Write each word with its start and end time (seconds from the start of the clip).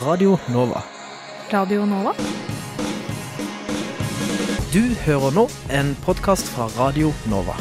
Radio 0.00 0.38
Nova. 0.52 0.82
Radio 1.50 1.84
Nova? 1.86 2.12
Du 4.72 4.82
hører 5.06 5.34
nå 5.34 5.46
en 5.74 5.94
podkast 6.04 6.50
fra 6.54 6.68
Radio 6.78 7.10
Nova. 7.30 7.56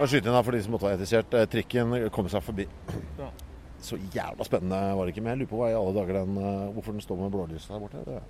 Og 0.00 0.08
skyte 0.08 0.30
inn 0.30 0.36
da 0.36 0.40
for 0.40 0.56
de 0.56 0.62
som 0.64 0.72
måtte 0.72 0.86
være 0.88 0.96
interessert. 0.96 1.34
eh, 1.36 1.46
Trikken 1.50 1.92
kommer 2.14 2.32
seg 2.32 2.42
forbi. 2.44 2.64
Så 3.80 3.98
jævla 4.14 4.44
spennende 4.44 4.78
var 4.96 5.04
det 5.06 5.12
ikke. 5.14 5.22
Men 5.24 5.34
jeg 5.34 5.40
lurer 5.42 5.50
på 5.50 5.60
hva 5.60 5.68
i 5.70 5.76
alle 5.76 5.92
dager 5.96 6.18
den, 6.20 6.36
eh, 6.38 6.72
hvorfor 6.72 6.92
den 6.92 7.00
står 7.04 7.16
med 7.20 7.30
blålys 7.32 7.66
der 7.68 7.78
borte. 7.80 8.04
Det. 8.06 8.22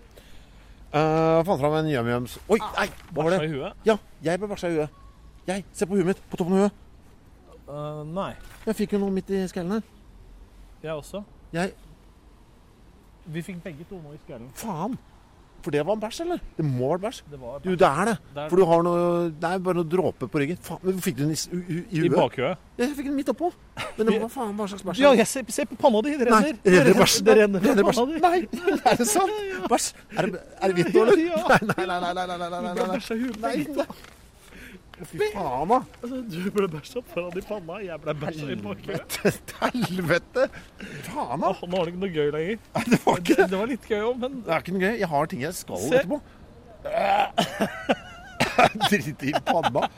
Uh, 0.91 1.38
fant 1.46 1.61
fram 1.61 1.75
en 1.79 1.86
yum-yums 1.86 2.32
Oi, 2.50 2.56
nei! 2.59 2.88
Hva 3.14 3.23
var 3.23 3.37
det? 3.37 3.45
i 3.46 3.52
huet? 3.52 3.77
Ja, 3.87 3.95
jeg 4.27 4.41
ble 4.42 4.48
bæsja 4.51 4.70
i 4.73 4.74
huet. 4.80 4.96
Jeg, 5.46 5.65
Se 5.73 5.87
på 5.87 5.95
huet 5.95 6.09
mitt. 6.09 6.23
På 6.30 6.41
toppen 6.41 6.56
av 6.59 6.65
huet. 6.65 6.80
Uh, 7.70 8.01
nei. 8.10 8.32
Jeg 8.66 8.74
fikk 8.80 8.96
jo 8.96 9.02
noe 9.05 9.15
midt 9.15 9.30
i 9.30 9.45
skallen 9.51 9.77
her. 9.77 9.84
Jeg 10.82 10.92
også. 10.96 11.23
Jeg 11.55 11.73
Vi 13.30 13.42
fikk 13.46 13.62
begge 13.62 13.87
to 13.87 14.01
noe 14.02 14.16
i 14.16 14.20
skallen. 14.24 14.51
Faen! 14.59 14.98
For 15.60 15.70
det 15.74 15.82
var 15.84 15.96
en 15.96 16.00
bæsj, 16.00 16.20
eller? 16.24 16.41
Det 16.56 16.64
må 16.64 16.88
ha 16.88 16.96
vært 16.96 17.02
bæsj. 17.05 17.20
Det 17.30 17.38
var 17.41 17.59
Du, 17.64 17.70
det 17.77 17.88
er 17.88 18.05
det. 18.10 18.14
Det 18.34 18.42
er 18.45 18.48
For 18.52 18.56
du 18.56 18.64
har 18.70 18.82
noe 18.87 19.01
Det 19.30 19.48
er 19.51 19.59
bare 19.66 19.74
noe 19.80 19.88
dråper 19.92 20.30
på 20.32 20.41
ryggen. 20.42 20.60
Faen, 20.64 20.78
men 20.87 21.01
Fikk 21.05 21.16
du 21.18 21.23
den 21.27 21.32
i, 21.34 21.38
i 21.60 21.78
I 21.98 22.02
huet? 22.05 22.14
bakhuet. 22.16 22.62
Ja, 22.78 22.84
jeg 22.87 22.95
fikk 22.96 23.10
den 23.10 23.16
midt 23.18 23.28
oppå. 23.34 23.51
Men 23.98 24.06
det 24.10 24.20
var 24.24 24.32
faen 24.32 24.54
hva 24.56 24.68
slags 24.73 24.87
bæsj? 24.88 25.02
Ja, 25.04 25.12
jeg 25.20 25.27
ser, 25.28 25.45
ser 25.52 25.68
på 25.70 25.77
panna 25.82 26.01
di. 26.06 26.16
Det 26.20 26.30
Nei, 26.30 26.41
renner. 26.52 26.78
renner 26.78 27.01
bæsj. 27.02 27.18
Det 27.28 27.37
renner 27.42 27.66
Renner 27.68 27.91
bæsj. 27.91 28.01
Nei, 28.24 28.38
er 28.92 28.96
det 29.02 29.09
sant? 29.10 29.37
Bæsj? 29.68 29.91
Er 30.16 30.30
det, 30.30 30.41
er 30.60 30.73
det 30.73 30.78
hvitt 30.80 30.95
nå, 30.96 31.04
eller? 31.04 31.27
Ja. 31.27 31.45
Nei, 31.51 31.60
nei, 31.74 31.87
nei, 31.87 32.01
nei, 32.01 32.15
nei, 32.15 32.27
nei, 32.30 32.38
nei, 32.38 32.60
nei, 32.60 32.74
nei. 32.80 32.88
nei. 32.88 33.60
i. 33.60 33.68
Nei, 33.77 33.87
Fy 35.09 35.18
faen, 35.32 35.68
da. 35.70 35.79
Altså, 36.02 36.18
du 36.29 36.51
ble 36.52 36.66
bæsja 36.68 37.01
foran 37.12 37.38
i 37.38 37.43
panna. 37.46 37.79
Jeg 37.84 38.01
ble 38.02 38.15
bæsja 38.20 38.48
i 38.52 38.56
bakhuet. 38.65 39.16
Helvete. 39.62 40.42
Faen, 41.07 41.40
da. 41.40 41.48
Åh, 41.54 41.62
nå 41.65 41.74
har 41.79 41.84
det 41.88 41.92
ikke 41.95 42.02
noe 42.04 42.12
gøy 42.16 42.29
lenger. 42.34 42.57
Nei, 42.76 42.84
Det 42.90 42.98
var 43.07 43.23
ikke 43.23 43.37
Det, 43.40 43.46
det 43.54 43.59
var 43.62 43.68
litt 43.73 43.87
gøy 43.90 44.02
òg, 44.10 44.16
men 44.24 44.30
Det 44.45 44.52
er 44.54 44.59
ikke 44.65 44.74
noe 44.76 44.84
gøy. 44.84 44.95
Jeg 45.01 45.10
har 45.15 45.30
ting 45.32 45.40
jeg 45.46 45.54
skal 45.60 45.80
Se. 45.87 46.02
etterpå. 46.02 46.16
Dritt 48.90 49.23
i 49.24 49.32
panna. 49.46 49.82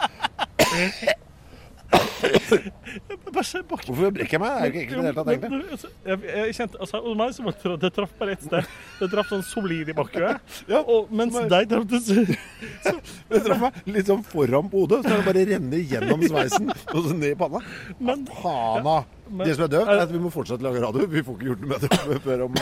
jeg 3.41 3.47
se 3.49 3.63
bak. 3.71 3.85
Hvorfor 3.89 4.13
brekker 4.17 4.37
jeg 4.37 4.43
meg? 4.43 4.53
Det 4.53 4.63
er 4.63 4.67
jo 4.67 4.73
ikke 4.73 4.83
ekkelt 4.83 4.93
i 4.93 5.01
det 5.01 5.07
hele 5.09 5.17
tatt, 5.17 5.31
egentlig. 5.33 5.71
Altså, 5.77 5.89
Jeg, 6.11 6.19
jeg 6.33 6.57
kjente, 6.59 6.81
altså, 6.85 7.01
hos 7.07 7.17
meg 7.23 7.33
så 7.37 7.47
var 7.47 7.79
det, 7.87 7.91
traff 7.97 8.13
bare 8.19 8.33
ett 8.37 8.45
sted. 8.47 8.69
Det 9.01 9.09
traff 9.15 9.33
sånn 9.33 9.45
solid 9.47 9.89
i 9.89 9.97
bakhuet. 9.97 10.53
Ja. 10.73 10.83
Og 10.83 11.11
mens 11.13 11.35
deg 11.51 11.69
traff 11.73 11.89
det 11.91 12.03
så- 12.07 13.01
Det 13.33 13.43
traff 13.47 13.61
meg 13.65 13.81
litt 13.97 14.07
sånn 14.11 14.23
foran 14.27 14.69
på 14.73 14.85
hodet, 14.85 15.03
så 15.07 15.17
det 15.17 15.25
bare 15.27 15.47
renner 15.49 15.83
gjennom 15.95 16.23
sveisen 16.29 16.71
og 16.73 17.01
så 17.09 17.17
ned 17.17 17.33
i 17.33 17.39
panna. 17.41 17.63
Men 17.99 18.27
Faen, 18.31 18.85
men- 19.33 19.47
Det 19.49 19.55
som 19.57 19.65
er 19.65 19.73
døvt, 19.73 19.89
er 19.89 20.03
at 20.05 20.11
vi 20.13 20.19
må 20.21 20.31
fortsette 20.35 20.61
å 20.61 20.69
lage 20.69 20.83
radio. 20.85 21.07
Vi 21.09 21.23
får 21.25 21.39
ikke 21.39 21.49
gjort 21.53 21.63
noe 21.65 21.71
med 21.73 21.81
det 21.89 22.21
før 22.27 22.45
om 22.49 22.61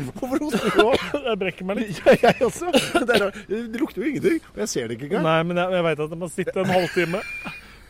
Hvorfor 0.00 0.40
hoster 0.40 0.70
du 0.72 0.78
nå? 0.80 0.92
jeg 1.28 1.38
brekker 1.42 1.66
meg 1.68 1.80
litt. 1.82 1.98
Ja, 2.06 2.14
jeg 2.22 2.46
også. 2.46 2.70
Det, 2.72 3.02
er, 3.04 3.24
rart. 3.26 3.40
det 3.50 3.80
lukter 3.82 4.00
jo 4.00 4.08
ingenting, 4.08 4.38
og 4.54 4.62
jeg 4.62 4.70
ser 4.72 4.88
det 4.88 4.96
ikke 4.96 5.10
engang. 5.10 5.26
Nei, 5.26 5.40
men 5.50 5.60
jeg, 5.60 5.74
jeg 5.76 5.84
veit 5.86 6.00
at 6.06 6.14
jeg 6.14 6.20
må 6.22 6.28
sitte 6.32 6.62
en 6.62 6.72
halvtime. 6.72 7.20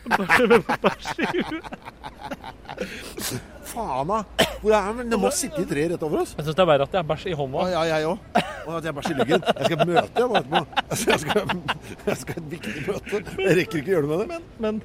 Bæsj. 0.07 1.07
Faen, 3.71 4.07
da. 4.09 4.23
Hvor 4.61 4.73
er 4.75 4.93
den? 4.97 5.11
Det 5.11 5.19
må 5.21 5.29
sitte 5.35 5.61
i 5.63 5.67
tre 5.69 5.83
rett 5.93 6.03
over 6.03 6.23
oss. 6.23 6.33
Jeg 6.37 6.45
syns 6.47 6.57
det 6.57 6.63
er 6.63 6.69
verre 6.71 6.87
at 6.87 6.95
jeg 6.95 7.01
er 7.03 7.07
bæsj 7.11 7.27
i 7.31 7.35
hånda. 7.39 7.67
ja, 7.71 7.81
jeg 7.91 8.07
òg. 8.09 8.17
Og 8.67 8.73
at 8.77 8.87
jeg 8.87 8.95
bæsjer 8.97 9.13
i 9.13 9.19
lyggen. 9.21 9.45
Jeg 9.47 9.69
skal 9.69 9.77
møte 9.87 10.25
nå 10.25 10.39
etterpå. 10.39 10.63
Altså, 10.89 11.05
Jeg 11.11 11.19
skal, 11.19 11.53
jeg 12.07 12.17
skal 12.23 12.41
et 12.41 12.49
viktig 12.55 12.83
møte. 12.87 13.21
Jeg 13.45 13.55
rekker 13.61 13.77
ikke 13.81 13.91
å 13.91 13.95
gjøre 13.95 14.07
noe 14.09 14.17
med 14.17 14.33
det. 14.33 14.41
Men 14.65 14.81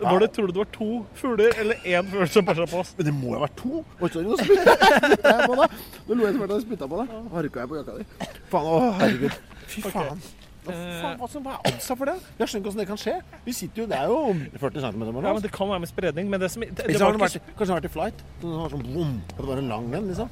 var 0.00 0.18
det, 0.24 0.30
tror 0.34 0.48
du 0.48 0.52
det 0.56 0.58
var 0.64 0.70
to 0.74 0.88
fugler 1.16 1.50
eller 1.62 1.84
én 1.86 2.08
fugl 2.10 2.28
som 2.32 2.46
bæsja 2.48 2.66
på 2.70 2.80
oss? 2.80 2.94
Men 2.98 3.06
det 3.10 3.14
må 3.14 3.28
jo 3.30 3.36
ha 3.38 3.44
vært 3.44 3.58
to. 3.60 3.84
Spytta 4.00 4.78
jeg 4.80 5.50
på 5.50 5.58
deg. 5.60 5.76
Nå 6.08 6.16
lo 6.18 6.26
jeg 6.26 6.34
som 6.38 6.46
jeg 6.56 6.64
spytta 6.68 6.88
på 6.90 7.02
deg. 7.02 7.12
Harka 7.36 7.62
jeg 7.62 7.70
på 7.74 7.78
jakka 7.82 7.98
di. 8.00 8.08
Faen, 8.54 8.66
å 8.72 8.80
herregud. 9.02 9.38
Fy 9.74 9.84
faen. 9.86 10.18
Hva 10.24 10.43
faen, 10.72 11.18
hva 11.20 11.28
som 11.30 11.46
er 11.46 11.58
oddsa 11.70 11.96
for 11.98 12.10
det? 12.10 12.16
Jeg 12.38 12.48
skjønner 12.48 12.62
ikke 12.62 12.70
hvordan 12.70 12.82
det 12.82 12.88
kan 12.88 13.00
skje. 13.04 13.16
Vi 13.44 13.52
sitter 13.52 13.82
jo, 13.82 13.86
Det 13.90 13.98
er 13.98 14.06
jo 14.08 14.18
40 14.62 14.80
cm 14.86 14.98
mellom 15.02 15.20
Ja, 15.24 15.32
men. 15.32 15.42
Det 15.42 15.52
kan 15.52 15.68
være 15.68 15.80
med 15.84 15.88
spredning, 15.90 16.30
men 16.30 16.40
det 16.40 16.50
som 16.50 16.60
det, 16.64 16.70
det 16.76 17.00
har 17.00 17.04
var 17.04 17.14
ikke 17.14 17.24
vært, 17.24 17.54
kanskje 17.58 17.66
den 17.66 17.74
har 17.74 17.80
vært 17.82 17.90
i 17.90 17.94
flight. 17.96 18.24
Så 18.40 18.46
den 18.48 18.58
har 18.62 18.68
sånn 18.74 18.86
boom. 18.88 19.14
At 19.34 19.42
det 19.42 19.48
var 19.52 19.58
en 19.64 19.68
lang 19.74 19.94
en, 19.94 20.06
liksom. 20.12 20.28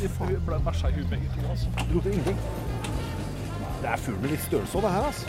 Vi 0.00 0.08
ble 0.46 0.58
bæsja 0.66 0.88
i 0.88 0.94
huet 0.98 1.10
begge 1.10 1.28
to. 1.34 1.40
Altså. 1.50 1.66
Det 1.78 1.90
lukter 1.94 2.10
ingenting. 2.10 2.38
Det 3.82 3.88
er 3.90 3.96
fugl 3.98 4.18
med 4.22 4.30
litt 4.30 4.44
størrelse 4.46 4.78
òg, 4.78 4.82
det 4.86 4.90
her, 4.94 5.02
altså. 5.10 5.26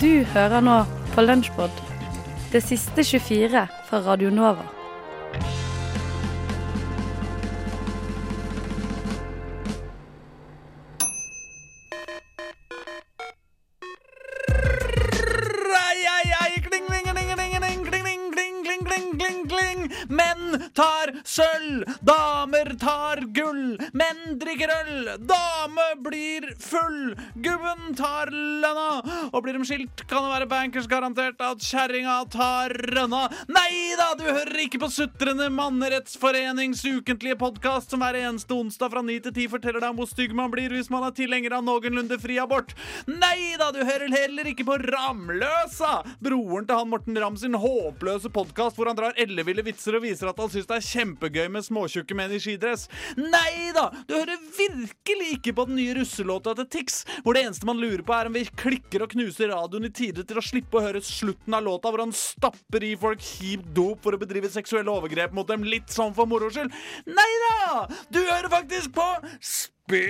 Du 0.00 0.24
hører 0.34 0.60
nå 0.60 0.84
på 1.14 1.22
Lunsjpod. 1.24 1.93
Det 2.54 2.60
siste 2.62 3.04
24 3.04 3.68
fra 3.84 3.98
Radio 3.98 4.30
Nova. 4.30 4.73
Sølv, 21.34 21.84
damer 22.06 22.74
tar 22.80 23.22
gull. 23.34 23.76
Menn 23.96 24.38
drikker 24.40 24.70
øl, 24.70 25.10
dame 25.26 25.86
blir 26.04 26.46
full. 26.62 27.14
Gubben 27.34 27.94
tar 27.98 28.30
lønna, 28.32 29.00
og 29.32 29.42
blir 29.44 29.58
de 29.58 29.66
skilt, 29.66 30.04
kan 30.10 30.24
det 30.24 30.34
være 30.34 30.50
bankers 30.50 30.88
garantert 30.90 31.42
at 31.44 31.64
kjerringa 31.64 32.20
tar 32.32 32.74
rønna. 32.94 33.26
Nei 33.50 33.94
da, 33.98 34.12
du 34.18 34.26
hører 34.28 34.64
ikke 34.66 34.82
på 34.84 34.90
Sutrende 34.94 35.48
mannerettsforenings 35.50 36.84
ukentlige 36.86 37.38
podkast 37.40 37.90
som 37.90 38.04
hver 38.04 38.18
eneste 38.20 38.54
onsdag 38.54 38.92
fra 38.92 39.02
9 39.02 39.18
til 39.26 39.34
10 39.34 39.50
forteller 39.56 39.82
deg 39.82 39.90
om 39.90 39.98
hvor 39.98 40.10
stygg 40.10 40.34
man 40.36 40.52
blir 40.52 40.70
hvis 40.74 40.90
man 40.92 41.06
er 41.08 41.16
tilhenger 41.16 41.56
av 41.58 41.64
noenlunde 41.66 42.18
fri 42.22 42.38
abort. 42.42 42.74
Nei 43.10 43.56
da, 43.60 43.70
du 43.74 43.80
hører 43.82 44.12
heller 44.14 44.50
ikke 44.52 44.66
på 44.68 44.78
Ramløsa, 44.84 45.96
broren 46.22 46.68
til 46.68 46.78
han 46.78 46.92
Morten 46.92 47.18
Ramm 47.18 47.38
sin 47.40 47.58
håpløse 47.58 48.30
podkast 48.34 48.78
hvor 48.78 48.90
han 48.90 48.98
drar 48.98 49.18
elleville 49.20 49.64
vitser 49.66 49.98
og 49.98 50.04
viser 50.06 50.30
at 50.30 50.40
han 50.40 50.52
syns 50.52 50.70
det 50.70 50.78
er 50.78 50.86
kjempegøy 51.24 51.48
med 51.52 51.64
småtjukke 51.64 52.16
menn 52.16 52.32
i 52.34 52.40
skidress. 52.42 52.88
Nei 53.16 53.72
da, 53.74 53.88
du 54.06 54.14
hører 54.14 54.40
virkelig 54.56 55.38
ikke 55.38 55.54
på 55.56 55.66
den 55.68 55.78
nye 55.80 55.96
russelåta 55.98 56.54
til 56.58 56.68
Tix, 56.68 57.04
hvor 57.24 57.34
det 57.34 57.44
eneste 57.46 57.66
man 57.68 57.80
lurer 57.80 58.04
på 58.04 58.14
er 58.14 58.28
om 58.28 58.36
vi 58.36 58.44
klikker 58.44 59.04
og 59.04 59.14
knuser 59.14 59.52
radioen 59.52 59.88
i 59.88 59.92
tide 59.94 60.24
til 60.24 60.40
å 60.40 60.44
slippe 60.44 60.78
å 60.78 60.84
høre 60.84 61.02
slutten 61.04 61.56
av 61.56 61.64
låta 61.64 61.92
hvor 61.92 62.04
han 62.04 62.14
stapper 62.14 62.84
i 62.84 62.94
folk 63.00 63.22
kjip 63.24 63.64
dop 63.76 64.04
for 64.04 64.14
å 64.16 64.20
bedrive 64.20 64.50
seksuelle 64.52 64.92
overgrep 64.92 65.34
mot 65.34 65.48
dem 65.48 65.64
litt 65.64 65.92
sånn 65.92 66.14
for 66.16 66.28
moro 66.28 66.50
skyld. 66.52 66.72
Nei 67.08 67.30
da! 67.46 67.86
Du 68.12 68.20
hører 68.20 68.50
faktisk 68.52 68.94
på 68.96 69.08
Spillmatic, 69.84 70.08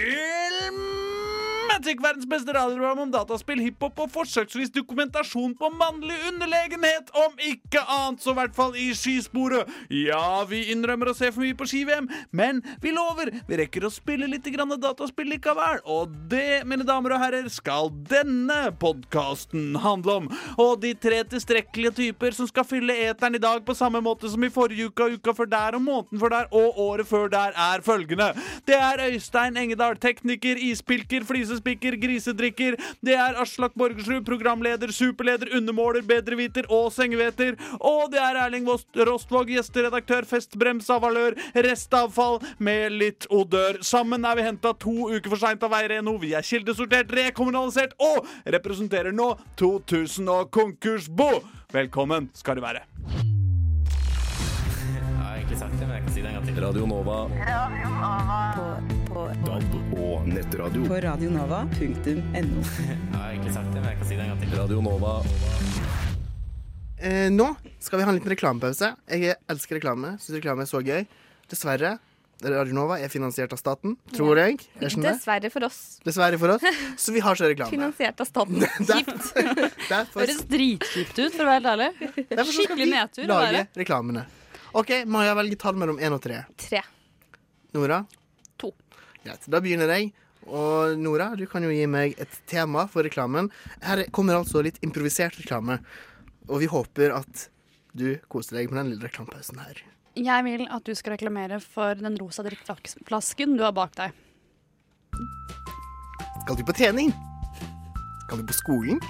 verdens 2.03 2.27
beste 2.31 2.53
radioprogram 2.55 2.99
om 3.03 3.11
dataspill, 3.11 3.59
hiphop 3.65 3.99
og 4.05 4.11
forsøksvis 4.15 4.71
dokumentasjon 4.71 5.57
på 5.59 5.71
mannlig 5.75 6.15
underlegenhet, 6.29 7.11
om 7.19 7.33
ikke 7.43 7.83
annet, 7.83 8.23
så 8.23 8.31
i 8.31 8.39
hvert 8.39 8.55
fall 8.55 8.77
i 8.79 8.95
skisporet. 8.95 9.67
Ja, 9.91 10.45
vi 10.47 10.71
innrømmer 10.71 11.11
å 11.11 11.15
se 11.19 11.33
for 11.33 11.43
mye 11.43 11.57
på 11.59 11.67
ski-VM, 11.67 12.07
men 12.31 12.63
vi 12.85 12.93
lover, 12.95 13.33
vi 13.49 13.59
rekker 13.59 13.89
å 13.89 13.91
spille 13.93 14.29
litt 14.31 14.47
grann 14.55 14.71
dataspill 14.79 15.27
likevel, 15.35 15.83
og 15.91 16.15
det, 16.31 16.63
mine 16.71 16.87
damer 16.87 17.17
og 17.17 17.23
herrer, 17.25 17.51
skal 17.51 17.91
denne 18.11 18.71
podkasten 18.79 19.75
handle 19.83 20.13
om. 20.23 20.31
Og 20.63 20.79
de 20.87 20.95
tre 20.95 21.25
tilstrekkelige 21.35 21.97
typer 21.99 22.31
som 22.39 22.47
skal 22.51 22.69
fylle 22.69 22.95
eteren 23.09 23.35
i 23.35 23.43
dag 23.43 23.67
på 23.67 23.75
samme 23.75 23.99
måte 24.05 24.31
som 24.31 24.47
i 24.47 24.53
forrige 24.55 24.93
uke 24.93 25.09
og 25.09 25.19
uka 25.19 25.35
før 25.37 25.51
der 25.51 25.79
og 25.81 25.85
måneden 25.85 26.23
før 26.23 26.37
der 26.37 26.47
og 26.55 26.79
året 26.87 27.11
før 27.11 27.27
der, 27.33 27.51
er 27.59 27.83
følgende. 27.85 28.31
Det 28.69 28.79
er 28.79 29.03
Øystein 29.11 29.59
Engedal, 29.65 29.97
tekniker, 30.01 30.61
ispilker, 30.61 31.25
flisespikker, 31.25 31.97
grisedrikker. 32.03 32.77
Det 33.05 33.17
er 33.17 33.39
Aslak 33.41 33.75
Borgersrud, 33.79 34.25
programleder, 34.27 34.93
superleder, 34.93 35.55
undermåler, 35.57 36.05
bedreviter 36.07 36.69
og 36.73 36.91
sengeveter. 36.95 37.57
Og 37.81 38.11
det 38.13 38.21
er 38.21 38.41
Erling 38.45 38.69
Rostvåg, 38.69 39.53
gjesteredaktør, 39.55 40.29
festbrems 40.29 40.91
av 40.93 41.05
valør, 41.07 41.39
restavfall 41.67 42.41
med 42.59 42.95
litt 43.01 43.29
odør. 43.33 43.81
Sammen 43.85 44.25
er 44.29 44.39
vi 44.39 44.47
henta 44.49 44.75
to 44.85 45.11
uker 45.15 45.33
for 45.33 45.41
seint 45.41 45.65
av 45.65 45.73
Veireno. 45.75 46.17
Vi 46.21 46.35
er 46.37 46.45
kildesortert, 46.45 47.13
rekommunalisert 47.15 47.97
og 48.03 48.29
representerer 48.57 49.15
nå 49.17 49.33
2000 49.61 50.29
og 50.35 50.51
konkursbo. 50.55 51.31
Velkommen 51.75 52.31
skal 52.37 52.61
du 52.61 52.65
være. 52.65 52.85
Jeg 54.95 55.03
har 55.19 55.37
egentlig 55.37 55.59
sagt 55.59 55.73
det, 55.81 55.87
men 55.89 55.97
jeg 55.97 56.05
kan 56.05 56.13
si 56.13 56.21
det 56.21 56.29
en 56.29 56.35
gang 56.39 56.47
til. 56.47 56.63
Radio 56.65 56.87
Nova. 56.87 57.19
DAB 59.43 59.75
og 59.99 60.27
nettradio. 60.31 60.85
på 60.89 60.99
radionova.no. 61.03 61.75
Jeg 62.35 63.19
har 63.19 63.29
egentlig 63.33 63.53
sagt 63.55 63.71
det, 63.75 63.81
men 63.83 63.91
jeg 63.91 63.99
kan 63.99 64.09
si 64.09 64.17
det 64.19 64.25
en 64.25 64.33
gang 64.33 64.41
til. 64.45 64.55
Radio 64.61 64.81
Nova. 64.85 65.13
eh, 67.03 67.29
nå 67.35 67.51
skal 67.83 68.01
vi 68.01 68.07
ha 68.07 68.13
en 68.13 68.19
liten 68.21 68.33
reklamepause. 68.35 68.93
Jeg 69.11 69.37
elsker 69.51 69.81
reklame. 69.81 70.15
Syns 70.23 70.39
reklame 70.39 70.65
er 70.65 70.71
så 70.71 70.81
gøy. 70.85 71.07
Dessverre. 71.51 71.97
Radio 72.45 72.75
Nova 72.77 72.97
er 73.01 73.09
finansiert 73.09 73.53
av 73.55 73.61
staten, 73.61 73.95
tror 74.13 74.37
jeg. 74.41 74.59
jeg? 74.83 74.91
Dessverre 75.01 75.49
for 75.55 75.65
oss. 75.69 75.79
Dessverre 76.05 76.39
for 76.41 76.57
oss. 76.57 76.65
Så 77.01 77.15
vi 77.15 77.23
har 77.25 77.37
ikke 77.39 77.53
reklame. 77.55 77.71
Finansiert 77.73 78.21
av 78.21 78.29
staten. 78.29 78.59
Derfor, 78.91 80.19
Høres 80.25 80.43
dritkjipt 80.51 81.21
ut, 81.23 81.31
for 81.37 81.45
å 81.45 81.53
være 81.53 81.61
helt 81.61 81.71
ærlig. 81.71 81.89
derfor 82.33 82.51
så 82.51 82.57
skal 82.57 82.59
skikkelig 82.59 82.89
vi 82.89 82.91
nedtur 82.97 83.31
lage 83.31 83.63
reklamene. 83.79 84.27
OK, 84.75 84.91
Maja 85.07 85.37
velger 85.39 85.61
tall 85.63 85.79
mellom 85.79 86.03
én 86.03 86.17
og 86.17 86.21
tre. 86.25 86.43
Tre. 86.59 86.83
Nora? 87.79 88.03
Greit. 89.25 89.47
Da 89.49 89.61
begynner 89.65 89.91
jeg. 89.95 90.13
Og 90.45 90.99
Nora, 91.01 91.31
du 91.39 91.47
kan 91.49 91.65
jo 91.65 91.73
gi 91.73 91.87
meg 91.89 92.19
et 92.21 92.35
tema 92.51 92.85
for 92.91 93.07
reklamen. 93.07 93.49
Her 93.85 94.05
kommer 94.13 94.37
altså 94.37 94.61
litt 94.65 94.81
improvisert 94.85 95.39
reklame. 95.41 95.79
Og 96.51 96.61
vi 96.61 96.69
håper 96.69 97.15
at 97.17 97.49
du 97.97 98.19
koser 98.29 98.59
deg 98.59 98.71
med 98.71 98.83
den 98.83 98.93
lille 98.93 99.09
reklamepausen 99.09 99.63
her. 99.63 99.81
Jeg 100.15 100.45
vil 100.47 100.69
at 100.71 100.85
du 100.87 100.93
skal 100.95 101.17
reklamere 101.17 101.59
for 101.63 101.97
den 101.99 102.19
rosa 102.21 102.45
drikkeflasken 102.47 103.57
du 103.57 103.65
har 103.65 103.73
bak 103.75 103.97
deg. 103.99 104.13
Skal 106.45 106.59
du 106.61 106.65
på 106.69 106.77
trening? 106.77 107.11
Skal 108.27 108.43
du 108.43 108.47
på 108.47 108.57
skolen? 108.61 109.01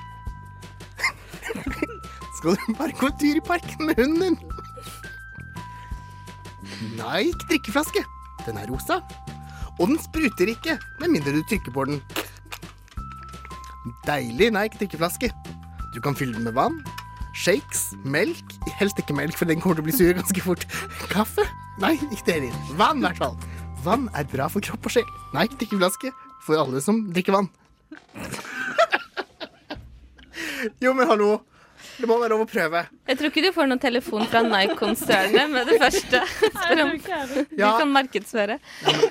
Skal 2.39 2.55
du 2.55 2.75
bare 2.79 2.95
gå 3.01 3.11
tur 3.19 3.41
i 3.41 3.45
parken 3.45 3.89
med 3.89 3.99
hunden 3.99 4.21
din? 4.23 4.39
ikke 6.95 7.49
drikkeflaske. 7.49 8.05
Den 8.47 8.59
er 8.61 8.69
rosa. 8.71 9.01
Og 9.81 9.89
den 9.91 9.99
spruter 9.99 10.51
ikke, 10.53 10.79
med 11.01 11.11
mindre 11.17 11.35
du 11.35 11.43
trykker 11.51 11.75
på 11.75 11.87
den. 11.89 12.01
Deilig 14.07 14.51
Nike 14.55 14.79
drikkeflaske. 14.81 15.31
Du 15.95 16.01
kan 16.05 16.17
fylle 16.19 16.35
den 16.37 16.47
med 16.47 16.55
vann, 16.57 16.81
shakes, 17.39 17.93
melk 18.05 18.55
Helst 18.79 18.99
ikke 18.99 19.15
melk, 19.15 19.37
for 19.39 19.47
den 19.47 19.61
kommer 19.63 19.79
til 19.79 19.85
å 19.85 19.89
bli 19.89 19.95
sur 19.95 20.17
ganske 20.17 20.43
fort. 20.43 20.65
Kaffe? 21.13 21.45
Nei, 21.83 21.95
ikke 22.11 22.27
det 22.27 22.39
heller. 22.39 22.57
Vann, 22.79 23.03
i 23.03 23.07
hvert 23.07 23.21
fall. 23.23 23.37
Vann 23.85 24.09
er 24.19 24.27
bra 24.31 24.49
for 24.51 24.65
kropp 24.65 24.89
og 24.89 24.95
sjel. 24.97 25.07
Nike 25.35 25.59
drikkeflaske 25.61 26.11
for 26.47 26.59
alle 26.59 26.83
som 26.83 27.05
drikker 27.15 27.37
vann. 27.39 27.51
Jo, 30.81 30.95
men 30.97 31.05
hallo. 31.05 31.43
Det 31.95 32.09
må 32.11 32.17
være 32.19 32.33
lov 32.33 32.43
å 32.43 32.49
prøve. 32.49 32.81
Jeg 33.07 33.19
tror 33.21 33.31
ikke 33.31 33.43
du 33.45 33.51
får 33.55 33.69
noen 33.71 33.81
telefon 33.83 34.25
fra 34.31 34.41
Nike-konsernet 34.43 35.51
med 35.53 35.69
det 35.69 35.77
første. 35.83 36.23
Spør 36.41 36.81
om 36.83 36.95
du 36.97 37.61
kan 37.61 37.93
markedsføre. 37.93 38.57
men 38.89 39.05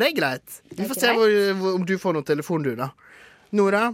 det 0.00 0.08
er 0.08 0.14
greit. 0.16 0.60
Vi 0.72 0.86
får 0.88 0.94
se 1.00 1.12
hvor, 1.12 1.32
hvor, 1.60 1.74
om 1.76 1.84
du 1.86 1.96
får 2.00 2.14
noen 2.16 2.24
telefon, 2.24 2.62
du, 2.64 2.74
da. 2.78 2.90
Nora, 3.52 3.90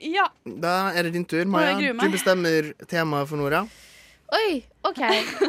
Ja. 0.00 0.28
da 0.44 0.92
er 0.94 1.02
det 1.08 1.12
din 1.16 1.24
tur. 1.24 1.44
Maja, 1.50 1.74
du 1.76 2.08
bestemmer 2.12 2.70
temaet 2.86 3.28
for 3.28 3.36
Nora. 3.36 3.64
Oi, 4.32 4.62
OK. 4.86 5.00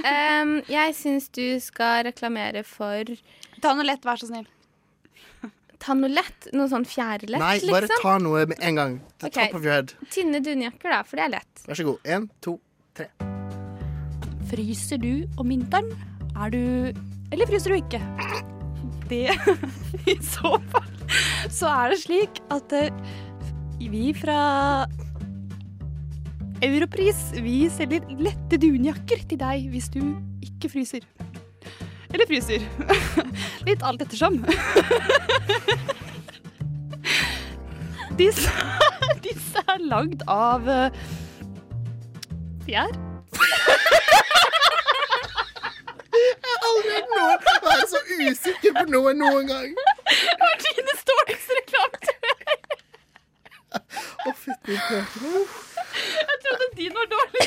Um, 0.02 0.56
jeg 0.68 0.96
syns 0.98 1.30
du 1.30 1.60
skal 1.62 2.04
reklamere 2.10 2.64
for 2.66 3.06
Ta 3.62 3.76
noe 3.78 3.86
lett, 3.86 4.02
vær 4.02 4.18
så 4.18 4.26
snill. 4.32 4.48
Ta 5.82 5.94
noe 5.94 6.10
lett. 6.10 6.48
Noe 6.58 6.66
sånn 6.70 6.86
fjærlett, 6.90 7.38
Nei, 7.38 7.60
bare 7.70 7.86
liksom. 7.86 8.02
ta 8.02 8.16
noe 8.22 8.48
med 8.50 8.58
en 8.66 8.80
gang. 8.80 8.96
Okay. 9.22 9.30
Ok. 9.30 9.38
top 9.38 9.60
of 9.60 9.68
your 9.68 9.76
head. 9.78 9.94
Tynne 10.10 10.42
dunjakker, 10.42 10.90
da, 10.90 11.04
for 11.06 11.22
det 11.22 11.28
er 11.28 11.34
lett. 11.38 11.62
Vær 11.68 11.78
så 11.78 11.86
god. 11.86 12.02
Én, 12.18 12.26
to, 12.42 12.56
tre. 12.98 13.12
Fryser 14.50 14.98
du 15.02 15.28
om 15.40 15.48
vinteren? 15.54 15.94
Er 16.36 16.50
du 16.50 16.62
Eller 17.32 17.48
fryser 17.48 17.72
du 17.72 17.78
ikke? 17.78 18.02
Det 19.12 19.28
I 20.14 20.18
så 20.24 20.56
fall 20.72 20.88
så 21.52 21.68
er 21.68 21.92
det 21.92 22.00
slik 22.06 22.40
at 22.54 22.74
eh, 22.78 22.94
vi 23.92 24.12
fra 24.16 24.86
Europris 26.64 27.20
vi 27.42 27.66
selger 27.74 28.06
lette 28.22 28.60
dunjakker 28.62 29.26
til 29.28 29.40
deg 29.42 29.66
hvis 29.74 29.90
du 29.92 30.00
ikke 30.46 30.70
fryser. 30.72 31.04
Eller 32.14 32.28
fryser. 32.30 32.64
Litt 33.68 33.84
alt 33.84 34.04
ettersom. 34.06 34.44
Disse, 38.22 38.52
disse 39.24 39.62
er 39.72 39.80
lagd 39.90 40.22
av 40.30 40.68
eh, 40.70 41.00
fjær. 42.68 42.92
Aldri 46.70 46.98
hørt 46.98 47.48
noen 47.48 47.66
være 47.66 47.88
så 47.92 48.02
usikker 48.20 48.76
på 48.78 48.86
noe 48.94 49.14
noen 49.18 49.50
gang. 49.50 49.74
Martines 50.42 51.04
dårligste 51.10 51.58
reklametur. 51.62 52.18
Å, 53.72 54.32
fytti 54.36 54.76
pøken. 54.88 55.46
Jeg 55.92 56.38
trodde 56.44 56.68
din 56.78 56.94
var 56.96 57.08
dårlig. 57.12 57.46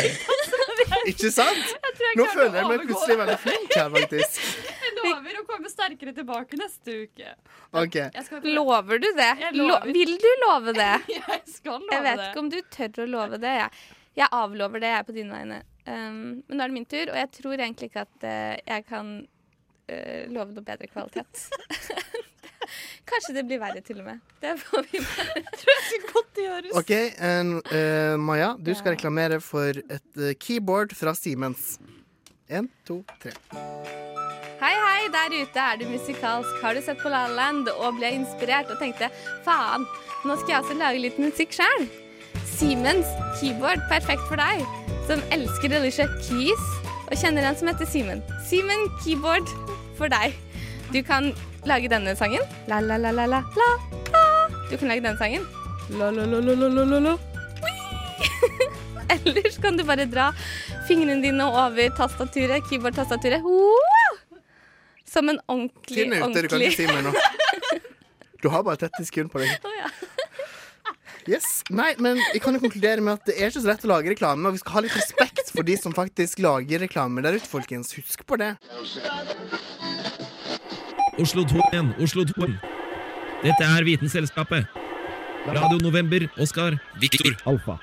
Ikke 1.12 1.30
sant? 1.32 1.74
jeg 2.00 2.16
Nå 2.18 2.26
føler 2.32 2.58
jeg 2.58 2.68
meg 2.70 2.84
plutselig 2.88 3.16
veldig 3.20 3.36
flink 3.42 3.74
her, 3.76 3.90
faktisk. 3.94 4.40
Jeg 4.84 4.94
lover 5.00 5.38
å 5.40 5.44
komme 5.48 5.70
sterkere 5.72 6.14
tilbake 6.16 6.58
neste 6.60 6.96
uke. 7.04 7.34
OK. 7.80 7.98
Skal 8.26 8.48
Lover 8.56 9.00
du 9.02 9.08
det? 9.16 9.30
Lover. 9.56 9.86
vil 9.92 10.16
du 10.22 10.30
love 10.46 10.74
det? 10.76 10.92
Jeg 11.18 11.40
skal 11.56 11.78
love 11.80 11.88
det. 11.88 11.94
Jeg 11.96 12.04
vet 12.08 12.18
det. 12.20 12.28
ikke 12.30 12.42
om 12.44 12.50
du 12.52 12.58
tør 12.76 13.04
å 13.04 13.08
love 13.16 13.40
det. 13.42 13.54
Jeg, 13.60 13.94
jeg 14.22 14.28
avlover 14.40 14.84
det, 14.84 14.92
jeg 14.94 15.08
på 15.08 15.16
dine 15.16 15.38
vegne. 15.38 15.60
Um, 15.84 16.40
men 16.48 16.56
nå 16.56 16.64
er 16.64 16.70
det 16.70 16.78
min 16.78 16.88
tur, 16.88 17.10
og 17.12 17.18
jeg 17.18 17.30
tror 17.40 17.58
egentlig 17.58 17.90
ikke 17.90 18.04
at 18.06 18.24
uh, 18.24 18.54
jeg 18.56 18.84
kan 18.88 19.14
uh, 19.20 20.22
love 20.32 20.54
noe 20.54 20.64
bedre 20.64 20.88
kvalitet. 20.88 21.48
Kanskje 23.10 23.34
det 23.36 23.44
blir 23.48 23.60
verre, 23.60 23.82
til 23.84 24.00
og 24.00 24.06
med. 24.08 24.22
Det 24.40 24.54
får 24.62 24.86
vi 24.90 25.00
bare 25.04 25.42
tror 25.60 25.72
jeg 25.74 25.84
skal 25.88 26.06
godt 26.12 26.40
gjøres. 26.40 26.76
OK, 26.80 26.92
en, 27.28 27.50
uh, 27.60 28.14
Maja, 28.20 28.54
du 28.56 28.72
skal 28.72 28.96
reklamere 28.96 29.40
for 29.44 29.76
et 29.84 30.20
eh, 30.20 30.36
keyboard 30.40 30.94
fra 30.96 31.12
Siemens. 31.18 31.74
Én, 32.48 32.70
to, 32.88 33.02
tre. 33.20 33.34
Hei, 34.62 34.72
hei, 34.72 35.08
der 35.12 35.34
ute 35.36 35.66
er 35.66 35.80
du 35.80 35.84
musikalsk. 35.90 36.54
Har 36.62 36.76
du 36.76 36.80
sett 36.84 37.02
på 37.02 37.12
La 37.12 37.26
La 37.28 37.36
Land 37.42 37.68
og 37.74 37.98
ble 37.98 38.14
inspirert 38.16 38.72
og 38.72 38.80
tenkte 38.80 39.10
faen, 39.44 39.84
nå 40.24 40.38
skal 40.40 40.54
jeg 40.54 40.62
også 40.62 40.78
lage 40.80 41.04
litt 41.04 41.20
musikk 41.20 41.52
sjøl? 41.56 41.84
Siemens 42.54 43.10
keyboard, 43.40 43.84
perfekt 43.92 44.24
for 44.30 44.40
deg 44.40 44.64
som 45.08 45.20
elsker 45.34 45.74
Alicia 45.76 46.06
Keys 46.24 46.62
og 47.04 47.16
kjenner 47.20 47.44
en 47.44 47.56
som 47.58 47.68
heter 47.68 47.88
Simen. 47.88 48.22
Simen 48.48 48.86
keyboard 49.02 49.48
for 49.98 50.08
deg. 50.12 50.32
Du 50.94 51.00
kan 51.04 51.32
lage 51.68 51.90
denne 51.92 52.14
sangen. 52.16 52.44
La, 52.70 52.80
la, 52.80 52.96
la, 53.00 53.12
la, 53.12 53.26
la, 53.28 53.42
la. 53.44 53.68
Du 54.70 54.76
kan 54.78 54.88
lage 54.88 55.04
denne 55.04 55.18
sangen. 55.20 55.44
La, 55.98 56.08
la, 56.10 56.24
la, 56.24 56.40
la, 56.40 56.56
la, 56.56 56.84
la, 56.84 57.00
la. 57.08 57.14
Ellers 59.14 59.58
kan 59.60 59.76
du 59.76 59.84
bare 59.84 60.06
dra 60.08 60.30
fingrene 60.88 61.20
dine 61.22 61.44
over 61.44 61.92
tastaturet, 61.98 62.64
keyboard-tastaturet. 62.70 63.44
Som 65.08 65.28
en 65.28 65.38
ordentlig, 65.46 66.08
Tynne 66.08 66.22
ut 66.24 66.34
det 66.34 66.46
du 66.46 66.48
kan 66.48 66.58
ordentlig 66.58 66.76
si 66.78 66.88
mer 66.88 67.04
nå. 67.10 67.14
Du 68.44 68.50
har 68.52 68.60
bare 68.60 68.76
30 68.76 69.06
sekunder 69.08 69.30
på 69.32 69.40
deg. 69.40 69.52
Oh, 69.64 69.72
ja. 69.72 69.86
Yes. 71.28 71.62
Nei, 71.72 71.94
men 72.04 72.18
jeg 72.34 72.42
kan 72.44 72.56
jo 72.56 72.60
konkludere 72.60 73.00
med 73.00 73.16
at 73.16 73.28
det 73.30 73.38
er 73.38 73.48
ikke 73.48 73.62
så 73.64 73.70
lett 73.70 73.84
å 73.86 73.90
lage 73.94 74.12
reklame, 74.12 74.48
og 74.48 74.56
vi 74.56 74.60
skal 74.60 74.76
ha 74.76 74.82
litt 74.84 74.96
respekt 74.98 75.52
for 75.54 75.64
de 75.64 75.76
som 75.80 75.94
faktisk 75.96 76.42
lager 76.44 76.84
reklame 76.84 77.24
der 77.24 77.38
ute, 77.38 77.48
folkens. 77.48 77.94
Husk 77.96 78.26
på 78.28 78.36
det. 78.40 78.54
Oslo 81.20 81.46
2 81.48 81.62
igjen, 81.70 81.92
Oslo 82.02 82.26
2. 82.28 82.50
Dette 83.44 83.70
er 83.70 83.88
Vitenselskapet. 83.88 84.68
Radio 85.46 85.80
November, 85.80 86.28
Oskar, 86.40 86.76
Viktor, 87.00 87.32
Alfa. 87.48 87.78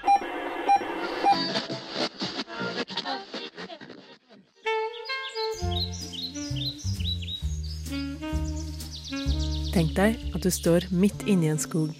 Tenk 9.71 9.93
deg 9.95 10.17
at 10.35 10.41
du 10.43 10.49
står 10.51 10.89
midt 10.91 11.25
inni 11.25 11.49
en 11.49 11.61
skog. 11.61 11.93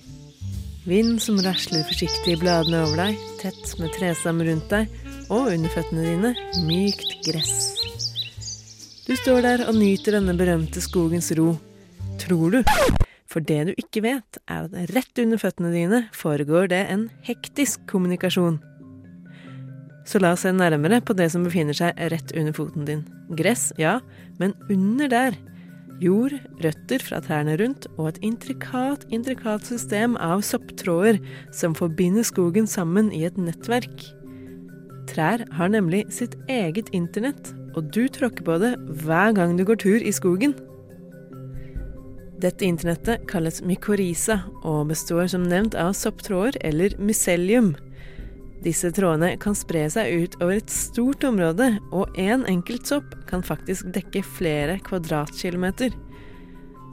Vind 0.81 1.19
som 1.21 1.38
rasler 1.38 1.83
forsiktig 1.85 2.31
i 2.33 2.39
bladene 2.41 2.79
over 2.81 2.97
deg, 2.97 3.17
tett 3.38 3.75
med 3.77 3.91
tresam 3.93 4.39
rundt 4.41 4.71
deg, 4.71 4.88
og 5.29 5.51
under 5.51 5.69
føttene 5.69 6.05
dine 6.07 6.31
mykt 6.65 7.19
gress. 7.27 7.59
Du 9.05 9.13
står 9.19 9.43
der 9.45 9.63
og 9.67 9.77
nyter 9.77 10.17
denne 10.17 10.33
berømte 10.39 10.81
skogens 10.81 11.29
ro. 11.38 11.53
Tror 12.21 12.57
du? 12.57 12.59
For 13.29 13.45
det 13.45 13.59
du 13.69 13.71
ikke 13.77 14.01
vet, 14.07 14.41
er 14.50 14.65
at 14.65 14.91
rett 14.95 15.21
under 15.21 15.41
føttene 15.41 15.69
dine 15.75 16.01
foregår 16.17 16.71
det 16.73 16.81
en 16.89 17.05
hektisk 17.29 17.85
kommunikasjon. 17.91 18.57
Så 20.09 20.17
la 20.17 20.33
oss 20.33 20.47
se 20.47 20.51
nærmere 20.55 20.97
på 21.05 21.13
det 21.13 21.29
som 21.29 21.45
befinner 21.45 21.77
seg 21.77 21.93
rett 22.09 22.33
under 22.33 22.57
foten 22.57 22.89
din. 22.89 23.05
Gress, 23.38 23.69
ja, 23.77 24.00
men 24.41 24.57
under 24.65 25.13
der 25.13 25.38
jord, 26.01 26.34
røtter 26.63 27.03
fra 27.05 27.20
trærne 27.24 27.55
rundt 27.62 27.88
og 27.98 28.12
et 28.12 28.22
intrikat, 28.25 29.05
intrikat 29.13 29.67
system 29.70 30.17
av 30.22 30.41
sopptråder 30.46 31.22
som 31.55 31.77
forbinder 31.77 32.25
skogen 32.27 32.67
sammen 32.70 33.12
i 33.13 33.24
et 33.27 33.38
nettverk. 33.38 34.08
Trær 35.12 35.46
har 35.58 35.72
nemlig 35.74 36.05
sitt 36.13 36.38
eget 36.50 36.89
internett, 36.96 37.53
og 37.75 37.91
du 37.93 38.05
tråkker 38.12 38.46
på 38.48 38.58
det 38.62 38.74
hver 39.03 39.36
gang 39.38 39.55
du 39.58 39.65
går 39.67 39.79
tur 39.84 40.01
i 40.01 40.13
skogen. 40.15 40.55
Dette 42.41 42.65
internettet 42.65 43.27
kalles 43.29 43.62
mykorrhiza 43.62 44.39
og 44.65 44.89
består 44.89 45.27
som 45.29 45.46
nevnt 45.46 45.77
av 45.77 45.93
sopptråder 45.98 46.58
eller 46.65 46.96
mycelium. 46.98 47.75
Disse 48.62 48.91
trådene 48.94 49.34
kan 49.41 49.56
spre 49.58 49.88
seg 49.89 50.12
ut 50.22 50.38
over 50.41 50.60
et 50.60 50.70
stort 50.74 51.25
område, 51.25 51.74
og 51.89 52.12
én 52.13 52.44
en 52.44 52.48
enkelt 52.58 52.86
sopp 52.89 53.15
kan 53.30 53.41
faktisk 53.46 53.89
dekke 53.96 54.22
flere 54.38 54.77
kvadratkilometer. 54.86 55.96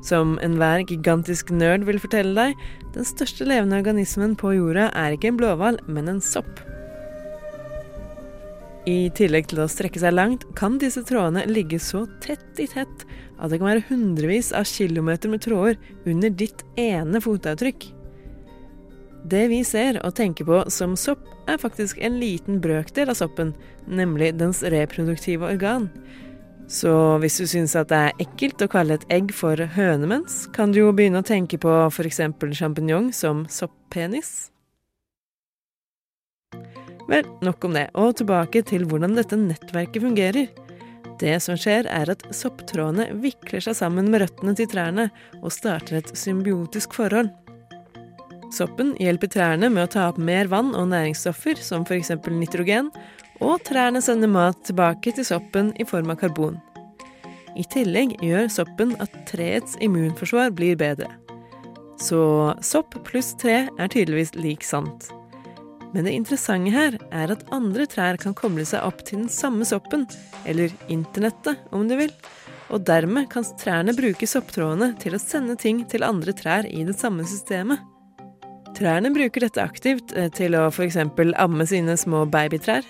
Som 0.05 0.39
enhver 0.45 0.87
gigantisk 0.89 1.51
nerd 1.53 1.85
vil 1.85 2.01
fortelle 2.01 2.33
deg, 2.37 2.67
den 2.95 3.05
største 3.05 3.45
levende 3.49 3.81
organismen 3.83 4.37
på 4.39 4.55
jorda 4.57 4.89
er 4.97 5.17
ikke 5.17 5.33
en 5.33 5.41
blåhval, 5.41 5.81
men 5.91 6.09
en 6.15 6.25
sopp. 6.25 6.63
I 8.89 9.11
tillegg 9.13 9.51
til 9.51 9.61
å 9.61 9.69
strekke 9.69 10.01
seg 10.01 10.15
langt, 10.15 10.47
kan 10.57 10.79
disse 10.81 11.03
trådene 11.05 11.45
ligge 11.51 11.77
så 11.83 12.07
tett 12.25 12.63
i 12.63 12.69
tett 12.71 13.05
at 13.37 13.53
det 13.53 13.59
kan 13.61 13.69
være 13.69 13.85
hundrevis 13.91 14.55
av 14.57 14.65
kilometer 14.71 15.29
med 15.29 15.45
tråder 15.45 15.77
under 16.09 16.33
ditt 16.33 16.65
ene 16.81 17.21
fotavtrykk. 17.21 17.91
Det 19.25 19.49
vi 19.51 19.63
ser 19.67 19.99
og 20.07 20.15
tenker 20.19 20.47
på 20.49 20.63
som 20.73 20.95
sopp, 20.97 21.25
er 21.49 21.59
faktisk 21.61 21.99
en 22.05 22.19
liten 22.21 22.61
brøkdel 22.63 23.11
av 23.11 23.19
soppen, 23.19 23.55
nemlig 23.89 24.35
dens 24.39 24.63
reproduktive 24.63 25.49
organ. 25.49 25.89
Så 26.69 26.93
hvis 27.23 27.39
du 27.41 27.47
syns 27.49 27.73
at 27.81 27.89
det 27.89 27.99
er 27.99 28.23
ekkelt 28.27 28.61
å 28.61 28.69
kalle 28.69 28.99
et 28.99 29.07
egg 29.13 29.33
for 29.33 29.57
hønemens, 29.57 30.43
kan 30.53 30.75
du 30.75 30.83
jo 30.83 30.93
begynne 30.93 31.23
å 31.23 31.27
tenke 31.27 31.57
på 31.61 31.73
f.eks. 31.89 32.21
sjampinjong 32.61 33.09
som 33.17 33.47
sopppenis. 33.49 34.51
Vel, 37.09 37.25
nok 37.41 37.65
om 37.65 37.73
det, 37.73 37.87
og 37.97 38.19
tilbake 38.21 38.61
til 38.69 38.85
hvordan 38.85 39.17
dette 39.17 39.39
nettverket 39.41 40.05
fungerer. 40.05 40.51
Det 41.19 41.39
som 41.41 41.57
skjer, 41.59 41.89
er 41.89 42.13
at 42.13 42.27
sopptrådene 42.37 43.09
vikler 43.25 43.65
seg 43.65 43.79
sammen 43.81 44.13
med 44.13 44.27
røttene 44.27 44.53
til 44.59 44.69
trærne 44.71 45.09
og 45.41 45.51
starter 45.57 46.03
et 46.03 46.13
symbiotisk 46.21 46.93
forhold. 46.95 47.33
Soppen 48.55 48.95
hjelper 48.97 49.28
trærne 49.28 49.69
med 49.69 49.85
å 49.85 49.90
ta 49.93 50.07
opp 50.09 50.19
mer 50.21 50.49
vann 50.49 50.71
og 50.73 50.88
næringsstoffer, 50.93 51.61
som 51.61 51.85
f.eks. 51.85 52.14
nitrogen, 52.33 52.88
og 53.45 53.61
trærne 53.69 54.00
sender 54.02 54.31
mat 54.33 54.59
tilbake 54.67 55.12
til 55.14 55.26
soppen 55.26 55.75
i 55.78 55.87
form 55.87 56.11
av 56.14 56.19
karbon. 56.23 56.57
I 57.59 57.64
tillegg 57.69 58.17
gjør 58.25 58.49
soppen 58.52 58.95
at 59.02 59.14
treets 59.28 59.76
immunforsvar 59.85 60.52
blir 60.57 60.78
bedre. 60.81 61.11
Så 62.00 62.21
sopp 62.62 62.95
pluss 63.07 63.33
tre 63.38 63.67
er 63.69 63.90
tydeligvis 63.90 64.37
lik 64.38 64.64
sant. 64.67 65.11
Men 65.93 66.07
det 66.07 66.14
interessante 66.14 66.73
her 66.73 66.97
er 67.11 67.33
at 67.33 67.45
andre 67.55 67.88
trær 67.90 68.19
kan 68.21 68.37
koble 68.37 68.64
seg 68.69 68.85
opp 68.87 69.02
til 69.05 69.25
den 69.25 69.33
samme 69.33 69.67
soppen, 69.69 70.07
eller 70.49 70.73
internettet 70.93 71.61
om 71.75 71.88
du 71.88 71.97
vil, 72.00 72.12
og 72.69 72.85
dermed 72.88 73.28
kan 73.33 73.47
trærne 73.61 73.97
bruke 73.97 74.28
sopptrådene 74.28 74.93
til 75.02 75.17
å 75.17 75.23
sende 75.23 75.57
ting 75.61 75.85
til 75.88 76.07
andre 76.07 76.37
trær 76.37 76.69
i 76.69 76.85
det 76.88 76.97
samme 77.00 77.25
systemet. 77.28 77.81
Trærne 78.79 79.11
bruker 79.11 79.43
dette 79.43 79.63
aktivt 79.63 80.13
eh, 80.15 80.29
til 80.31 80.55
å 80.55 80.69
f.eks. 80.71 81.01
amme 81.35 81.67
sine 81.67 81.97
små 81.99 82.23
babytrær. 82.31 82.87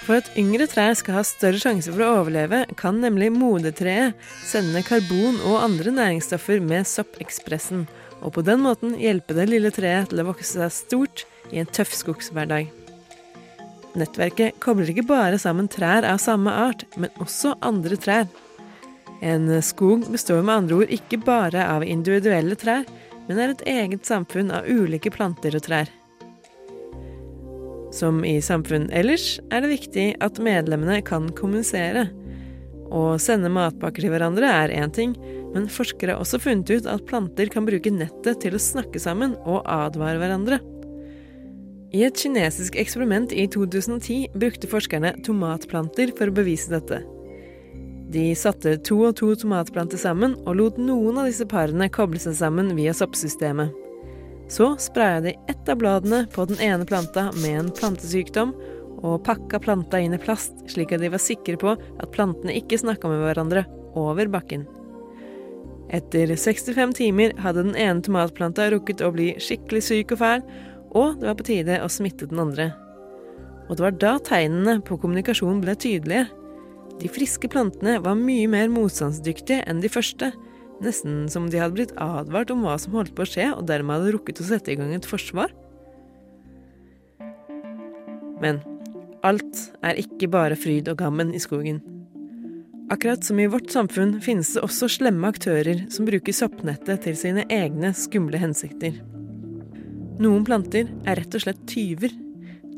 For 0.00 0.18
at 0.18 0.30
yngre 0.40 0.66
trær 0.66 0.96
skal 0.98 1.20
ha 1.20 1.22
større 1.26 1.60
sjanse 1.62 1.92
for 1.92 2.02
å 2.02 2.14
overleve, 2.24 2.64
kan 2.80 2.98
nemlig 2.98 3.28
modetreet 3.30 4.18
sende 4.42 4.82
karbon 4.82 5.38
og 5.46 5.60
andre 5.62 5.92
næringsstoffer 5.94 6.58
med 6.64 6.88
soppekspressen, 6.90 7.84
og 8.20 8.34
på 8.34 8.42
den 8.44 8.64
måten 8.64 8.96
hjelpe 8.98 9.36
det 9.36 9.46
lille 9.52 9.70
treet 9.72 10.10
til 10.10 10.24
å 10.24 10.26
vokse 10.32 10.56
seg 10.56 10.74
stort 10.74 11.24
i 11.54 11.60
en 11.62 11.70
tøff 11.70 11.94
skogshverdag. 11.94 12.72
Nettverket 14.00 14.58
kobler 14.62 14.90
ikke 14.90 15.06
bare 15.06 15.38
sammen 15.38 15.70
trær 15.70 16.06
av 16.08 16.18
samme 16.22 16.50
art, 16.66 16.82
men 16.98 17.14
også 17.22 17.54
andre 17.62 17.98
trær. 18.00 18.26
En 19.22 19.46
skog 19.62 20.08
består 20.10 20.42
med 20.42 20.64
andre 20.64 20.82
ord 20.82 20.92
ikke 20.98 21.20
bare 21.22 21.66
av 21.68 21.86
individuelle 21.86 22.58
trær, 22.58 22.86
men 23.30 23.38
er 23.38 23.52
et 23.52 23.60
eget 23.70 24.08
samfunn 24.08 24.50
av 24.50 24.66
ulike 24.66 25.12
planter 25.14 25.54
og 25.54 25.62
trær. 25.62 25.90
Som 27.94 28.24
i 28.26 28.40
samfunn 28.42 28.88
ellers 28.94 29.36
er 29.54 29.62
det 29.62 29.70
viktig 29.70 30.06
at 30.22 30.40
medlemmene 30.42 30.98
kan 31.06 31.28
kommunisere. 31.38 32.08
Å 32.90 33.14
sende 33.22 33.52
matpakker 33.54 34.02
til 34.02 34.10
hverandre 34.10 34.50
er 34.50 34.74
én 34.74 34.90
ting, 34.94 35.14
men 35.54 35.70
forskere 35.70 36.16
har 36.16 36.22
også 36.24 36.40
funnet 36.42 36.70
ut 36.74 36.90
at 36.90 37.06
planter 37.06 37.50
kan 37.54 37.66
bruke 37.66 37.94
nettet 37.94 38.42
til 38.42 38.58
å 38.58 38.62
snakke 38.62 39.02
sammen 39.02 39.38
og 39.44 39.62
advare 39.70 40.18
hverandre. 40.18 40.58
I 41.94 42.02
et 42.06 42.18
kinesisk 42.18 42.74
eksperiment 42.78 43.30
i 43.34 43.46
2010 43.50 44.34
brukte 44.38 44.70
forskerne 44.70 45.14
tomatplanter 45.26 46.10
for 46.18 46.30
å 46.30 46.34
bevise 46.34 46.70
dette. 46.70 47.02
De 48.10 48.32
satte 48.34 48.74
to 48.86 48.96
og 49.06 49.14
to 49.20 49.28
tomatplanter 49.38 50.00
sammen 50.00 50.34
og 50.42 50.56
lot 50.58 50.80
noen 50.82 51.20
av 51.22 51.28
disse 51.30 51.46
parene 51.46 51.86
koble 51.94 52.18
seg 52.18 52.34
sammen 52.40 52.72
via 52.74 52.94
soppsystemet. 52.96 53.70
Så 54.50 54.72
spraya 54.82 55.20
de 55.22 55.36
ett 55.48 55.68
av 55.70 55.78
bladene 55.78 56.24
på 56.34 56.44
den 56.50 56.58
ene 56.58 56.86
planta 56.86 57.28
med 57.38 57.58
en 57.58 57.70
plantesykdom, 57.70 58.50
og 59.00 59.22
pakka 59.24 59.60
planta 59.62 60.00
inn 60.02 60.12
i 60.12 60.20
plast, 60.20 60.58
slik 60.68 60.90
at 60.92 61.00
de 61.00 61.08
var 61.12 61.22
sikre 61.22 61.56
på 61.60 61.76
at 61.78 62.10
plantene 62.12 62.56
ikke 62.58 62.80
snakka 62.82 63.08
med 63.08 63.22
hverandre 63.22 63.62
over 63.96 64.28
bakken. 64.28 64.66
Etter 65.94 66.34
65 66.34 66.92
timer 66.98 67.32
hadde 67.40 67.64
den 67.68 67.78
ene 67.78 68.02
tomatplanta 68.04 68.68
rukket 68.74 69.00
å 69.06 69.12
bli 69.14 69.32
skikkelig 69.42 69.86
syk 69.86 70.16
og 70.16 70.20
fæl, 70.20 70.44
og 70.90 71.22
det 71.22 71.30
var 71.30 71.38
på 71.38 71.46
tide 71.46 71.78
å 71.82 71.88
smitte 71.90 72.28
den 72.30 72.42
andre. 72.42 72.72
Og 73.70 73.78
det 73.78 73.86
var 73.86 73.96
da 74.02 74.12
tegnene 74.26 74.80
på 74.82 74.98
kommunikasjon 74.98 75.62
ble 75.62 75.78
tydelige. 75.78 76.26
De 77.00 77.08
friske 77.08 77.48
plantene 77.48 77.96
var 78.04 78.18
mye 78.18 78.48
mer 78.50 78.68
motstandsdyktige 78.72 79.64
enn 79.70 79.80
de 79.80 79.88
første, 79.92 80.30
nesten 80.84 81.26
som 81.32 81.48
de 81.48 81.60
hadde 81.60 81.76
blitt 81.78 81.94
advart 82.00 82.52
om 82.52 82.64
hva 82.64 82.76
som 82.80 82.96
holdt 82.96 83.14
på 83.16 83.24
å 83.24 83.30
skje, 83.30 83.46
og 83.56 83.66
dermed 83.68 83.96
hadde 83.96 84.14
rukket 84.16 84.42
å 84.42 84.48
sette 84.50 84.72
i 84.72 84.76
gang 84.80 84.92
et 84.96 85.08
forsvar. 85.08 85.52
Men 88.40 88.60
alt 89.24 89.64
er 89.84 90.00
ikke 90.00 90.30
bare 90.32 90.56
fryd 90.56 90.88
og 90.92 91.00
gammen 91.00 91.32
i 91.36 91.40
skogen. 91.42 91.80
Akkurat 92.90 93.22
som 93.24 93.38
i 93.38 93.46
vårt 93.46 93.70
samfunn 93.70 94.16
finnes 94.24 94.48
det 94.56 94.64
også 94.66 94.88
slemme 94.90 95.28
aktører 95.30 95.84
som 95.92 96.08
bruker 96.08 96.34
soppnettet 96.34 97.04
til 97.04 97.16
sine 97.16 97.44
egne 97.52 97.92
skumle 97.94 98.40
hensikter. 98.40 98.96
Noen 100.20 100.42
planter 100.44 100.88
er 101.08 101.20
rett 101.20 101.36
og 101.36 101.44
slett 101.44 101.60
tyver 101.70 102.12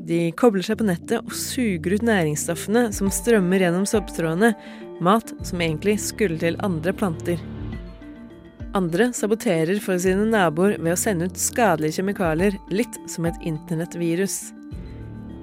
de 0.06 0.32
kobler 0.38 0.64
seg 0.66 0.80
på 0.80 0.86
nettet 0.88 1.20
og 1.22 1.34
suger 1.36 1.96
ut 1.96 2.06
næringsstoffene 2.06 2.88
som 2.94 3.10
strømmer 3.12 3.62
gjennom 3.62 3.84
sopptrådene, 3.88 4.52
mat 5.02 5.30
som 5.46 5.62
egentlig 5.62 5.98
skulle 6.02 6.40
til 6.40 6.58
andre 6.64 6.94
planter. 6.96 7.42
Andre 8.74 9.10
saboterer 9.12 9.78
for 9.84 10.00
sine 10.00 10.24
naboer 10.30 10.78
ved 10.80 10.94
å 10.94 10.98
sende 10.98 11.28
ut 11.28 11.38
skadelige 11.38 12.00
kjemikalier, 12.00 12.56
litt 12.72 12.96
som 13.10 13.28
et 13.28 13.38
internettvirus. 13.46 14.38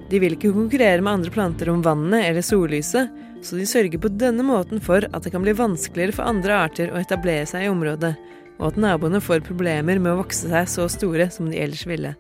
De 0.10 0.18
vil 0.18 0.34
ikke 0.34 0.56
konkurrere 0.56 1.04
med 1.06 1.20
andre 1.20 1.34
planter 1.34 1.70
om 1.70 1.84
vannet 1.86 2.26
eller 2.26 2.46
sollyset, 2.46 3.12
så 3.46 3.56
de 3.56 3.68
sørger 3.70 4.02
på 4.02 4.12
denne 4.20 4.44
måten 4.44 4.82
for 4.84 5.06
at 5.14 5.24
det 5.24 5.32
kan 5.36 5.46
bli 5.46 5.54
vanskeligere 5.56 6.18
for 6.18 6.28
andre 6.28 6.58
arter 6.66 6.90
å 6.92 7.00
etablere 7.00 7.46
seg 7.48 7.68
i 7.68 7.72
området, 7.72 8.16
og 8.60 8.72
at 8.72 8.82
naboene 8.82 9.22
får 9.24 9.46
problemer 9.46 10.02
med 10.02 10.12
å 10.16 10.24
vokse 10.24 10.50
seg 10.50 10.68
så 10.68 10.90
store 10.92 11.30
som 11.32 11.48
de 11.52 11.62
ellers 11.62 11.86
ville. 11.88 12.18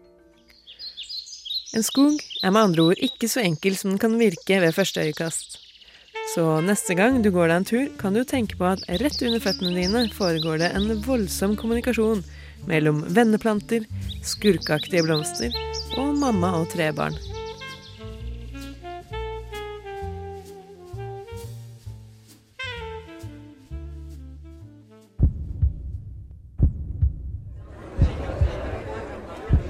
En 1.77 1.83
skog 1.85 2.17
er 2.41 2.49
med 2.49 2.63
andre 2.63 2.85
ord 2.89 3.01
ikke 3.05 3.27
så 3.29 3.43
enkel 3.45 3.75
som 3.77 3.91
den 3.91 4.01
kan 4.01 4.15
virke 4.17 4.57
ved 4.63 4.73
første 4.73 5.03
øyekast. 5.05 5.59
Så 6.33 6.43
neste 6.65 6.95
gang 6.97 7.19
du 7.21 7.29
går 7.33 7.49
deg 7.49 7.57
en 7.59 7.67
tur, 7.69 7.85
kan 8.01 8.17
du 8.17 8.23
tenke 8.25 8.57
på 8.57 8.65
at 8.71 8.81
rett 9.01 9.21
under 9.25 9.41
føttene 9.43 9.75
dine 9.77 10.03
foregår 10.13 10.63
det 10.63 10.71
en 10.77 10.89
voldsom 11.05 11.55
kommunikasjon 11.59 12.23
mellom 12.69 13.03
venneplanter, 13.13 13.85
skurkeaktige 14.25 15.05
blomster 15.05 15.53
og 15.97 16.17
mamma 16.17 16.55
og 16.59 16.71
tre 16.73 16.89
barn. 16.93 17.17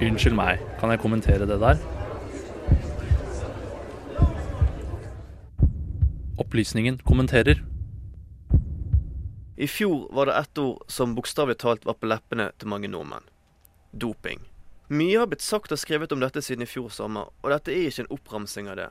Unnskyld 0.00 0.32
meg, 0.32 0.62
kan 0.80 0.88
jeg 0.88 1.00
kommentere 1.02 1.44
det 1.44 1.58
der? 1.60 1.80
Opplysningen 6.40 6.96
kommenterer. 7.04 7.60
I 9.60 9.68
fjor 9.68 10.06
var 10.16 10.30
det 10.30 10.38
ett 10.38 10.58
ord 10.58 10.80
som 10.88 11.12
bokstavelig 11.14 11.58
talt 11.60 11.84
var 11.84 11.98
på 12.00 12.08
leppene 12.08 12.48
til 12.56 12.72
mange 12.72 12.88
nordmenn. 12.88 13.28
Doping. 13.92 14.40
Mye 14.88 15.20
har 15.20 15.28
blitt 15.28 15.44
sagt 15.44 15.68
og 15.68 15.82
skrevet 15.82 16.16
om 16.16 16.24
dette 16.24 16.40
siden 16.40 16.64
i 16.64 16.70
fjor 16.70 16.88
sommer, 16.88 17.28
og 17.44 17.52
dette 17.52 17.74
er 17.74 17.90
ikke 17.90 18.06
en 18.06 18.14
oppramsing 18.16 18.72
av 18.72 18.80
det. 18.80 18.88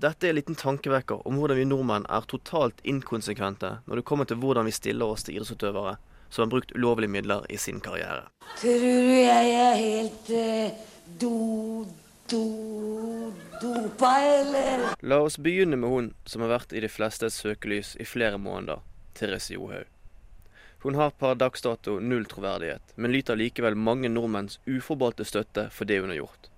Dette 0.00 0.26
er 0.26 0.32
en 0.32 0.40
liten 0.40 0.56
tankevekker 0.56 1.28
om 1.28 1.36
hvordan 1.36 1.60
vi 1.60 1.68
nordmenn 1.68 2.08
er 2.08 2.24
totalt 2.24 2.80
inkonsekvente 2.88 3.82
når 3.84 4.00
det 4.00 4.08
kommer 4.08 4.24
til 4.24 4.40
hvordan 4.40 4.64
vi 4.64 4.72
stiller 4.72 5.12
oss 5.12 5.28
til 5.28 5.36
idrettsutøvere 5.36 5.98
som 6.30 6.42
har 6.42 6.52
brukt 6.52 6.74
ulovlige 6.76 7.10
midler 7.10 7.46
i 7.48 7.58
sin 7.58 7.80
karriere. 7.80 8.28
Tror 8.60 8.82
du 8.82 9.14
jeg 9.14 9.52
er 9.54 9.76
helt 9.80 10.30
eh, 10.30 10.80
do, 11.20 11.86
do, 12.30 12.42
dopa, 13.62 14.14
eller? 14.20 14.88
La 15.00 15.20
oss 15.24 15.38
begynne 15.38 15.76
med 15.76 15.90
hun 15.90 16.10
som 16.24 16.44
har 16.44 16.52
vært 16.56 16.74
i 16.74 16.82
de 16.84 16.90
flestes 16.92 17.40
søkelys 17.42 17.94
i 18.00 18.06
flere 18.08 18.38
måneder, 18.38 18.84
Therese 19.18 19.54
Johaug. 19.56 19.86
Hun 20.84 20.94
har 20.94 21.10
per 21.10 21.34
dags 21.34 21.62
dato 21.62 21.96
null 21.98 22.28
troverdighet, 22.30 22.94
men 22.94 23.10
lyter 23.10 23.36
likevel 23.36 23.74
mange 23.74 24.08
nordmenns 24.12 24.60
uforbeholdte 24.66 25.26
støtte 25.26 25.66
for 25.74 25.90
det 25.90 25.98
hun 25.98 26.12
har 26.12 26.20
gjort. 26.20 26.50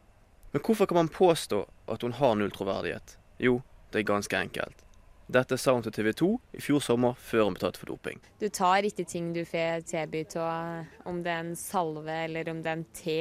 Men 0.53 0.63
hvorfor 0.67 0.87
kan 0.87 0.99
man 1.01 1.09
påstå 1.09 1.63
at 1.89 2.03
hun 2.03 2.13
har 2.19 2.35
null 2.37 2.53
troverdighet? 2.53 3.17
Jo, 3.39 3.63
det 3.93 4.03
er 4.03 4.11
ganske 4.13 4.37
enkelt. 4.37 4.85
Dette 5.31 5.55
sa 5.61 5.77
hun 5.77 5.85
til 5.85 5.95
TV 5.95 6.11
2 6.19 6.29
i 6.59 6.61
fjor 6.65 6.83
sommer, 6.83 7.15
før 7.15 7.45
hun 7.47 7.55
ble 7.55 7.63
tatt 7.63 7.77
for 7.79 7.93
doping. 7.93 8.19
Du 8.43 8.49
tar 8.51 8.87
ikke 8.87 9.05
ting 9.07 9.29
du 9.35 9.45
får 9.47 9.85
tilbudt 9.87 10.35
om 10.41 11.21
det 11.23 11.31
er 11.31 11.45
en 11.45 11.53
salve 11.59 12.17
eller 12.25 12.51
om 12.51 12.63
det 12.65 12.73
er 12.73 12.81
en 12.81 12.89
te. 12.97 13.21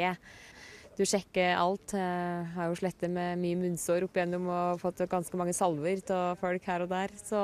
Du 0.98 1.04
sjekker 1.08 1.54
alt. 1.54 1.94
Jeg 1.94 2.48
har 2.56 2.72
jo 2.72 2.80
slettet 2.80 3.14
med 3.14 3.38
mye 3.40 3.60
munnsår 3.60 4.08
opp 4.08 4.18
igjennom 4.18 4.50
og 4.52 4.82
fått 4.82 5.04
ganske 5.12 5.38
mange 5.40 5.54
salver 5.56 6.02
av 6.16 6.42
folk 6.42 6.66
her 6.68 6.84
og 6.84 6.90
der. 6.92 7.14
Så 7.22 7.44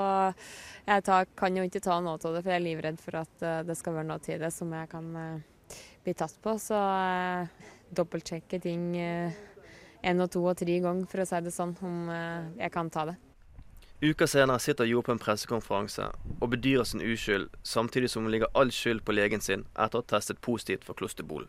jeg 0.87 1.05
tar, 1.11 1.29
kan 1.37 1.55
jo 1.55 1.67
ikke 1.69 1.83
ta 1.85 1.99
noe 2.01 2.17
av 2.17 2.25
det, 2.25 2.41
for 2.41 2.51
jeg 2.51 2.57
er 2.57 2.65
livredd 2.65 2.97
for 3.03 3.19
at 3.21 3.45
eh, 3.45 3.61
det 3.69 3.77
skal 3.77 3.99
være 3.99 4.09
noe 4.09 4.23
til 4.25 4.41
det 4.41 4.51
som 4.51 4.73
jeg 4.73 4.89
kan 4.91 5.13
eh, 5.21 5.77
bli 6.03 6.17
tatt 6.17 6.35
på. 6.41 6.57
Så 6.59 6.81
jeg 6.81 7.93
dobbeltsjekker 8.01 8.65
ting 8.65 8.89
én 8.97 10.25
og 10.25 10.33
to 10.33 10.41
og 10.41 10.57
tre 10.57 10.81
ganger, 10.81 11.05
for 11.13 11.21
å 11.21 11.29
si 11.29 11.45
det 11.45 11.53
sånn, 11.53 11.77
om 11.85 12.09
jeg 12.57 12.73
kan 12.73 12.89
ta 12.91 13.05
det. 13.13 13.15
Uker 14.03 14.27
senere 14.27 14.59
sitter 14.59 14.83
Jo 14.89 14.99
på 15.01 15.13
en 15.13 15.19
pressekonferanse 15.23 16.09
og 16.41 16.49
bedyrer 16.51 16.83
sin 16.83 16.99
uskyld, 17.01 17.47
samtidig 17.63 18.09
som 18.11 18.25
hun 18.25 18.33
legger 18.33 18.51
all 18.51 18.71
skyld 18.75 19.05
på 19.07 19.15
legen 19.15 19.39
sin 19.41 19.63
etter 19.71 20.01
å 20.01 20.03
ha 20.03 20.09
testet 20.09 20.41
positivt 20.43 20.83
for 20.83 20.99
klosterbol. 20.99 21.45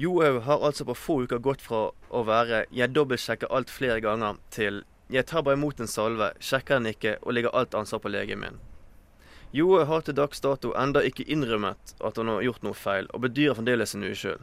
Johaug 0.00 0.40
har 0.46 0.64
altså 0.64 0.86
på 0.88 0.96
få 0.96 1.18
uker 1.26 1.42
gått 1.44 1.60
fra 1.60 1.90
å 2.08 2.24
være 2.24 2.64
'jeg 2.72 2.94
dobbeltsjekker 2.94 3.52
alt 3.52 3.70
flere 3.70 4.00
ganger' 4.00 4.38
til 4.50 4.84
'jeg 5.10 5.26
tar 5.26 5.42
bare 5.42 5.56
imot 5.56 5.80
en 5.80 5.86
salve, 5.86 6.32
sjekker 6.40 6.80
den 6.80 6.86
ikke 6.86 7.18
og 7.22 7.34
legger 7.34 7.54
alt 7.54 7.74
ansvar 7.74 8.00
på 8.00 8.08
legen 8.08 8.40
min'. 8.40 8.58
Johaug 9.52 9.86
har 9.86 10.00
til 10.00 10.14
dags 10.14 10.40
dato 10.40 10.72
enda 10.72 11.00
ikke 11.00 11.28
innrømmet 11.28 11.94
at 12.00 12.16
hun 12.16 12.28
har 12.28 12.40
gjort 12.40 12.62
noe 12.62 12.74
feil, 12.74 13.06
og 13.12 13.20
bedyrer 13.20 13.54
fremdeles 13.54 13.90
sin 13.90 14.04
uskyld. 14.04 14.40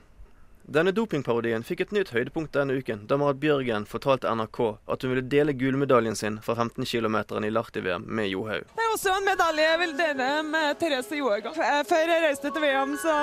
Denne 0.70 0.92
dopingparodien 0.94 1.64
fikk 1.66 1.80
et 1.82 1.94
nytt 1.96 2.12
høydepunkt 2.14 2.54
denne 2.54 2.76
uken, 2.78 3.08
da 3.10 3.16
Marit 3.18 3.40
Bjørgen 3.42 3.88
fortalte 3.90 4.30
NRK 4.30 4.60
at 4.94 5.02
hun 5.02 5.16
ville 5.16 5.24
dele 5.26 5.56
gullmedaljen 5.58 6.14
sin 6.20 6.38
fra 6.46 6.54
15 6.54 6.86
km 6.86 7.16
i 7.42 7.50
Lahti-VM 7.50 8.06
med 8.06 8.30
Johaug. 8.30 8.68
Det 8.78 8.86
er 8.86 8.94
også 8.94 9.16
en 9.16 9.26
medalje 9.26 9.66
jeg 9.66 9.80
vil 9.82 9.96
dele 9.98 10.28
med 10.46 10.78
Therese 10.78 11.18
Johaug. 11.18 11.50
Før 11.58 12.04
jeg 12.04 12.22
reiste 12.28 12.54
til 12.54 12.62
VM, 12.68 12.94
så 13.02 13.16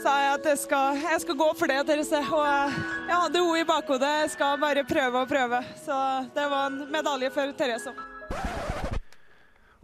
sa 0.00 0.16
jeg 0.22 0.32
at 0.38 0.50
jeg 0.54 0.62
skal, 0.64 1.02
jeg 1.04 1.20
skal 1.26 1.38
gå 1.44 1.50
for 1.60 1.74
det, 1.74 1.78
Therese. 1.92 2.24
Og 2.24 2.48
jeg 2.48 3.12
hadde 3.12 3.44
henne 3.44 3.60
i 3.60 3.68
bakhodet. 3.68 4.16
Jeg 4.22 4.34
skal 4.38 4.58
bare 4.64 4.88
prøve 4.88 5.26
og 5.26 5.28
prøve. 5.36 5.62
Så 5.84 6.00
det 6.32 6.48
var 6.56 6.72
en 6.72 6.82
medalje 6.88 7.32
for 7.36 7.52
Therese. 7.60 7.92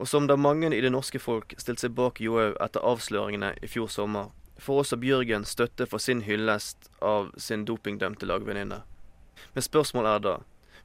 Og 0.01 0.09
som 0.09 0.25
da 0.25 0.41
mange 0.41 0.73
i 0.73 0.81
det 0.81 0.89
norske 0.89 1.21
folk 1.21 1.53
stilte 1.61 1.85
seg 1.85 1.93
bak 1.93 2.25
Johaug 2.25 2.57
etter 2.65 2.81
avsløringene 2.81 3.59
i 3.61 3.69
fjor 3.69 3.93
sommer, 3.93 4.33
får 4.61 4.85
også 4.85 5.01
Bjørgen 5.01 5.45
støtte 5.49 5.87
for 5.91 6.03
sin 6.03 6.23
hyllest 6.27 6.91
av 7.03 7.33
sin 7.41 7.67
dopingdømte 7.69 8.29
lagvenninne. 8.29 8.83
Men 9.55 9.65
spørsmålet 9.65 10.15
er 10.15 10.25
da 10.27 10.39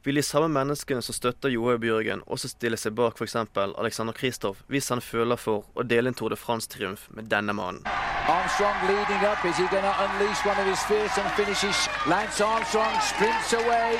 vil 0.06 0.14
de 0.14 0.22
samme 0.22 0.46
menneskene 0.54 1.02
som 1.02 1.14
støtter 1.16 1.50
Johaug 1.50 1.80
Bjørgen, 1.82 2.20
også 2.30 2.52
stille 2.52 2.78
seg 2.78 2.94
bak 2.94 3.18
f.eks. 3.18 3.34
Alexander 3.58 4.14
Kristoff 4.14 4.60
hvis 4.70 4.92
han 4.94 5.02
føler 5.02 5.40
for 5.40 5.66
å 5.74 5.82
dele 5.82 6.12
en 6.12 6.14
Tour 6.14 6.30
de 6.30 6.38
France-triumf 6.38 7.08
med 7.10 7.26
denne 7.32 7.56
mannen? 7.58 7.82
Armstrong 8.30 8.78
leading 8.86 9.26
up. 9.26 9.42
Is 9.42 9.58
he 9.58 9.66
going 9.66 9.82
to 9.82 9.94
unleash 10.04 10.46
one 10.46 10.58
of 10.62 10.66
his 10.70 10.78
fearsome 10.86 11.26
finishes? 11.34 11.88
Lance 12.06 12.38
Armstrong 12.38 12.94
sprints 13.02 13.52
away. 13.58 13.98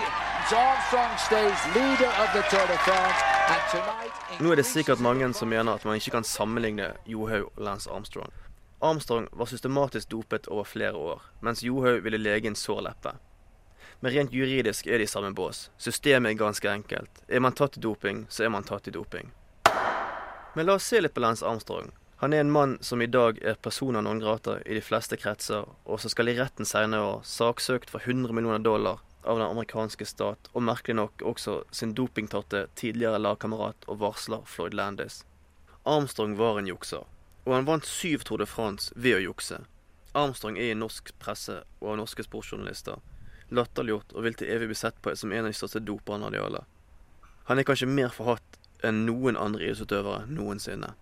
Armstrong 0.54 1.10
stays 1.18 1.58
leader 1.74 2.12
of 2.22 2.30
the 2.38 2.42
Tour 2.54 2.66
de 2.70 2.78
France. 2.86 3.18
And 3.50 3.62
tonight... 3.74 4.40
Nå 4.40 4.54
er 4.54 4.62
det 4.62 4.66
sikkert 4.66 5.02
mange 5.02 5.32
som 5.34 5.50
mener 5.50 5.74
at 5.74 5.84
man 5.84 5.98
ikke 5.98 6.14
kan 6.20 6.24
sammenligne 6.24 6.92
Johaug 7.06 7.50
og 7.56 7.62
Lance 7.66 7.90
Armstrong. 7.90 8.30
Armstrong 8.78 9.28
var 9.32 9.46
systematisk 9.46 10.08
dopet 10.08 10.46
over 10.46 10.64
flere 10.64 10.92
år, 10.92 11.22
mens 11.40 11.62
Johaug 11.62 12.02
ville 12.04 12.18
lege 12.18 12.48
en 12.48 12.56
sår 12.56 12.82
leppe. 12.84 13.14
Men 14.00 14.12
rent 14.12 14.32
juridisk 14.32 14.86
er 14.86 14.98
de 14.98 15.06
i 15.06 15.08
samme 15.08 15.30
bås. 15.32 15.70
Systemet 15.78 16.30
er 16.34 16.40
ganske 16.42 16.68
enkelt. 16.70 17.22
Er 17.28 17.40
man 17.40 17.56
tatt 17.56 17.78
i 17.78 17.80
doping, 17.80 18.26
så 18.28 18.44
er 18.44 18.52
man 18.52 18.68
tatt 18.68 18.88
i 18.88 18.92
doping. 18.92 19.32
Men 20.54 20.66
la 20.66 20.76
oss 20.76 20.88
se 20.90 21.00
litt 21.00 21.14
på 21.16 21.24
Lance 21.24 21.46
Armstrong. 21.46 21.88
Han 22.20 22.32
er 22.32 22.44
en 22.44 22.52
mann 22.52 22.76
som 22.80 23.02
i 23.02 23.08
dag 23.08 23.40
er 23.44 23.56
persona 23.60 24.00
non 24.00 24.20
grata 24.20 24.58
i 24.64 24.76
de 24.76 24.84
fleste 24.84 25.16
kretser, 25.20 25.64
og 25.84 26.00
som 26.00 26.12
skal 26.12 26.28
i 26.32 26.36
retten 26.36 26.68
senere 26.68 27.04
år 27.04 27.26
saksøkt 27.28 27.92
for 27.92 28.04
100 28.04 28.32
millioner 28.36 28.60
dollar 28.64 29.00
av 29.24 29.40
den 29.40 29.48
amerikanske 29.48 30.04
stat, 30.04 30.48
og 30.52 30.64
merkelig 30.64 30.96
nok 30.96 31.24
også 31.32 31.58
sin 31.72 31.92
dopingtatte 31.96 32.66
tidligere 32.76 33.20
lagkamerat 33.20 33.88
og 33.88 34.00
varsler 34.04 34.44
Floyd 34.48 34.76
Landis. 34.76 35.24
Armstrong 35.84 36.36
var 36.36 36.60
en 36.60 36.68
jukser, 36.72 37.04
og 37.46 37.54
han 37.54 37.66
vant 37.66 37.86
syv 37.86 38.26
Tour 38.26 38.42
de 38.42 38.46
France 38.50 38.92
ved 38.96 39.20
å 39.20 39.24
jukse. 39.30 39.62
Armstrong 40.16 40.58
er 40.58 40.72
i 40.72 40.78
norsk 40.78 41.14
presse 41.22 41.62
og 41.80 41.92
av 41.94 42.00
norske 42.02 42.26
sportsjournalister 42.26 42.98
latterliggjort 43.54 44.14
og 44.16 44.24
vil 44.26 44.36
til 44.38 44.50
evig 44.50 44.70
bli 44.72 44.78
sett 44.78 44.96
på 45.02 45.14
som 45.18 45.32
en 45.32 45.46
av 45.46 45.52
de 45.52 45.58
største 45.58 45.82
doperne 45.84 46.26
av 46.26 46.34
de 46.34 46.42
alle. 46.42 46.62
Han 47.46 47.58
er 47.60 47.66
kanskje 47.68 47.88
mer 47.88 48.14
forhatt 48.14 48.58
enn 48.86 49.04
noen 49.06 49.38
andre 49.38 49.62
idrettsutøvere 49.62 50.26
noensinne. 50.26 50.94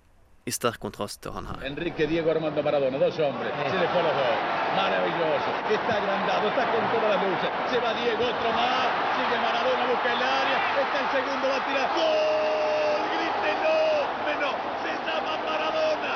I 0.44 0.52
sterk 0.52 0.76
kontrast 0.82 1.22
til 1.24 1.32
han 1.32 1.46
her. 1.48 1.62
Enrique 1.64 2.04
Diego 2.04 2.28
Armando 2.28 2.60
Maradona, 2.62 2.98
dos 3.00 3.16
hombres, 3.16 3.54
se 3.64 3.78
le 3.80 3.88
fue 3.88 4.02
los 4.04 4.16
dos. 4.18 4.42
Maravilloso, 4.76 5.50
está 5.72 5.96
agrandado, 5.96 6.48
está 6.52 6.64
con 6.68 6.84
todas 6.92 7.08
las 7.16 7.20
luces. 7.24 7.50
Se 7.72 7.80
va 7.80 7.94
Diego, 7.96 8.28
otro 8.28 8.52
más, 8.52 8.88
sigue 9.16 9.38
Maradona, 9.40 9.86
busca 9.88 10.12
el 10.12 10.20
área, 10.20 10.58
está 10.84 10.98
el 11.00 11.08
segundo, 11.16 11.44
va 11.48 11.56
a 11.56 11.64
tirar. 11.64 11.88
¡Gol! 11.96 13.00
¡Grítenlo! 13.14 13.80
Men 14.26 14.36
no, 14.44 14.52
se 14.84 14.92
llama 15.08 15.32
Maradona. 15.48 16.14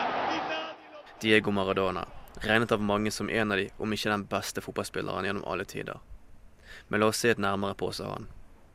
Diego 1.20 1.50
Maradona, 1.50 2.06
regnet 2.34 2.72
av 2.72 2.82
mange 2.82 3.10
som 3.10 3.30
en 3.30 3.52
av 3.52 3.58
de, 3.58 3.70
om 3.78 3.92
ikke 3.92 4.10
den 4.12 4.24
beste 4.30 4.62
fotballspilleren 4.62 5.26
gjennom 5.26 5.46
alle 5.50 5.64
tider. 5.66 5.98
Men 6.86 7.02
la 7.02 7.08
oss 7.10 7.24
se 7.24 7.32
et 7.32 7.40
nærmere 7.42 7.74
på 7.74 7.88
seg 7.96 8.06
han. 8.06 8.28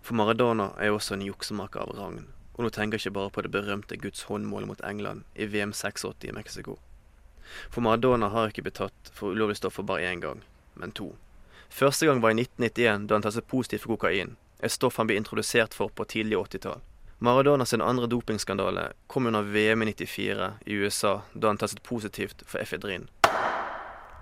For 0.03 0.19
Maradona 0.19 0.73
er 0.75 0.91
også 0.91 1.15
en 1.15 1.23
juksemaker 1.23 1.85
av 1.85 1.93
ragn, 1.95 2.25
Og 2.53 2.65
nå 2.65 2.69
tenker 2.69 2.99
jeg 2.99 3.07
ikke 3.07 3.15
bare 3.15 3.31
på 3.33 3.41
det 3.41 3.51
berømte 3.55 3.97
Guds 3.97 4.27
håndmål 4.27 4.67
mot 4.69 4.81
England 4.85 5.23
i 5.33 5.47
VM 5.47 5.71
86 5.73 6.27
i 6.27 6.35
Mexico. 6.35 6.77
For 7.71 7.81
Maradona 7.81 8.29
har 8.29 8.51
ikke 8.51 8.61
blitt 8.67 8.77
tatt 8.77 9.09
for 9.13 9.31
ulovlige 9.31 9.63
stoffer 9.63 9.87
bare 9.87 10.11
én 10.11 10.21
gang, 10.21 10.43
men 10.75 10.91
to. 10.91 11.15
Første 11.69 12.05
gang 12.05 12.21
var 12.21 12.35
i 12.35 12.43
1991, 12.43 13.07
da 13.07 13.15
han 13.15 13.23
testet 13.23 13.47
positivt 13.47 13.87
for 13.87 13.95
kokain, 13.95 14.35
et 14.59 14.71
stoff 14.71 14.99
han 14.99 15.07
ble 15.07 15.15
introdusert 15.17 15.73
for 15.73 15.89
på 15.89 16.05
tidlig 16.05 16.37
80-tall. 16.37 16.83
Maradona 17.23 17.65
sin 17.65 17.81
andre 17.81 18.07
dopingskandale 18.07 18.93
kom 19.07 19.27
under 19.27 19.41
VM 19.41 19.81
i 19.81 19.85
94 19.85 20.53
i 20.65 20.73
USA, 20.73 21.21
da 21.33 21.47
han 21.47 21.57
testet 21.57 21.83
positivt 21.83 22.41
for 22.45 22.59
efedrin. 22.59 23.05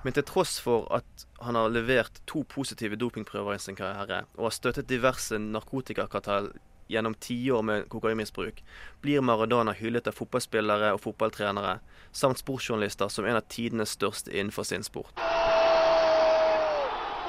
Men 0.04 0.14
til 0.14 0.26
tross 0.30 0.60
for 0.62 0.86
at 0.94 1.24
han 1.42 1.58
har 1.58 1.74
levert 1.74 2.20
to 2.30 2.44
positive 2.46 3.00
dopingprøver 3.02 3.56
i 3.56 3.64
sin 3.64 3.76
karriere, 3.76 4.28
og 4.38 4.46
har 4.46 4.54
støttet 4.54 4.90
diverse 4.90 5.40
narkotikakartell 5.42 6.52
gjennom 6.94 7.16
tiår 7.18 7.66
med 7.66 7.88
kokainmisbruk, 7.90 8.62
blir 9.02 9.26
Maradona 9.26 9.74
hyllet 9.74 10.06
av 10.06 10.20
fotballspillere 10.20 10.94
og 10.94 11.02
fotballtrenere, 11.02 11.80
samt 12.14 12.44
sportsjournalister 12.44 13.10
som 13.10 13.26
en 13.26 13.40
av 13.42 13.50
tidenes 13.50 13.96
største 13.98 14.30
innenfor 14.30 14.70
sin 14.70 14.86
sport. 14.86 15.26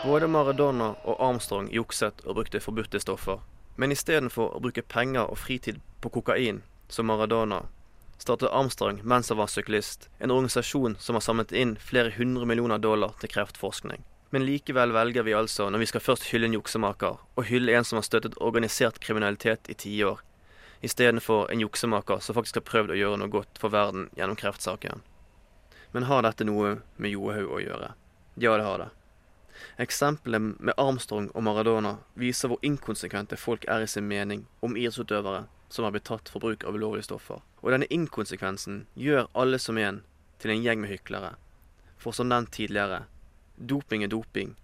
Både 0.04 0.28
Maradona 0.28 0.92
og 1.00 1.16
Armstrong 1.16 1.72
jukset 1.72 2.20
og 2.26 2.42
brukte 2.42 2.60
forbudte 2.60 3.00
stoffer. 3.00 3.40
Men 3.76 3.92
istedenfor 3.92 4.56
å 4.56 4.60
bruke 4.60 4.84
penger 4.84 5.30
og 5.30 5.38
fritid 5.40 5.80
på 6.00 6.10
kokain, 6.12 6.62
som 6.92 7.08
Maradona, 7.08 7.62
startet 8.18 8.52
Armstrong 8.52 9.00
mens 9.02 9.28
han 9.32 9.40
var 9.40 9.50
syklist, 9.50 10.08
en 10.18 10.30
organisasjon 10.30 10.96
som 11.00 11.16
har 11.16 11.24
samlet 11.24 11.52
inn 11.56 11.76
flere 11.80 12.12
hundre 12.16 12.46
millioner 12.46 12.78
dollar 12.78 13.16
til 13.20 13.32
kreftforskning. 13.32 14.04
Men 14.32 14.46
likevel 14.48 14.92
velger 14.94 15.26
vi 15.26 15.34
altså, 15.36 15.68
når 15.70 15.82
vi 15.82 15.88
skal 15.90 16.04
først 16.04 16.28
hylle 16.30 16.48
en 16.48 16.56
juksemaker, 16.56 17.18
å 17.36 17.42
hylle 17.48 17.74
en 17.76 17.84
som 17.84 17.98
har 18.00 18.06
støttet 18.06 18.38
organisert 18.40 19.00
kriminalitet 19.04 19.68
i 19.68 19.76
tiår, 19.76 20.22
istedenfor 20.82 21.50
en 21.52 21.60
juksemaker 21.60 22.22
som 22.24 22.36
faktisk 22.38 22.60
har 22.60 22.68
prøvd 22.68 22.94
å 22.94 22.98
gjøre 23.00 23.20
noe 23.20 23.32
godt 23.32 23.60
for 23.60 23.74
verden 23.74 24.08
gjennom 24.16 24.38
kreftsaken. 24.40 25.04
Men 25.92 26.08
har 26.08 26.24
dette 26.24 26.48
noe 26.48 26.78
med 26.96 27.12
Johaug 27.12 27.52
å 27.52 27.60
gjøre? 27.60 27.92
Ja, 28.40 28.56
det 28.56 28.64
har 28.64 28.80
det. 28.80 28.88
Eksempelet 29.82 30.60
med 30.60 30.74
Armstrong 30.76 31.30
og 31.34 31.44
Maradona 31.46 31.96
viser 32.18 32.52
hvor 32.52 32.62
inkonsekvente 32.62 33.38
folk 33.40 33.64
er 33.68 33.84
i 33.84 33.90
sin 33.90 34.08
mening 34.08 34.46
om 34.60 34.76
idrettsutøvere 34.76 35.46
som 35.72 35.86
har 35.86 35.94
blitt 35.94 36.08
tatt 36.08 36.28
for 36.28 36.44
bruk 36.44 36.64
av 36.68 36.76
ulovlige 36.76 37.08
stoffer. 37.08 37.40
Og 37.64 37.72
denne 37.72 37.88
inkonsekvensen 37.88 38.86
gjør 38.98 39.30
alle 39.32 39.60
som 39.62 39.78
en 39.80 40.02
til 40.42 40.52
en 40.52 40.64
gjeng 40.64 40.82
med 40.82 40.92
hyklere. 40.92 41.34
For 41.96 42.12
som 42.12 42.28
nevnt 42.28 42.52
tidligere, 42.52 43.04
doping 43.56 44.04
er 44.04 44.10
doping, 44.12 44.56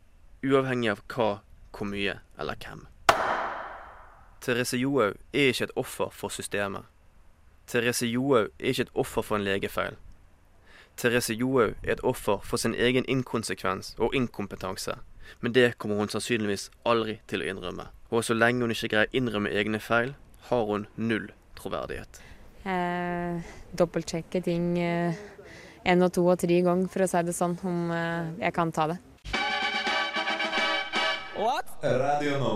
uavhengig 0.45 0.91
av 0.93 1.05
hva, 1.07 1.29
hvor 1.73 1.89
mye 1.89 2.19
eller 2.39 2.59
hvem. 2.61 2.85
Therese 4.43 4.79
Johaug 4.79 5.17
er 5.33 5.53
ikke 5.53 5.69
et 5.69 5.77
offer 5.77 6.13
for 6.15 6.35
systemet. 6.35 6.85
Therese 7.69 8.07
Johaug 8.07 8.51
er 8.59 8.73
ikke 8.73 8.89
et 8.89 8.95
offer 8.95 9.25
for 9.25 9.39
en 9.39 9.47
legefeil. 9.47 9.97
Therese 10.99 11.35
Johaug 11.35 11.75
er 11.83 11.93
et 11.93 12.01
offer 12.03 12.41
for 12.43 12.59
sin 12.59 12.75
egen 12.75 13.05
inkonsekvens 13.09 13.95
og 13.99 14.15
inkompetanse, 14.15 14.97
men 15.41 15.55
det 15.55 15.79
kommer 15.79 15.97
hun 15.97 16.11
sannsynligvis 16.11 16.71
aldri 16.85 17.21
til 17.31 17.45
å 17.45 17.47
innrømme. 17.53 17.87
Og 18.11 18.25
så 18.27 18.35
lenge 18.35 18.67
hun 18.67 18.75
ikke 18.75 18.91
greier 18.91 19.13
å 19.13 19.21
innrømme 19.21 19.53
egne 19.55 19.79
feil, 19.79 20.17
har 20.51 20.65
hun 20.67 20.89
null 20.97 21.31
troverdighet. 21.61 22.19
Eh, 22.67 23.55
dobbeltsjekke 23.79 24.43
ting 24.43 24.75
én 24.79 25.15
eh, 25.87 26.03
og 26.03 26.13
to 26.13 26.27
og 26.27 26.39
tre 26.43 26.61
ganger, 26.67 26.91
for 26.91 27.07
å 27.07 27.11
si 27.15 27.23
det 27.31 27.37
sånn, 27.37 27.55
om 27.63 27.93
eh, 27.95 28.35
jeg 28.43 28.59
kan 28.59 28.75
ta 28.75 28.91
det. 28.91 28.99
What? 31.39 31.71
Radio 31.83 32.39
nå. 32.43 32.55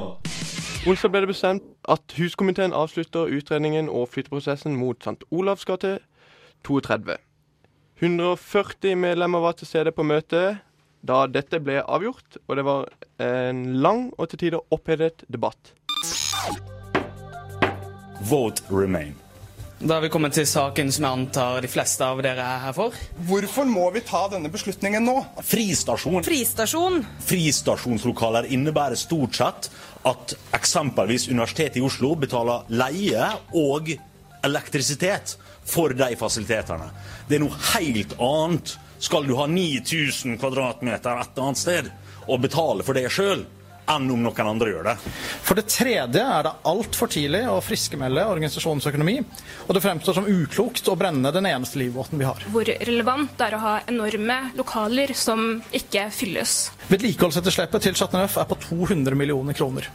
Onsdag 0.91 1.13
ble 1.15 1.21
det 1.23 1.31
bestemt 1.31 1.75
at 1.87 2.19
huskomiteen 2.19 2.75
avslutter 2.75 3.31
utredningen 3.31 3.87
og 3.87 4.09
flytteprosessen 4.11 4.75
mot 4.75 4.99
St. 4.99 5.23
Olavs 5.31 5.63
gate 5.69 6.01
32. 6.67 7.23
140 8.03 8.97
medlemmer 8.99 9.39
var 9.39 9.55
til 9.55 9.69
stede 9.71 9.93
på 9.95 10.03
møtet 10.03 10.59
da 11.07 11.21
dette 11.31 11.61
ble 11.63 11.81
avgjort, 11.83 12.39
og 12.47 12.57
det 12.59 12.65
var 12.67 12.89
en 13.23 13.61
lang 13.83 14.09
og 14.19 14.27
til 14.31 14.41
tider 14.41 14.75
opphetet 14.75 15.23
debatt. 15.31 15.71
Vote 18.27 18.67
remain. 18.71 19.15
Da 19.83 19.97
har 19.97 20.03
vi 20.05 20.11
kommet 20.15 20.35
til 20.35 20.47
saken 20.47 20.91
som 20.95 21.07
jeg 21.07 21.19
antar 21.19 21.63
de 21.63 21.71
fleste 21.71 22.07
av 22.07 22.23
dere 22.23 22.43
er 22.43 22.61
her 22.67 22.75
for. 22.75 22.99
Hvorfor 23.27 23.67
må 23.71 23.89
vi 23.95 24.03
ta 24.07 24.25
denne 24.31 24.51
beslutningen 24.51 25.07
nå? 25.07 25.17
Fristasjon. 25.47 26.23
Fristasjon. 26.27 27.01
Fristasjonslokaler 27.27 28.51
innebærer 28.55 28.99
stort 28.99 29.39
sett 29.39 29.71
at 30.07 30.35
eksempelvis 30.59 31.29
Universitetet 31.31 31.79
i 31.79 31.87
Oslo 31.87 32.15
betaler 32.19 32.67
leie 32.71 33.31
og 33.59 33.95
elektrisitet 34.43 35.37
for 35.65 35.95
de 35.97 36.13
fasilitetene. 36.19 36.91
Det 37.29 37.39
er 37.39 37.45
noe 37.45 37.59
helt 37.75 38.15
annet. 38.21 38.77
Skal 39.03 39.27
du 39.27 39.35
ha 39.39 39.49
9000 39.51 40.39
kvadratmeter 40.39 41.19
et 41.25 41.43
annet 41.43 41.59
sted 41.59 41.91
og 42.29 42.41
betale 42.45 42.85
for 42.87 42.95
det 42.95 43.09
sjøl, 43.11 43.43
enn 43.91 44.11
om 44.15 44.21
noen 44.23 44.47
andre 44.47 44.71
gjør 44.71 44.87
det? 44.93 44.95
For 45.43 45.59
det 45.59 45.65
tredje 45.73 46.23
er 46.23 46.47
det 46.47 46.53
altfor 46.71 47.11
tidlig 47.11 47.41
å 47.51 47.57
friskmelde 47.65 48.29
organisasjonens 48.31 48.87
økonomi, 48.93 49.17
og 49.67 49.75
det 49.75 49.83
fremstår 49.83 50.19
som 50.21 50.29
uklokt 50.31 50.87
å 50.93 50.95
brenne 50.99 51.35
den 51.35 51.51
eneste 51.51 51.83
livbåten 51.83 52.23
vi 52.23 52.29
har. 52.29 52.47
Hvor 52.55 52.71
relevant 52.71 53.35
det 53.39 53.49
er 53.49 53.59
å 53.59 53.65
ha 53.65 53.75
enorme 53.91 54.39
lokaler 54.59 55.17
som 55.19 55.59
ikke 55.75 56.07
fylles. 56.15 56.71
Vedlikeholdsetterslepet 56.93 57.89
til 57.89 57.99
Chateauneuf 57.99 58.39
er 58.39 58.49
på 58.51 58.61
200 58.69 59.19
millioner 59.19 59.59
kroner. 59.59 59.91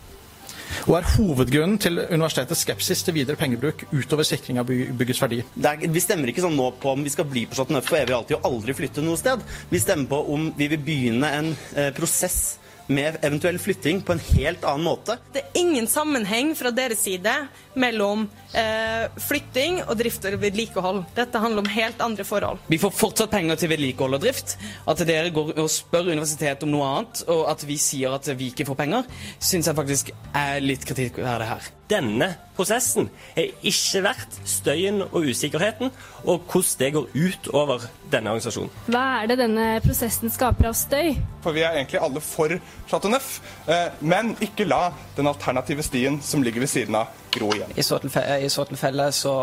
Og 0.88 0.97
er 0.99 1.10
hovedgrunnen 1.15 1.80
til 1.82 1.99
universitetets 2.01 2.63
skepsis 2.65 3.03
til 3.08 3.15
videre 3.17 3.39
pengebruk 3.39 3.86
utover 3.91 4.27
sikring 4.27 4.60
av 4.62 4.67
by- 4.69 4.91
byggets 4.97 5.21
verdi. 5.23 5.41
Er, 5.63 5.88
vi 5.88 6.03
stemmer 6.03 6.32
ikke 6.32 6.43
sånn 6.45 6.58
nå 6.58 6.69
på 6.82 6.93
om 6.93 7.03
vi 7.06 7.13
skal 7.13 7.27
bli 7.30 7.45
på 7.47 7.58
Chateau 7.58 7.77
Neuf 7.77 7.89
for 7.89 7.99
evig 7.99 8.15
og 8.15 8.21
alltid 8.21 8.38
og 8.39 8.47
aldri 8.51 8.77
flytte 8.77 9.06
noe 9.06 9.19
sted. 9.19 9.43
Vi 9.71 9.82
stemmer 9.84 10.10
på 10.12 10.21
om 10.36 10.49
vi 10.58 10.69
vil 10.73 10.84
begynne 10.84 11.34
en 11.39 11.53
eh, 11.75 11.91
prosess 11.95 12.58
med 12.88 13.17
eventuell 13.21 13.60
flytting 13.60 14.02
på 14.02 14.15
en 14.15 14.21
helt 14.34 14.65
annen 14.65 14.86
måte. 14.88 15.17
Det 15.34 15.43
er 15.43 15.60
ingen 15.62 15.88
sammenheng 15.88 16.54
fra 16.58 16.71
deres 16.76 17.04
side 17.04 17.34
mellom 17.78 18.26
eh, 18.58 19.08
flytting 19.28 19.82
og 19.86 19.97
drift 20.00 20.26
og 20.30 20.39
vedlikehold. 20.41 21.04
Dette 21.17 21.41
handler 21.43 21.65
om 21.65 21.71
helt 21.76 22.02
andre 22.04 22.26
forhold. 22.28 22.63
Vi 22.71 22.82
får 22.82 22.95
fortsatt 22.95 23.34
penger 23.34 23.60
til 23.60 23.73
vedlikehold 23.73 24.19
og 24.19 24.23
drift. 24.23 24.58
At 24.88 25.04
dere 25.08 25.34
går 25.36 25.56
og 25.58 25.71
spør 25.71 26.13
universitetet 26.13 26.67
om 26.67 26.73
noe 26.73 26.91
annet, 26.91 27.26
og 27.28 27.47
at 27.52 27.65
vi 27.67 27.80
sier 27.82 28.15
at 28.17 28.32
vi 28.38 28.52
ikke 28.52 28.67
får 28.67 28.82
penger, 28.84 29.10
syns 29.39 29.69
jeg 29.69 29.78
faktisk 29.78 30.13
er 30.34 30.63
litt 30.63 30.88
kritikkverdig 30.88 31.52
her. 31.54 31.73
Denne 31.88 32.34
prosessen 32.58 33.08
er 33.38 33.54
ikke 33.63 34.02
verdt 34.04 34.38
støyen 34.50 35.04
og 35.06 35.30
usikkerheten, 35.30 35.91
og 36.26 36.43
hvordan 36.50 36.80
det 36.82 36.89
går 36.93 37.08
ut 37.15 37.50
over 37.56 37.86
denne 38.12 38.34
organisasjonen. 38.34 38.73
Hva 38.91 39.04
er 39.21 39.32
det 39.32 39.38
denne 39.39 39.67
prosessen 39.86 40.34
skaper 40.34 40.67
av 40.71 40.76
støy? 40.76 41.13
For 41.45 41.56
vi 41.56 41.63
er 41.63 41.78
egentlig 41.78 42.02
alle 42.04 42.23
for 42.23 42.58
Chateau 42.89 43.13
Neuf, 43.13 43.38
eh, 43.71 43.88
men 44.02 44.34
ikke 44.43 44.67
la 44.67 44.89
den 45.15 45.32
alternative 45.32 45.86
stien 45.86 46.19
som 46.21 46.43
ligger 46.43 46.65
ved 46.65 46.73
siden 46.73 46.97
av, 47.00 47.13
gro 47.32 47.54
igjen. 47.56 47.71
I 47.78 47.86
så, 47.86 48.02
tilfelle, 48.04 48.41
I 48.43 48.50
så 48.52 48.67
tilfelle 48.67 49.12
så 49.15 49.36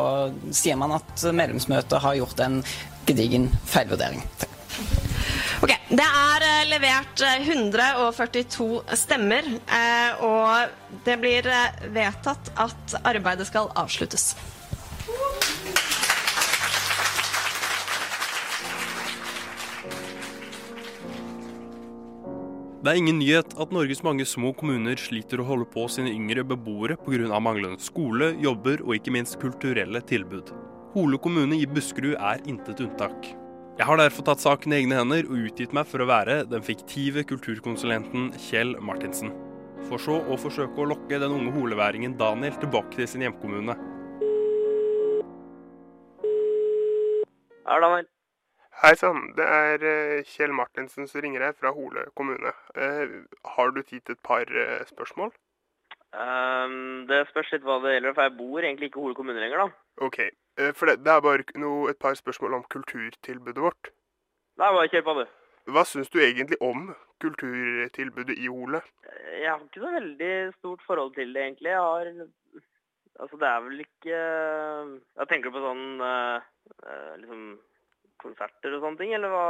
sier 0.53 0.77
man 0.81 0.99
at 0.99 1.25
medlemsmøtet 1.33 2.03
har 2.05 2.19
gjort 2.21 2.45
en 2.45 2.61
gedigen 3.09 3.49
feilvurdering. 3.71 4.25
Ok, 5.63 5.73
Det 5.89 6.07
er 6.07 6.45
eh, 6.49 6.65
levert 6.71 7.23
eh, 7.23 7.47
142 7.47 8.97
stemmer, 8.99 9.47
eh, 9.47 10.25
og 10.25 11.01
det 11.07 11.19
blir 11.23 11.47
eh, 11.47 11.87
vedtatt 11.95 12.51
at 12.59 12.97
arbeidet 13.05 13.47
skal 13.51 13.71
avsluttes. 13.79 14.33
Det 22.85 22.93
er 22.93 22.99
ingen 23.01 23.17
nyhet 23.17 23.55
at 23.57 23.71
Norges 23.73 24.03
mange 24.05 24.27
små 24.29 24.51
kommuner 24.53 24.99
sliter 25.01 25.41
å 25.41 25.47
holde 25.49 25.65
på 25.73 25.87
sine 25.89 26.11
yngre 26.13 26.43
beboere 26.45 26.99
pga. 27.01 27.41
manglende 27.41 27.81
skole, 27.81 28.35
jobber 28.37 28.83
og 28.85 28.99
ikke 28.99 29.15
minst 29.15 29.39
kulturelle 29.41 30.03
tilbud. 30.05 30.53
Hole 30.93 31.17
kommune 31.17 31.57
i 31.57 31.65
Buskerud 31.65 32.19
er 32.21 32.45
intet 32.45 32.85
unntak. 32.85 33.44
Jeg 33.75 33.89
har 33.89 33.99
derfor 33.99 34.23
tatt 34.23 34.39
saken 34.39 34.71
i 34.71 34.77
egne 34.77 35.01
hender 35.01 35.27
og 35.27 35.49
utgitt 35.49 35.73
meg 35.75 35.89
for 35.91 35.99
å 35.99 36.07
være 36.07 36.35
den 36.47 36.63
fiktive 36.63 37.25
kulturkonsulenten 37.27 38.29
Kjell 38.39 38.77
Martinsen. 38.79 39.33
For 39.89 39.99
så 39.99 40.21
å 40.31 40.37
forsøke 40.39 40.79
å 40.79 40.87
lokke 40.93 41.19
den 41.19 41.35
unge 41.35 41.51
holeværingen 41.57 42.15
Daniel 42.21 42.55
tilbake 42.63 42.95
til 42.95 43.09
sin 43.11 43.25
hjemkommune. 43.27 43.75
Er 47.67 47.83
det 47.83 47.89
Daniel? 47.89 48.07
Hei 48.85 48.95
sann, 49.01 49.21
det 49.35 49.49
er 49.57 49.89
eh, 49.91 50.31
Kjell 50.37 50.55
Martinsen 50.55 51.11
som 51.11 51.27
ringer 51.27 51.43
deg 51.49 51.59
fra 51.59 51.75
Hole 51.75 52.07
kommune. 52.15 52.55
Eh, 52.79 53.19
har 53.57 53.75
du 53.75 53.83
tid 53.83 54.07
til 54.07 54.15
et 54.15 54.23
par 54.23 54.47
eh, 54.47 54.87
spørsmål? 54.93 55.35
Um, 56.15 57.11
det 57.11 57.25
spørs 57.33 57.51
litt 57.57 57.67
hva 57.67 57.83
det 57.83 57.99
gjelder, 57.99 58.15
for 58.15 58.29
jeg 58.29 58.39
bor 58.39 58.63
egentlig 58.63 58.93
ikke 58.93 59.03
i 59.03 59.07
Hole 59.09 59.19
kommune 59.19 59.43
lenger, 59.43 59.67
da. 59.67 60.07
OK. 60.07 60.23
Eh, 60.59 60.73
for 60.77 60.91
det, 60.91 61.01
det 61.05 61.13
er 61.13 61.25
bare 61.25 61.61
noe, 61.61 61.91
et 61.91 62.01
par 62.01 62.17
spørsmål 62.19 62.61
om 62.61 62.69
kulturtilbudet 62.75 63.63
vårt. 63.63 63.91
Nei, 64.61 64.71
bare 64.71 64.91
kjør 64.93 65.07
på, 65.09 65.17
du. 65.21 65.25
Hva 65.75 65.85
syns 65.89 66.13
du 66.13 66.21
egentlig 66.21 66.59
om 66.63 66.91
kulturtilbudet 67.25 68.37
i 68.37 68.51
Hole? 68.53 68.83
Jeg 69.41 69.49
har 69.51 69.63
ikke 69.65 69.83
så 69.83 69.93
veldig 69.95 70.33
stort 70.59 70.83
forhold 70.87 71.15
til 71.17 71.33
det, 71.35 71.49
egentlig. 71.49 71.73
Jeg 71.73 71.81
har 71.81 72.13
Altså, 73.15 73.37
det 73.39 73.47
er 73.47 73.61
vel 73.63 73.83
ikke 73.85 74.17
Jeg 74.17 75.29
tenker 75.31 75.53
på 75.55 75.61
sånn 75.63 76.03
eh, 76.03 76.47
eh, 76.83 77.13
liksom 77.23 77.45
konserter 78.25 78.75
og 78.75 78.83
sånne 78.83 78.99
ting, 78.99 79.13
eller 79.15 79.31
hva? 79.31 79.47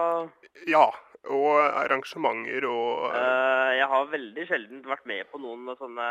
Ja, 0.69 0.89
og 1.33 1.57
arrangementer 1.65 2.67
og 2.69 3.09
uh, 3.15 3.73
jeg 3.79 3.89
har 3.91 4.11
veldig 4.13 4.45
sjelden 4.49 4.85
vært 4.87 5.07
med 5.09 5.25
på 5.33 5.41
noen 5.41 5.73
sånne 5.79 6.07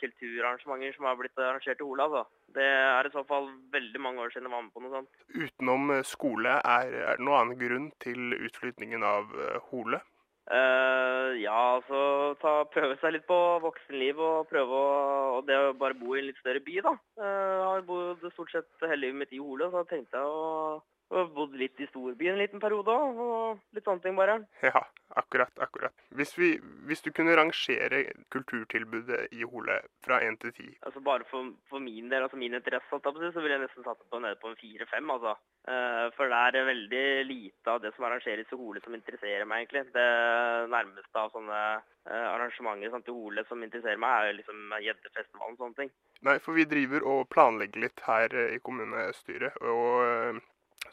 kulturarrangementer 0.00 0.94
som 0.96 1.08
har 1.08 1.18
blitt 1.18 1.42
arrangert 1.42 1.80
i 1.80 1.86
Hola. 1.88 2.06
altså. 2.06 2.24
Det 2.54 2.64
er 2.64 3.08
i 3.08 3.12
så 3.14 3.24
fall 3.26 3.48
veldig 3.74 4.00
mange 4.02 4.22
år 4.22 4.30
siden 4.30 4.46
jeg 4.46 4.54
var 4.54 4.62
med 4.62 4.74
på 4.74 4.84
noe 4.84 4.94
sånt. 4.94 5.22
Utenom 5.34 5.94
eh, 5.96 6.04
skole, 6.06 6.58
er, 6.62 6.96
er 7.02 7.18
det 7.18 7.26
noen 7.26 7.40
annen 7.40 7.58
grunn 7.58 7.88
til 8.04 8.36
utflytningen 8.38 9.06
av 9.06 9.34
eh, 9.34 9.58
Hole? 9.70 10.00
Uh, 10.44 11.32
ja, 11.40 11.56
altså 11.78 12.34
ta, 12.42 12.58
prøve 12.68 12.98
seg 13.00 13.14
litt 13.14 13.24
på 13.26 13.36
voksenliv 13.64 14.18
og 14.20 14.50
prøve 14.50 14.76
å 14.76 14.88
og 15.38 15.46
det 15.48 15.56
å 15.56 15.70
bare 15.78 15.96
bo 15.96 16.12
i 16.14 16.20
en 16.20 16.28
litt 16.28 16.40
større 16.42 16.60
by, 16.62 16.76
da. 16.84 16.92
Uh, 17.18 17.24
Jeg 17.24 17.64
har 17.64 17.86
bodd 17.88 18.26
stort 18.34 18.52
sett 18.52 18.84
hele 18.84 19.00
livet 19.06 19.22
mitt 19.22 19.32
i 19.34 19.40
Hole, 19.40 19.70
så 19.72 19.82
tenkte 19.88 20.20
jeg 20.20 20.28
å 20.28 20.82
og 21.12 21.32
bodd 21.36 21.56
litt 21.58 21.80
i 21.80 21.88
storbyen 21.90 22.34
en 22.34 22.40
liten 22.40 22.62
periode 22.62 22.92
òg, 22.92 23.18
og 23.20 23.76
litt 23.76 23.86
sånne 23.86 24.02
ting 24.04 24.16
bare. 24.18 24.38
Ja, 24.64 24.80
akkurat, 25.20 25.52
akkurat. 25.62 25.94
Hvis, 26.16 26.34
vi, 26.38 26.54
hvis 26.88 27.04
du 27.04 27.10
kunne 27.14 27.36
rangere 27.36 28.04
kulturtilbudet 28.34 29.28
i 29.36 29.44
Hole 29.48 29.80
fra 30.04 30.20
én 30.24 30.38
til 30.40 30.54
ti 30.56 30.66
Altså 30.82 31.02
Bare 31.04 31.26
for, 31.30 31.52
for 31.70 31.82
min 31.82 32.08
del, 32.10 32.24
altså 32.24 32.38
min 32.40 32.56
interesse, 32.56 32.88
så 32.88 33.42
ville 33.42 33.56
jeg 33.56 33.64
nesten 33.66 33.86
satt 33.86 34.00
det 34.00 34.08
på 34.10 34.20
nede 34.22 34.40
på 34.40 34.50
en 34.50 34.60
fire-fem. 34.60 35.10
altså. 35.10 35.36
Eh, 35.68 36.06
for 36.16 36.28
det 36.32 36.60
er 36.60 36.70
veldig 36.70 37.04
lite 37.28 37.70
av 37.70 37.82
det 37.82 37.94
som 37.96 38.06
arrangeres 38.08 38.52
i 38.52 38.58
Hole 38.60 38.80
som 38.84 38.96
interesserer 38.96 39.46
meg, 39.48 39.64
egentlig. 39.64 39.84
Det 39.94 40.08
nærmeste 40.72 41.20
av 41.20 41.30
sånne 41.36 41.60
eh, 41.74 42.26
arrangementer 42.32 42.92
sant, 42.92 43.08
i 43.08 43.16
Hole 43.16 43.44
som 43.48 43.62
interesserer 43.64 44.00
meg, 44.00 44.30
er 44.30 44.38
liksom 44.40 44.74
Gjeddefestivalen 44.84 45.56
og 45.56 45.62
sånne 45.62 45.80
ting. 45.82 45.94
Nei, 46.24 46.38
for 46.44 46.56
vi 46.56 46.66
driver 46.68 47.06
og 47.12 47.28
planlegger 47.32 47.86
litt 47.86 48.04
her 48.08 48.34
eh, 48.34 48.56
i 48.56 48.60
kommunestyret. 48.64 49.56
Og 49.62 50.42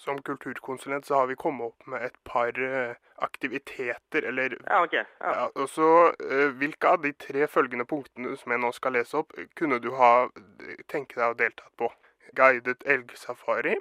som 0.02 0.22
kulturkonsulent 0.26 1.06
så 1.06 1.22
har 1.22 1.28
vi 1.30 1.38
kommet 1.40 1.72
opp 1.72 1.88
med 1.94 2.04
et 2.08 2.18
par 2.28 2.58
eh, 2.58 2.96
aktiviteter, 3.22 4.26
eller 4.32 4.58
Ja, 4.66 4.82
ok. 4.84 4.94
Ja. 4.94 5.06
Ja, 5.20 5.48
og 5.56 5.70
så 5.70 5.90
eh, 6.10 6.50
Hvilke 6.58 6.96
av 6.96 7.04
de 7.06 7.14
tre 7.14 7.48
følgende 7.48 7.86
punktene 7.86 8.34
som 8.40 8.56
jeg 8.56 8.64
nå 8.64 8.72
skal 8.78 8.98
lese 8.98 9.22
opp, 9.22 9.36
kunne 9.60 9.80
du 9.84 9.92
ha 10.00 10.14
tenke 10.90 11.20
deg 11.20 11.28
å 11.28 11.38
delta 11.38 11.70
på? 11.78 11.92
Guidet 12.38 12.82
elgsafari, 12.88 13.76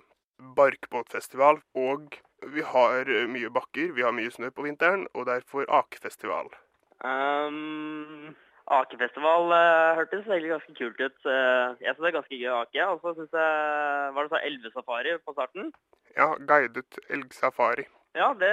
barkbåtfestival, 0.58 1.62
og 1.78 2.20
vi 2.52 2.64
har 2.74 3.08
eh, 3.08 3.28
mye 3.30 3.52
bakker, 3.56 3.94
vi 3.96 4.04
har 4.04 4.12
mye 4.16 4.32
snø 4.32 4.52
på 4.52 4.68
vinteren, 4.68 5.06
og 5.14 5.28
derfor 5.30 5.68
akefestival. 5.80 6.52
Um, 7.00 8.36
Akefestival 8.70 9.50
uh, 9.50 9.96
hørtes 9.98 10.26
egentlig 10.28 10.52
ganske 10.52 10.74
kult 10.78 11.00
ut. 11.02 11.22
Eh, 11.26 11.78
jeg 11.82 11.94
syns 11.94 12.04
det 12.04 12.10
er 12.10 12.18
ganske 12.18 12.36
gøy 12.38 12.50
å 12.52 12.58
ake. 12.64 12.84
Og 12.86 13.00
så 13.02 13.14
syns 13.16 13.32
jeg 13.34 14.12
Var 14.16 14.26
det 14.26 14.34
så 14.34 14.42
elvesafari 14.50 15.14
på 15.24 15.34
starten? 15.34 15.72
Ja, 16.14 16.28
guidet 16.46 17.00
elgsafari. 17.10 17.86
Ja, 18.14 18.32
det, 18.34 18.50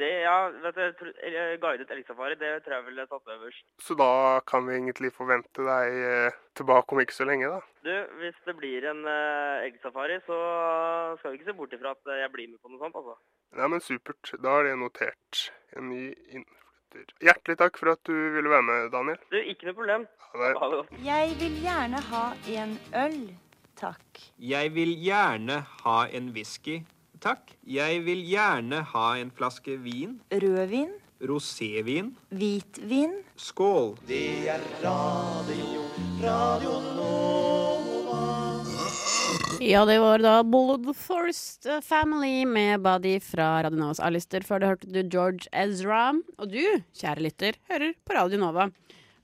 det 0.00 0.10
ja, 0.24 0.36
vet 0.64 0.76
du, 0.76 1.08
eller 1.20 1.56
Guidet 1.60 1.90
elgsafari, 1.92 2.36
det 2.40 2.52
tror 2.64 2.78
jeg 2.78 2.86
ville 2.86 3.04
tatt 3.10 3.32
øverst. 3.34 3.66
Så 3.84 3.96
da 4.00 4.40
kan 4.48 4.64
vi 4.64 4.78
egentlig 4.78 5.10
forvente 5.12 5.66
deg 5.66 5.98
eh, 6.08 6.38
tilbake 6.56 6.96
om 6.96 7.02
ikke 7.04 7.16
så 7.16 7.28
lenge, 7.28 7.50
da. 7.52 7.60
Du, 7.84 7.92
hvis 8.22 8.40
det 8.48 8.56
blir 8.56 8.88
en 8.88 9.04
elgsafari, 9.04 10.16
så 10.24 10.40
skal 11.20 11.34
vi 11.34 11.40
ikke 11.40 11.50
se 11.50 11.56
bort 11.60 11.76
ifra 11.76 11.92
at 11.92 12.12
eh, 12.12 12.22
jeg 12.24 12.32
blir 12.32 12.52
med 12.54 12.60
på 12.64 12.72
noe 12.72 12.80
sånt, 12.80 12.96
altså. 12.96 13.18
Nei, 13.60 13.70
men 13.70 13.84
supert. 13.84 14.32
Da 14.42 14.58
er 14.58 14.70
det 14.70 14.76
notert. 14.80 15.48
En 15.76 15.92
ny 15.92 16.06
innflytter. 16.32 16.63
Alistair. 16.94 17.18
Hjertelig 17.24 17.56
takk 17.58 17.78
for 17.80 17.92
at 17.92 18.00
du 18.06 18.14
ville 18.36 18.50
være 18.50 18.62
med, 18.62 18.90
Daniel. 18.92 19.18
Du, 19.30 19.36
ikke 19.38 19.66
noe 19.68 19.74
problem. 19.78 20.06
Ha 20.34 20.68
det. 20.72 20.82
Jeg 21.04 21.34
vil 21.40 21.56
gjerne 21.62 22.00
ha 22.10 22.24
en 22.56 22.78
øl, 23.04 23.18
takk. 23.78 24.20
Jeg 24.38 24.74
vil 24.74 24.94
gjerne 25.02 25.60
ha 25.84 25.96
en 26.10 26.30
whisky, 26.34 26.80
takk. 27.22 27.54
Jeg 27.66 28.02
vil 28.06 28.24
gjerne 28.26 28.82
ha 28.94 29.06
en 29.20 29.30
flaske 29.30 29.78
vin. 29.84 30.20
Rødvin, 30.32 30.90
Rosévin. 31.22 32.14
hvitvin. 32.30 33.20
Skål. 33.36 33.94
Det 34.08 34.48
er 34.48 34.60
radio, 34.82 35.86
radio 36.22 36.80
Nova. 36.96 37.23
Ja, 39.64 39.86
det 39.88 39.94
var 39.98 40.20
da 40.20 40.42
Bloodthirst 40.44 41.64
Family 41.86 42.42
med 42.44 42.82
Body 42.84 43.14
fra 43.24 43.62
Radio 43.64 43.78
Novas 43.80 44.00
A-lister. 44.04 44.44
Før 44.44 44.60
det 44.60 44.68
hørte 44.68 44.90
du 44.92 44.98
George 45.08 45.48
Ezra. 45.56 46.10
Og 46.36 46.50
du, 46.52 46.60
kjære 47.00 47.24
lytter, 47.24 47.56
hører 47.72 47.94
på 48.04 48.12
Radio 48.12 48.42
Nova. 48.42 48.66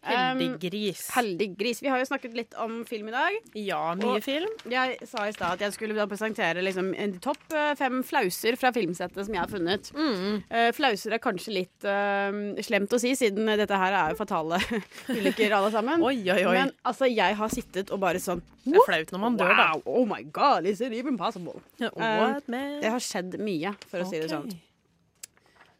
Heldig 0.00 0.46
Um, 0.50 0.58
gris. 0.58 1.02
heldig 1.12 1.46
gris. 1.58 1.82
Vi 1.82 1.88
har 1.92 1.98
jo 2.00 2.06
snakket 2.08 2.32
litt 2.36 2.54
om 2.56 2.84
film 2.88 3.10
i 3.10 3.12
dag. 3.12 3.34
Ja, 3.58 3.94
mye 3.98 4.16
Og 4.16 4.24
film. 4.24 4.48
Jeg 4.70 4.96
sa 5.08 5.26
i 5.28 5.34
stad 5.34 5.58
at 5.58 5.64
jeg 5.66 5.74
skulle 5.74 6.06
presentere 6.08 6.62
liksom 6.64 6.94
en 6.96 7.18
topp 7.20 7.52
eh, 7.52 7.74
fem 7.76 8.00
flauser 8.06 8.56
fra 8.56 8.72
filmsettet 8.72 9.26
som 9.26 9.34
jeg 9.36 9.42
har 9.42 9.50
funnet. 9.50 9.90
Mm. 9.92 10.40
Uh, 10.48 10.70
flauser 10.76 11.12
er 11.16 11.22
kanskje 11.22 11.52
litt 11.58 11.84
uh, 11.84 12.32
slemt 12.64 12.96
å 12.96 13.00
si, 13.02 13.12
siden 13.18 13.44
dette 13.60 13.76
her 13.76 13.92
er 13.92 14.14
jo 14.14 14.20
fatale 14.22 14.62
ulykker 15.18 15.52
alle 15.58 15.72
sammen. 15.74 16.00
Oi, 16.00 16.16
oi, 16.32 16.40
oi. 16.48 16.56
Men 16.62 16.72
altså, 16.80 17.10
jeg 17.10 17.36
har 17.36 17.52
sittet 17.52 17.92
og 17.92 18.00
bare 18.00 18.22
sånn 18.22 18.40
Det 18.64 18.80
er 18.80 18.88
flaut 18.88 19.12
når 19.12 19.24
man 19.26 19.36
dør, 19.36 19.54
da. 19.58 19.68
Oh 19.84 20.08
my 20.08 20.22
god, 20.32 20.64
is 20.70 20.80
it 20.80 20.96
even 20.96 21.20
possible? 21.20 21.60
What, 21.80 22.48
man? 22.48 22.80
det 22.80 22.88
har 22.88 23.04
skjedd 23.04 23.36
mye, 23.40 23.76
for 23.90 24.00
å 24.00 24.08
si 24.08 24.20
det 24.22 24.32
sånn. 24.32 24.48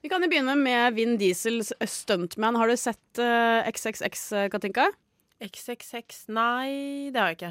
Vi 0.01 0.09
kan 0.09 0.25
jo 0.25 0.31
begynne 0.33 0.57
med 0.57 0.95
Vin 0.97 1.19
Diesels 1.21 1.75
stuntman. 1.85 2.57
Har 2.57 2.71
du 2.71 2.77
sett 2.81 3.21
uh, 3.21 3.61
XXX, 3.69 4.23
eh, 4.33 4.47
Katinka? 4.53 4.87
XXX 5.45 6.23
Nei, 6.33 7.11
det 7.13 7.21
har 7.21 7.35
jeg 7.35 7.37
ikke. 7.37 7.51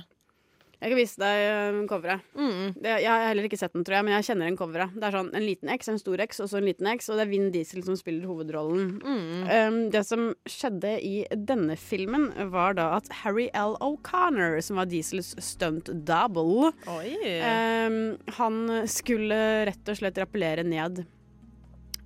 Jeg 0.80 0.94
kan 0.94 0.96
vise 0.98 1.20
deg 1.20 1.42
eh, 1.44 1.78
coveret. 1.92 2.28
Mm. 2.40 2.72
Det, 2.80 2.94
jeg 3.04 3.10
har 3.12 3.26
heller 3.28 3.46
ikke 3.50 3.60
sett 3.60 3.74
den, 3.76 3.84
tror 3.84 3.98
jeg, 3.98 4.06
men 4.08 4.16
jeg 4.16 4.30
kjenner 4.30 4.48
en 4.48 4.58
coveret. 4.58 4.96
Det 4.96 5.06
er 5.10 5.18
sånn 5.18 5.30
en 5.36 5.46
liten 5.46 5.72
X, 5.76 5.92
en 5.92 6.00
stor 6.00 6.24
X 6.24 6.40
og 6.40 6.50
så 6.50 6.62
en 6.62 6.70
liten 6.70 6.88
X, 6.90 7.10
og 7.12 7.20
det 7.20 7.26
er 7.26 7.32
Vin 7.34 7.50
Diesel 7.54 7.84
som 7.86 8.00
spiller 8.00 8.30
hovedrollen. 8.32 8.96
Mm. 9.04 9.44
Um, 9.52 9.80
det 9.92 10.06
som 10.08 10.30
skjedde 10.50 10.96
i 11.04 11.14
denne 11.36 11.76
filmen, 11.78 12.30
var 12.56 12.80
da 12.80 12.88
at 12.96 13.12
Harry 13.26 13.50
L. 13.52 13.76
O'Connor, 13.84 14.58
som 14.64 14.80
var 14.80 14.90
Diesels 14.90 15.36
stunt 15.44 15.92
double, 16.08 16.72
um, 16.88 18.02
han 18.40 18.60
skulle 18.90 19.44
rett 19.70 19.92
og 19.92 20.00
slett 20.00 20.24
rappellere 20.24 20.64
ned 20.64 21.04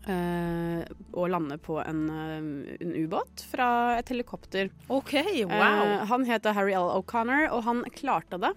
eh, 0.10 0.82
og 1.13 1.30
lande 1.34 1.58
på 1.62 1.78
en, 1.84 2.04
uh, 2.10 2.74
en 2.80 2.96
ubåt 2.96 3.46
fra 3.52 3.68
et 4.00 4.10
helikopter. 4.13 4.72
OK, 4.89 5.16
wow. 5.46 5.54
Uh, 5.54 6.04
han 6.10 6.26
heter 6.28 6.56
Harry 6.58 6.76
L. 6.78 6.89
O'Connor, 6.98 7.48
og 7.52 7.63
han 7.70 7.84
klarte 7.96 8.42
det 8.42 8.56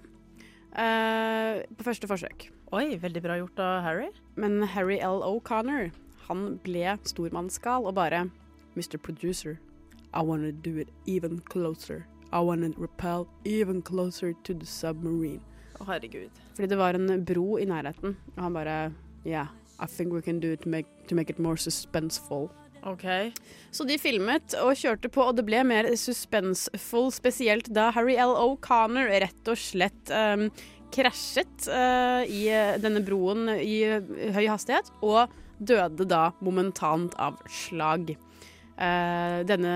på 0.77 1.85
første 1.87 2.05
forsøk. 2.05 2.51
Oi, 2.77 2.99
veldig 3.01 3.21
bra 3.25 3.39
gjort 3.39 3.61
av 3.65 3.79
Harry. 3.87 4.11
Men 4.37 4.59
Harry 4.75 4.99
L. 5.01 5.23
O'Connor 5.25 5.89
han 6.27 6.59
ble 6.65 6.97
stormannsgal 7.07 7.87
og 7.87 7.95
bare 7.97 8.27
Mr. 8.77 8.99
Producer, 8.99 9.57
I 10.13 10.23
wanna 10.23 10.51
do 10.51 10.77
it 10.77 10.89
even 11.07 11.41
closer. 11.41 12.07
I 12.33 12.41
wanna 12.41 12.71
repel 12.77 13.29
even 13.45 13.83
closer 13.83 14.33
to 14.45 14.55
the 14.55 14.67
submarine. 14.67 15.41
Å, 15.79 15.87
herregud. 15.87 16.31
Fordi 16.57 16.69
det 16.73 16.79
var 16.81 16.97
en 16.97 17.25
bro 17.25 17.59
i 17.61 17.67
nærheten, 17.69 18.17
og 18.37 18.43
han 18.43 18.57
bare 18.57 18.79
Yeah, 19.27 19.49
I 19.79 19.87
think 19.87 20.13
we 20.13 20.23
can 20.23 20.41
do 20.41 20.53
it 20.53 20.63
to 20.63 20.69
make, 20.69 20.87
to 21.09 21.15
make 21.15 21.31
it 21.31 21.39
more 21.39 21.57
suspenseful. 21.57 22.51
OK. 22.87 23.07
Så 23.75 23.85
de 23.85 23.99
filmet 23.99 24.55
og 24.63 24.77
kjørte 24.79 25.11
på, 25.11 25.25
og 25.27 25.37
det 25.39 25.47
ble 25.49 25.63
mer 25.67 25.89
suspenseful, 25.99 27.11
spesielt 27.15 27.69
da 27.75 27.91
Harry 27.97 28.15
L. 28.15 28.37
O'Connor 28.39 29.11
rett 29.25 29.51
og 29.51 29.59
slett 29.59 30.13
um, 30.15 30.47
krasjet 30.95 31.67
uh, 31.67 32.23
i 32.23 32.47
uh, 32.53 32.77
denne 32.83 33.03
broen 33.05 33.51
i 33.59 33.81
uh, 33.91 34.15
høy 34.37 34.47
hastighet, 34.47 34.93
og 35.03 35.35
døde 35.59 36.07
da 36.07 36.29
momentant 36.45 37.17
av 37.19 37.41
slag. 37.51 38.15
Uh, 38.77 39.41
denne, 39.49 39.71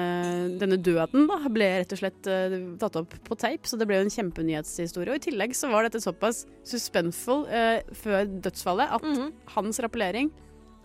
denne 0.61 0.77
døden 0.77 1.25
da 1.25 1.39
ble 1.49 1.69
rett 1.81 1.95
og 1.97 2.01
slett 2.03 2.27
uh, 2.29 2.57
tatt 2.83 2.99
opp 3.01 3.15
på 3.25 3.39
tape, 3.41 3.65
så 3.65 3.79
det 3.81 3.87
ble 3.89 3.97
jo 3.97 4.05
en 4.05 4.13
kjempenyhetshistorie. 4.13 5.15
Og 5.15 5.23
i 5.23 5.25
tillegg 5.31 5.57
så 5.57 5.71
var 5.73 5.89
dette 5.89 6.03
såpass 6.05 6.43
suspenseful 6.69 7.47
uh, 7.49 7.81
før 7.97 8.29
dødsfallet 8.45 8.93
at 8.99 9.09
hans 9.57 9.81
rappellering 9.81 10.29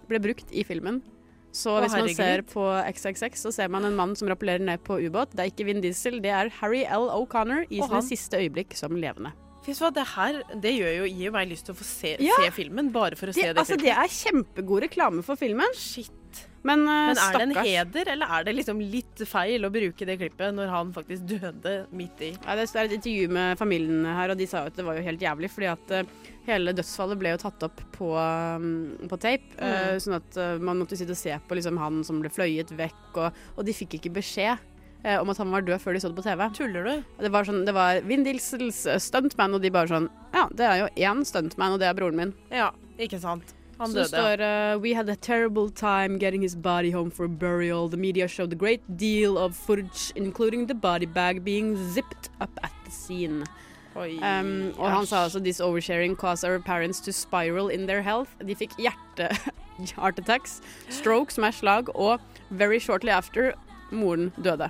ble 0.08 0.22
brukt 0.24 0.54
i 0.56 0.64
filmen. 0.64 1.02
Så 1.56 1.72
hvis 1.80 1.94
man 1.96 2.10
ser 2.12 2.44
på 2.48 2.64
XXX, 2.84 3.46
så 3.48 3.52
ser 3.56 3.72
man 3.72 3.88
en 3.88 3.96
mann 3.96 4.16
som 4.20 4.28
rappellerer 4.28 4.64
ned 4.64 4.84
på 4.84 4.98
ubåt. 5.00 5.32
Det 5.36 5.44
er 5.44 5.52
ikke 5.54 5.68
Vin 5.70 5.80
Diesel, 5.84 6.20
det 6.24 6.34
er 6.36 6.52
Harry 6.58 6.84
L. 6.84 7.08
O'Connor 7.16 7.64
i 7.70 7.80
sine 7.80 8.02
siste 8.04 8.42
øyeblikk 8.44 8.76
som 8.76 8.96
levende. 9.00 9.32
Det 9.66 10.04
her 10.12 10.44
det 10.62 10.76
jo, 10.76 11.06
gir 11.08 11.24
jo 11.26 11.32
meg 11.34 11.50
lyst 11.50 11.66
til 11.66 11.74
å 11.74 11.78
få 11.80 11.88
se, 11.88 12.12
Ja. 12.22 12.36
se 12.38 12.52
filmen, 12.54 12.92
bare 12.94 13.16
for 13.18 13.32
å 13.32 13.34
Det, 13.34 13.42
se 13.42 13.54
det 13.54 13.58
altså, 13.58 13.78
det 13.82 13.90
er 13.90 14.12
kjempegod 14.14 14.84
reklame 14.86 15.24
for 15.24 15.36
filmen. 15.36 15.72
Shit. 15.74 16.12
Men, 16.66 16.82
uh, 16.90 17.12
Men 17.12 17.20
er 17.22 17.36
det 17.38 17.46
en 17.46 17.56
heder, 17.60 18.12
eller 18.16 18.32
er 18.38 18.46
det 18.48 18.56
liksom 18.58 18.80
litt 18.82 19.22
feil 19.30 19.68
å 19.68 19.70
bruke 19.74 20.08
det 20.10 20.16
klippet 20.18 20.56
når 20.58 20.72
han 20.74 20.94
faktisk 20.96 21.28
døde 21.30 21.76
midt 21.94 22.24
i 22.26 22.32
Ja, 22.34 22.56
det 22.58 22.66
er 22.72 22.88
et 22.88 22.96
intervju 22.98 23.28
med 23.38 23.60
familien 23.62 24.08
her, 24.10 24.34
og 24.34 24.40
de 24.40 24.48
sa 24.50 24.64
jo 24.64 24.72
at 24.74 24.80
det 24.80 24.88
var 24.88 24.98
jo 24.98 25.06
helt 25.06 25.22
jævlig, 25.22 25.52
fordi 25.54 25.70
at 25.70 25.94
uh, 25.94 26.32
hele 26.46 26.74
dødsfallet 26.78 27.20
ble 27.22 27.34
jo 27.34 27.42
tatt 27.42 27.66
opp 27.68 27.82
på, 27.96 28.12
um, 28.18 28.70
på 29.10 29.20
tape. 29.22 29.50
Mm. 29.58 29.66
Uh, 29.66 29.98
sånn 30.02 30.18
at 30.20 30.40
eh, 30.42 30.56
man 30.62 30.80
måtte 30.82 30.98
sitte 30.98 31.16
og 31.16 31.20
se 31.20 31.36
på 31.48 31.58
liksom, 31.58 31.80
han 31.82 32.04
som 32.08 32.22
ble 32.22 32.32
fløyet 32.34 32.74
vekk, 32.78 33.04
og, 33.18 33.44
og 33.56 33.68
de 33.68 33.76
fikk 33.76 33.98
ikke 34.00 34.14
beskjed. 34.20 34.72
eh, 35.06 35.20
om 35.22 35.30
at 35.30 35.38
han 35.38 35.52
var 35.54 35.62
død 35.66 35.82
før 35.82 35.94
de 35.94 36.02
så 36.02 36.10
det 36.10 36.18
på 36.18 36.26
TV. 36.26 36.48
Tuller 36.58 36.88
du? 36.90 37.04
Det 37.22 37.32
var, 37.34 37.46
sånn, 37.46 37.66
det 37.68 37.76
var 37.78 38.02
Vin 38.10 38.26
Diesels 38.26 38.86
eh, 38.90 39.02
stuntman, 39.02 39.54
og 39.54 39.62
de 39.62 39.74
bare 39.74 39.92
sånn 39.92 40.10
Ja, 40.34 40.48
det 40.52 40.66
er 40.66 40.82
jo 40.84 40.90
én 41.10 41.22
stuntman, 41.28 41.76
og 41.76 41.82
det 41.82 41.90
er 41.90 41.98
broren 41.98 42.18
min. 42.20 42.34
Ja, 42.54 42.72
ikke 42.98 43.22
sant. 43.22 43.54
Han 43.80 43.88
Så 43.92 43.94
døde. 43.94 44.08
står 44.08 44.42
uh, 44.42 44.82
We 44.82 44.94
had 44.96 45.10
a 45.10 45.16
terrible 45.16 45.70
time 45.70 46.18
getting 46.20 46.42
his 46.42 46.56
body 46.56 46.92
home 46.92 47.12
for 47.12 47.28
burial. 47.28 47.90
The 47.90 47.98
media 47.98 48.28
showed 48.28 48.54
a 48.54 48.56
great 48.56 48.82
deal 48.98 49.38
of 49.38 49.56
footage, 49.56 50.12
including 50.16 50.68
the 50.68 50.74
body 50.76 51.06
bag 51.06 51.44
being 51.44 51.76
zipped 51.92 52.30
up 52.42 52.52
at 52.64 52.72
the 52.86 52.92
scene. 52.92 53.44
Oi, 53.98 54.18
Um, 54.22 54.74
og 54.78 54.90
han 54.92 55.06
sa 55.06 55.24
altså 55.26 55.40
this 55.44 55.62
oversharing 55.62 56.16
caused 56.18 56.44
our 56.44 56.60
parents 56.60 57.00
to 57.02 57.12
spiral 57.14 57.70
in 57.70 57.86
their 57.88 58.02
health. 58.02 58.30
De 58.46 58.56
fikk 58.56 58.76
hjerte 58.78 59.30
heart 59.96 60.20
attacks, 60.20 60.62
stroke, 60.90 61.32
som 61.32 61.44
er 61.44 61.52
slag, 61.52 61.90
og 61.96 62.20
very 62.50 62.80
shortly 62.80 63.10
after 63.12 63.54
moren 63.92 64.32
døde. 64.44 64.70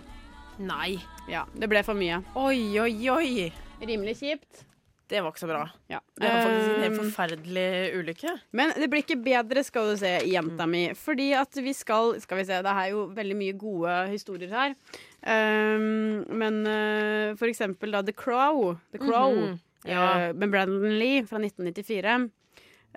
Nei. 0.59 0.99
Ja, 1.29 1.43
det 1.57 1.69
ble 1.69 1.81
for 1.83 1.93
mye. 1.97 2.21
Oi, 2.35 2.79
oi, 2.79 3.09
oi. 3.09 3.51
Rimelig 3.81 4.17
kjipt. 4.21 4.63
Det 5.07 5.19
var 5.21 5.29
ikke 5.31 5.41
så 5.43 5.47
bra. 5.49 5.59
Ja. 5.91 5.99
Det 6.17 6.25
var 6.31 6.41
faktisk 6.41 6.69
en 6.71 6.81
helt 6.81 6.95
Um, 6.95 7.03
forferdelig 7.03 7.65
ulykke. 7.99 8.31
Men 8.57 8.71
det 8.75 8.87
blir 8.89 9.03
ikke 9.03 9.19
bedre, 9.21 9.61
skal 9.63 9.91
du 9.91 9.99
se, 10.01 10.13
jenta 10.31 10.65
mi. 10.65 10.87
Fordi 10.97 11.27
at 11.37 11.59
vi 11.61 11.73
skal 11.77 12.15
Skal 12.23 12.39
vi 12.39 12.45
se, 12.47 12.57
det 12.65 12.71
er 12.73 12.89
jo 12.89 13.03
veldig 13.13 13.37
mye 13.37 13.53
gode 13.61 13.93
historier 14.09 14.49
her. 14.49 14.73
Um, 15.21 16.25
men 16.41 16.57
uh, 16.65 17.35
for 17.37 17.45
eksempel 17.51 17.93
da 17.93 18.01
The 18.01 18.13
Crow. 18.17 18.75
The 18.91 19.01
Crow 19.03 19.35
Mhm, 19.35 19.59
ja. 19.85 20.29
uh, 20.29 20.35
med 20.35 20.49
Brandon 20.51 20.97
Lee 20.99 21.21
fra 21.25 21.37
1994. 21.37 22.29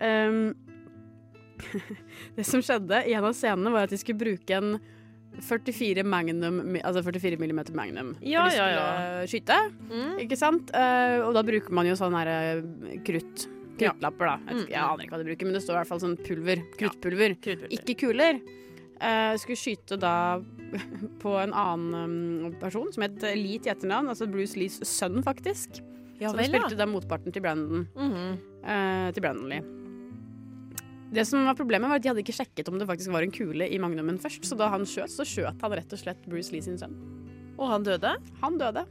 Um, 0.00 0.54
det 2.36 2.44
som 2.46 2.62
skjedde 2.62 3.02
i 3.08 3.12
en 3.18 3.24
av 3.26 3.34
scenene, 3.34 3.72
var 3.74 3.88
at 3.88 3.90
de 3.92 3.98
skulle 4.00 4.20
bruke 4.20 4.54
en 4.54 4.76
44 5.44 6.02
magnum 6.04 6.76
Altså 6.82 7.02
44 7.06 7.38
millimeter 7.40 7.74
magnum. 7.76 8.14
Ja, 8.22 8.44
for 8.44 8.50
de 8.50 8.56
ja, 8.56 8.66
skulle 8.66 8.74
ja. 8.74 9.26
skyte. 9.30 9.58
Mm. 9.90 10.12
Ikke 10.24 10.38
sant? 10.40 10.70
Eh, 10.74 11.18
og 11.24 11.34
da 11.36 11.42
bruker 11.46 11.74
man 11.78 11.86
jo 11.88 11.94
sånn 11.98 12.16
her 12.18 12.30
eh, 12.32 12.98
krutt. 13.06 13.48
Kruttlapper, 13.78 14.26
da. 14.26 14.38
Jeg, 14.50 14.64
jeg 14.72 14.80
Mm, 14.82 14.88
aner 14.90 15.04
ikke 15.04 15.14
hva 15.14 15.20
de 15.22 15.28
bruker, 15.28 15.46
men 15.46 15.54
det 15.54 15.62
står 15.62 15.76
i 15.76 15.78
hvert 15.82 15.90
fall 15.92 16.00
sånn 16.02 16.16
pulver. 16.26 16.62
Kruttpulver. 16.80 17.36
Kruttpulver. 17.38 17.74
Ikke 17.78 17.94
kuler. 18.00 18.40
Eh, 18.98 19.34
skulle 19.38 19.60
skyte 19.60 19.98
da 20.02 20.14
på 21.22 21.36
en 21.38 21.54
annen 21.54 22.48
um, 22.48 22.56
person 22.58 22.90
som 22.92 23.04
het 23.06 23.22
Lee 23.38 23.60
til 23.62 23.70
etternavn. 23.76 24.10
Altså 24.10 24.26
Bruce 24.26 24.58
Lees 24.58 24.80
sønn, 24.82 25.22
faktisk. 25.22 25.78
Ja 26.18 26.32
som 26.32 26.40
vel, 26.40 26.50
ja. 26.50 26.58
spilte 26.64 26.80
da 26.80 26.88
motparten 26.90 27.30
til 27.30 27.44
Brandon. 27.44 27.86
Mhm. 27.94 28.38
eh, 28.66 29.10
til 29.14 29.22
Brandon 29.22 29.46
Lee. 29.54 29.62
Det 31.08 31.24
som 31.24 31.46
var 31.48 31.56
Problemet 31.56 31.88
var 31.88 32.00
at 32.00 32.04
de 32.04 32.10
hadde 32.10 32.20
ikke 32.20 32.36
sjekket 32.36 32.68
om 32.68 32.76
det 32.80 32.88
faktisk 32.88 33.12
var 33.14 33.24
en 33.24 33.32
kule 33.32 33.64
i 33.64 33.78
magnumen 33.80 34.18
først. 34.20 34.44
Så 34.44 34.58
da 34.58 34.68
han 34.72 34.84
skjøt, 34.88 35.12
så 35.12 35.24
skjøt 35.26 35.64
han 35.64 35.76
rett 35.78 35.94
og 35.94 36.02
slett 36.02 36.28
Bruce 36.28 36.52
Lee 36.52 36.64
sin 36.64 36.76
sønn. 36.80 36.96
Og 37.58 37.70
han 37.72 37.86
døde? 37.86 38.12
Han 38.42 38.60
døde. 38.60 38.84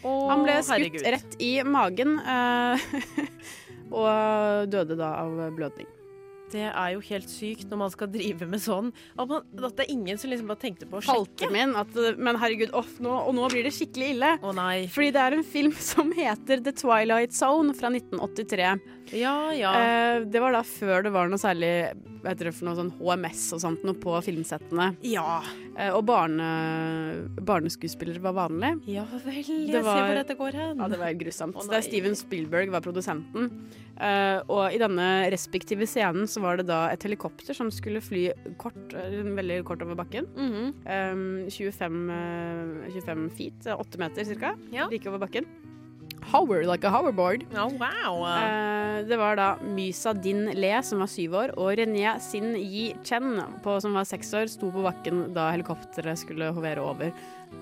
Å, 0.00 0.10
han 0.30 0.44
ble 0.46 0.58
skutt 0.64 0.74
herregud. 0.74 1.06
rett 1.14 1.38
i 1.44 1.52
magen 1.66 2.18
eh, 2.18 2.84
og 4.00 4.70
døde 4.72 4.96
da 4.98 5.14
av 5.22 5.40
blødning. 5.56 5.88
Det 6.52 6.66
er 6.68 6.94
jo 6.94 7.02
helt 7.10 7.30
sykt 7.30 7.70
når 7.70 7.82
man 7.84 7.92
skal 7.94 8.10
drive 8.12 8.48
med 8.50 8.62
sånn. 8.62 8.92
At, 9.16 9.30
man, 9.30 9.46
at 9.60 9.76
det 9.78 9.86
er 9.86 9.92
ingen 9.94 10.20
som 10.20 10.32
liksom 10.32 10.50
bare 10.50 10.62
tenkte 10.64 10.88
på 10.90 11.00
å 11.00 11.04
sjekke. 11.04 11.50
min 11.54 11.76
at 11.78 11.96
Men 12.18 12.38
herregud, 12.40 12.74
off, 12.76 12.96
nå, 13.02 13.12
og 13.26 13.34
nå 13.36 13.48
blir 13.52 13.66
det 13.66 13.74
skikkelig 13.76 14.12
ille. 14.16 14.32
Å 14.42 14.54
nei. 14.56 14.86
Fordi 14.92 15.12
det 15.16 15.26
er 15.26 15.38
en 15.38 15.46
film 15.46 15.76
som 15.92 16.14
heter 16.16 16.64
The 16.66 16.74
Twilight 16.76 17.36
Zone 17.36 17.76
fra 17.78 17.92
1983. 17.92 18.72
Ja, 19.16 19.52
ja. 19.56 19.74
Eh, 19.74 20.22
det 20.30 20.42
var 20.42 20.54
da 20.54 20.62
før 20.66 21.06
det 21.06 21.14
var 21.14 21.30
noe 21.30 21.40
særlig 21.40 21.72
det 22.20 22.50
noe 22.60 22.76
sånn 22.76 22.90
HMS 22.98 23.44
og 23.56 23.62
sånt 23.62 23.84
noe 23.86 23.96
på 23.98 24.12
filmsettene. 24.24 24.90
Ja. 25.08 25.40
Eh, 25.72 25.88
og 25.94 26.04
barne, 26.08 26.48
barneskuespillere 27.46 28.22
var 28.22 28.36
vanlig. 28.36 28.74
Ja 28.90 29.06
vel, 29.10 29.40
jeg 29.40 29.82
var, 29.84 29.96
ser 29.96 30.04
hvor 30.04 30.18
dette 30.20 30.36
går 30.38 30.58
hen. 30.60 30.82
Ja, 30.82 30.90
det 30.92 31.00
var 31.00 31.16
grusomt. 31.22 31.56
Å, 31.56 31.64
det 31.70 31.78
er. 31.80 31.86
Steven 31.86 32.18
Spielberg 32.18 32.74
var 32.74 32.84
produsenten. 32.84 33.48
Eh, 34.00 34.38
og 34.48 34.72
i 34.72 34.80
denne 34.80 35.06
respektive 35.32 35.84
scenen 35.88 36.28
så 36.30 36.40
var 36.40 36.56
det 36.60 36.68
da 36.70 36.86
et 36.88 37.02
helikopter 37.04 37.56
som 37.56 37.68
skulle 37.74 38.00
fly 38.00 38.30
kort, 38.60 38.78
eh, 38.96 39.20
veldig 39.36 39.60
kort 39.68 39.82
over 39.84 39.98
bakken. 39.98 40.26
Mm 40.36 40.52
-hmm. 40.52 40.70
um, 41.12 41.50
25, 41.50 42.10
eh, 42.10 42.92
25 42.92 43.30
feet, 43.36 43.66
eh, 43.66 43.80
8 43.80 43.98
meter 43.98 44.24
cirka, 44.24 44.54
Ja. 44.72 44.88
like 44.88 45.08
over 45.08 45.18
bakken. 45.18 45.44
Hover, 46.30 46.62
like 46.64 46.86
a 46.86 46.90
hoverboard. 46.94 47.42
Oh, 47.58 47.72
wow. 47.80 48.20
Uh, 48.22 49.00
det 49.08 49.16
var 49.18 49.34
da 49.38 49.48
Mysa 49.66 50.12
Din 50.14 50.44
Le, 50.54 50.72
som 50.86 51.02
var 51.02 51.10
syv 51.10 51.34
år, 51.34 51.52
og 51.58 51.72
René 51.80 52.12
Sin 52.22 52.52
Yi 52.54 52.92
Chen, 53.02 53.40
på, 53.64 53.74
som 53.82 53.96
var 53.98 54.06
seks 54.06 54.30
år, 54.38 54.46
sto 54.52 54.70
på 54.70 54.84
bakken 54.84 55.32
da 55.34 55.48
helikopteret 55.50 56.22
skulle 56.22 56.52
hovere 56.54 56.84
over. 56.84 57.10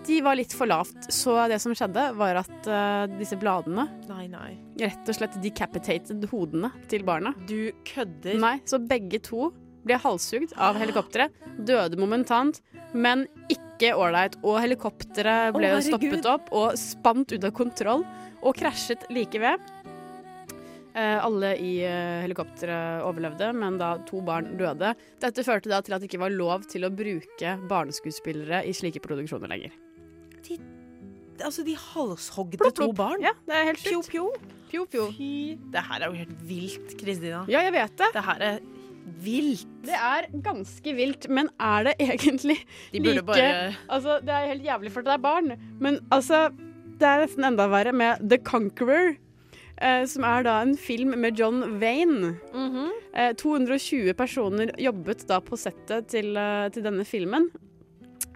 De 0.04 0.18
var 0.20 0.36
litt 0.36 0.52
for 0.52 0.68
lavt, 0.68 1.08
så 1.14 1.38
det 1.48 1.62
som 1.64 1.72
skjedde, 1.76 2.10
var 2.20 2.42
at 2.42 2.68
uh, 2.68 3.06
disse 3.16 3.38
bladene 3.40 3.86
Nei, 4.10 4.26
nei. 4.28 4.50
rett 4.82 5.08
og 5.08 5.16
slett 5.16 5.38
decapitated 5.40 6.28
hodene 6.28 6.68
til 6.92 7.06
barna. 7.08 7.32
Du 7.48 7.70
kødder? 7.88 8.36
Nei, 8.42 8.58
så 8.68 8.80
begge 8.84 9.22
to 9.24 9.48
ble 9.86 9.98
halshugd 10.02 10.54
av 10.56 10.78
helikopteret, 10.80 11.34
døde 11.58 11.98
momentant, 12.00 12.60
men 12.92 13.26
ikke 13.52 13.94
ålreit. 13.96 14.38
Og 14.42 14.60
helikopteret 14.62 15.54
ble 15.56 15.72
oh, 15.74 15.82
stoppet 15.84 16.28
opp 16.28 16.52
og 16.54 16.78
spant 16.80 17.34
ut 17.34 17.44
av 17.44 17.54
kontroll, 17.56 18.06
og 18.42 18.56
krasjet 18.58 19.06
like 19.12 19.40
ved. 19.42 19.74
Eh, 20.98 21.18
alle 21.22 21.52
i 21.62 21.72
eh, 21.86 22.24
helikopteret 22.24 23.04
overlevde, 23.06 23.52
men 23.54 23.76
da 23.78 23.92
to 24.08 24.22
barn 24.24 24.56
døde. 24.58 24.94
Dette 25.22 25.44
førte 25.46 25.70
da 25.70 25.82
til 25.84 25.94
at 25.94 26.02
det 26.02 26.08
ikke 26.10 26.24
var 26.24 26.34
lov 26.34 26.64
til 26.70 26.88
å 26.88 26.90
bruke 26.90 27.54
barneskuespillere 27.70 28.64
i 28.66 28.74
slike 28.74 29.02
produksjoner 29.04 29.52
lenger. 29.52 29.76
Altså, 31.38 31.62
de 31.62 31.76
halshogde 31.78 32.58
Plopp, 32.58 32.74
to 32.80 32.88
barn? 32.96 33.22
Ja, 33.22 33.30
det 33.46 33.54
er 33.54 33.68
helt 33.68 33.84
Pjo, 33.84 34.00
sjukt. 34.02 34.10
pjo. 34.10 34.56
Pjo, 34.68 34.86
pjo. 34.90 35.04
Fy, 35.14 35.30
det 35.72 35.84
her 35.86 36.02
er 36.02 36.10
jo 36.10 36.18
helt 36.18 36.42
vilt, 36.48 36.96
Kristina. 36.98 37.44
Ja, 37.52 37.62
jeg 37.68 37.76
vet 37.76 37.94
det. 38.00 38.08
Det 38.16 38.24
her 38.26 38.44
er 38.48 38.58
vilt. 39.24 39.66
Det 39.86 39.94
er 39.94 40.26
ganske 40.44 40.94
vilt, 40.96 41.28
men 41.28 41.48
er 41.60 41.84
det 41.88 41.94
egentlig 41.98 42.58
De 42.92 43.00
burde 43.00 43.14
like 43.14 43.26
bare- 43.26 43.76
Altså, 43.88 44.18
det 44.24 44.34
er 44.34 44.48
helt 44.52 44.64
jævlig 44.64 44.90
for 44.92 45.00
at 45.00 45.04
det 45.06 45.14
er 45.14 45.24
barn, 45.24 45.52
men 45.80 45.98
altså 46.10 46.48
Det 46.98 47.06
er 47.06 47.20
nesten 47.26 47.44
enda 47.46 47.68
verre 47.70 47.92
med 47.94 48.28
The 48.28 48.38
Conqueror, 48.42 49.16
eh, 49.80 50.04
som 50.10 50.24
er 50.24 50.42
da 50.42 50.56
en 50.62 50.76
film 50.76 51.14
med 51.20 51.38
John 51.38 51.78
Wayne. 51.80 52.32
Mhm. 52.52 52.88
eh, 53.14 53.32
220 53.34 54.12
personer 54.14 54.72
jobbet 54.78 55.24
da 55.28 55.38
på 55.40 55.56
settet 55.56 56.08
til, 56.08 56.36
eh, 56.36 56.68
til 56.70 56.82
denne 56.82 57.04
filmen. 57.06 57.48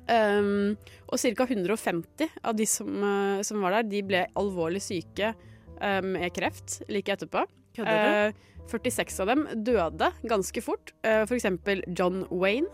Um, 0.09 0.77
og 1.09 1.19
ca. 1.19 1.45
150 1.47 2.29
av 2.45 2.57
de 2.59 2.67
som, 2.67 2.89
eh, 3.03 3.43
som 3.47 3.61
var 3.63 3.71
der, 3.79 3.83
de 3.89 4.03
ble 4.03 4.27
alvorlig 4.37 4.83
syke 4.83 5.35
med 5.81 6.05
med 6.05 6.33
kreft 6.35 6.83
like 6.89 7.09
etterpå. 7.11 7.45
Kødder 7.75 8.03
du? 8.03 8.11
Eh, 8.29 8.33
46 8.71 9.21
av 9.25 9.33
dem 9.33 9.47
døde 9.67 10.13
ganske 10.29 10.63
fort. 10.65 10.95
F.eks. 11.03 11.49
For 11.65 11.83
John 11.99 12.23
Wayne 12.31 12.71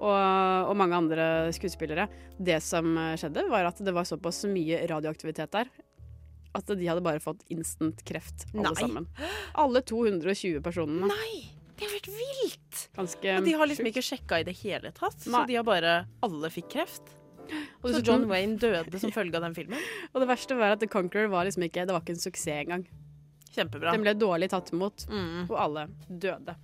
og, 0.00 0.70
og 0.70 0.74
mange 0.80 0.96
andre 0.96 1.28
skuespillere. 1.54 2.08
Det 2.40 2.58
som 2.64 2.96
eh, 2.96 3.14
skjedde, 3.20 3.46
var 3.52 3.68
at 3.68 3.80
det 3.84 3.94
var 3.94 4.08
såpass 4.08 4.44
mye 4.48 4.82
radioaktivitet 4.90 5.52
der 5.56 5.72
at 6.56 6.66
de 6.66 6.88
hadde 6.88 7.02
bare 7.04 7.22
fått 7.22 7.44
instant 7.52 8.00
kreft, 8.06 8.48
alle 8.56 8.72
Nei. 8.72 8.80
sammen. 8.80 9.04
Alle 9.54 9.82
220 9.86 10.58
personene. 10.64 11.10
Nei! 11.12 11.50
Det 11.78 11.86
er 11.86 11.92
vært 11.94 12.08
helt 12.10 12.18
vilt! 12.18 12.80
Ganske 12.96 13.36
Og 13.38 13.46
de 13.46 13.52
har 13.56 13.70
liksom 13.70 13.88
ikke 13.88 14.02
sjekka 14.04 14.40
i 14.42 14.46
det 14.48 14.56
hele 14.60 14.90
tatt. 14.96 15.16
Så 15.22 15.44
de 15.48 15.56
har 15.56 15.64
bare 15.64 15.94
Alle 16.26 16.50
fikk 16.52 16.68
kreft. 16.74 17.14
Og 17.80 17.94
så 17.94 18.02
John 18.04 18.26
Wayne 18.30 18.58
døde 18.60 18.98
som 19.00 19.14
følge 19.14 19.38
av 19.38 19.46
den 19.46 19.56
filmen. 19.56 19.80
Og 20.12 20.20
det 20.22 20.28
verste 20.30 20.58
var 20.58 20.76
at 20.76 20.82
The 20.82 20.90
Conqueror 20.90 21.30
var 21.32 21.48
liksom 21.48 21.64
ikke 21.66 21.86
Det 21.88 21.96
var 21.96 22.04
ikke 22.04 22.14
en 22.18 22.22
suksess 22.22 22.66
engang. 22.66 22.84
Kjempebra. 23.56 23.92
Den 23.96 24.02
ble 24.06 24.14
dårlig 24.14 24.50
tatt 24.52 24.70
imot, 24.72 25.06
Mm. 25.10 25.48
og 25.50 25.56
alle 25.58 25.88
døde. 26.08 26.56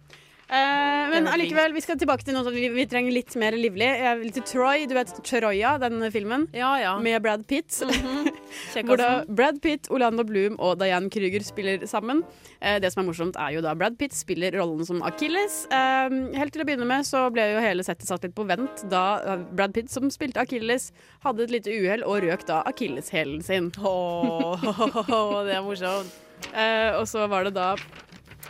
Eh, 0.49 1.09
men 1.11 1.27
allikevel, 1.27 1.73
vi 1.75 1.81
skal 1.83 1.97
tilbake 1.99 2.23
til 2.23 2.33
noe 2.37 2.45
som 2.47 2.55
vi, 2.55 2.69
vi 2.71 2.85
trenger 2.87 3.11
litt 3.11 3.35
mer 3.35 3.51
livlig. 3.59 3.83
Jeg 3.99 4.19
vil 4.21 4.31
til 4.37 4.45
Troy, 4.47 4.85
du 4.87 4.93
vet 4.95 5.11
Troya, 5.27 5.73
den 5.83 5.99
filmen, 6.15 6.45
Ja, 6.55 6.77
ja. 6.79 6.93
med 7.03 7.21
Brad 7.25 7.43
Pitt. 7.49 7.81
Mhm. 7.83 8.29
Hvor 8.87 8.97
da 8.97 9.25
Brad 9.27 9.59
Pitt, 9.61 9.89
Orlando 9.91 10.23
Bloom 10.23 10.55
og 10.63 10.79
Diane 10.79 11.11
Kruger 11.11 11.43
spiller 11.43 11.83
sammen. 11.91 12.23
Eh, 12.63 12.79
det 12.79 12.93
som 12.93 13.03
er 13.03 13.09
morsomt, 13.11 13.35
er 13.37 13.57
jo 13.57 13.61
da 13.61 13.75
Brad 13.75 13.99
Pitt 13.99 14.15
spiller 14.15 14.53
rollen 14.55 14.87
som 14.87 15.03
Achilles. 15.03 15.67
Eh, 15.67 16.15
helt 16.39 16.53
til 16.55 16.63
å 16.63 16.65
begynne 16.69 16.87
med 16.87 17.03
så 17.05 17.25
ble 17.35 17.49
jo 17.57 17.61
hele 17.67 17.83
settet 17.83 18.07
satt 18.07 18.23
litt 18.23 18.37
på 18.39 18.47
vent 18.47 18.89
da 18.89 19.03
eh, 19.27 19.43
Brad 19.51 19.75
Pitt, 19.75 19.91
som 19.91 20.07
spilte 20.15 20.39
Achilles, 20.47 20.93
hadde 21.27 21.43
et 21.43 21.51
lite 21.51 21.75
uhell 21.75 22.05
og 22.07 22.23
røk 22.23 22.47
da 22.47 22.63
akilleshælen 22.71 23.43
sin. 23.43 23.73
Åh, 23.83 24.63
det 25.51 25.59
er 25.59 25.67
morsomt. 25.67 26.15
Eh, 26.53 26.91
og 26.97 27.07
så 27.11 27.27
var 27.31 27.47
det 27.47 27.57
da 27.57 27.75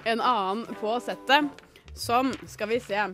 en 0.07 0.21
annen 0.23 0.67
på 0.81 0.99
settet 1.03 1.63
som 1.97 2.29
Skal 2.47 2.69
vi 2.69 2.81
se. 2.85 3.07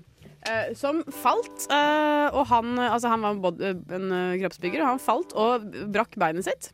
Uh, 0.43 0.73
som 0.75 1.05
falt. 1.23 1.69
Uh, 1.71 2.27
og 2.35 2.49
han, 2.51 2.75
altså 2.83 3.13
han 3.13 3.23
var 3.23 3.61
en 3.63 4.09
kroppsbygger, 4.41 4.83
og 4.83 4.89
han 4.89 4.99
falt 4.99 5.37
og 5.39 5.69
brakk 5.95 6.17
beinet 6.19 6.49
sitt. 6.49 6.73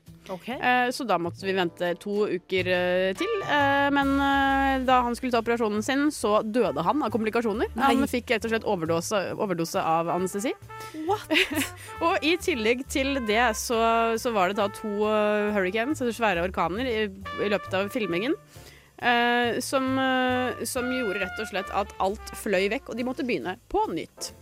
Eh, 0.60 0.90
så 0.94 1.04
da 1.08 1.18
måtte 1.20 1.46
vi 1.46 1.54
vente 1.56 1.92
to 2.02 2.26
uker 2.28 2.70
eh, 2.74 3.10
til. 3.18 3.30
Eh, 3.44 3.88
men 3.94 4.14
da 4.88 5.00
han 5.06 5.16
skulle 5.16 5.32
ta 5.34 5.42
operasjonen 5.42 5.84
sin, 5.84 6.08
så 6.14 6.38
døde 6.44 6.84
han 6.84 7.02
av 7.04 7.12
komplikasjoner. 7.14 7.70
Nei. 7.74 7.92
Han 7.92 8.10
fikk 8.10 8.34
rett 8.34 8.46
og 8.46 8.52
slett 8.52 8.68
overdose, 8.68 9.22
overdose 9.38 9.82
av 9.82 10.10
anestesi. 10.12 10.54
What? 11.08 11.32
og 12.06 12.24
i 12.26 12.36
tillegg 12.42 12.84
til 12.90 13.20
det 13.28 13.44
så, 13.58 13.80
så 14.20 14.32
var 14.34 14.52
det 14.52 14.60
da 14.60 14.68
to 14.72 14.90
hurricanes, 15.54 16.02
altså 16.02 16.14
svære 16.20 16.44
orkaner, 16.48 16.88
i, 16.88 17.06
i 17.44 17.52
løpet 17.52 17.78
av 17.78 17.92
filmingen. 17.94 18.36
som, 19.62 19.84
som 20.66 20.88
gjorde 20.90 21.20
rett 21.22 21.38
og 21.38 21.46
slett 21.46 21.68
at 21.70 21.92
alt 22.02 22.32
fløy 22.40 22.66
vekk, 22.72 22.90
og 22.90 22.98
de 22.98 23.06
måtte 23.06 23.26
begynne 23.26 23.54
på 23.70 23.84
nytt. 23.92 24.32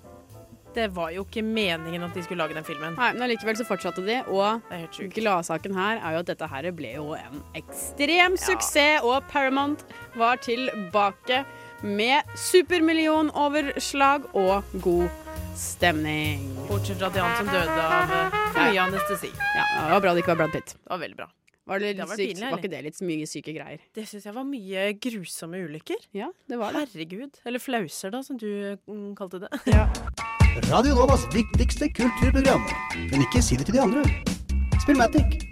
Det 0.76 0.90
var 0.92 1.12
jo 1.14 1.24
ikke 1.24 1.40
meningen 1.40 2.04
at 2.04 2.16
de 2.16 2.22
skulle 2.24 2.42
lage 2.44 2.56
den 2.56 2.66
filmen. 2.66 2.96
Nei, 3.00 3.12
men 3.16 3.24
allikevel 3.24 3.56
så 3.56 3.64
fortsatte 3.64 4.04
de, 4.04 4.18
og 4.28 4.60
gladsaken 5.16 5.76
her 5.76 6.02
er 6.02 6.16
jo 6.16 6.24
at 6.24 6.32
dette 6.32 6.48
her 6.52 6.68
ble 6.76 6.90
jo 6.98 7.14
en 7.16 7.40
ekstrem 7.56 8.36
suksess, 8.40 9.00
og 9.06 9.24
Paramount 9.32 9.86
var 10.20 10.36
tilbake 10.44 11.44
med 11.86 12.36
supermillionoverslag 12.36 14.28
og 14.36 14.76
god 14.84 15.08
stemning. 15.56 16.44
Bortsett 16.68 17.00
fra 17.00 17.10
til 17.12 17.24
han 17.24 17.40
som 17.40 17.50
døde 17.52 17.88
av 17.88 18.14
eh, 18.18 18.38
for 18.52 18.60
mye 18.60 18.84
anestesi. 18.84 19.32
Ja, 19.32 19.64
det 19.64 19.90
var 19.96 20.04
bra 20.04 20.14
det 20.14 20.24
ikke 20.24 20.34
var 20.34 20.44
Brad 20.44 20.56
Pitt. 20.56 20.76
Det 20.76 20.92
var 20.92 21.02
veldig 21.04 21.20
bra. 21.24 21.30
Var, 21.66 21.82
det 21.82 21.96
Det 21.98 22.06
vært 22.06 22.20
pinlig, 22.22 22.50
var 22.52 22.60
ikke 22.60 22.70
det 22.76 22.82
litt 22.86 23.00
mye 23.02 23.26
syke 23.26 23.56
greier? 23.56 23.82
Det 23.96 24.04
syns 24.06 24.28
jeg 24.28 24.36
var 24.36 24.46
mye 24.46 24.86
grusomme 25.02 25.64
ulykker. 25.66 26.08
Ja, 26.14 26.30
det 26.46 26.60
var 26.60 26.76
det. 26.76 26.86
Herregud. 26.86 27.40
Eller 27.44 27.62
flauser, 27.62 28.14
da, 28.14 28.22
som 28.22 28.38
du 28.38 28.76
mm, 28.86 29.14
kalte 29.18 29.42
det. 29.42 29.50
Radio 30.62 30.94
Novas 30.94 31.26
viktigste 31.34 31.88
kulturprogram. 31.92 32.62
Men 33.10 33.22
ikke 33.26 33.42
si 33.44 33.56
det 33.58 33.66
til 33.68 33.76
de 33.76 33.82
andre. 33.82 34.02
Spillmatic. 34.82 35.42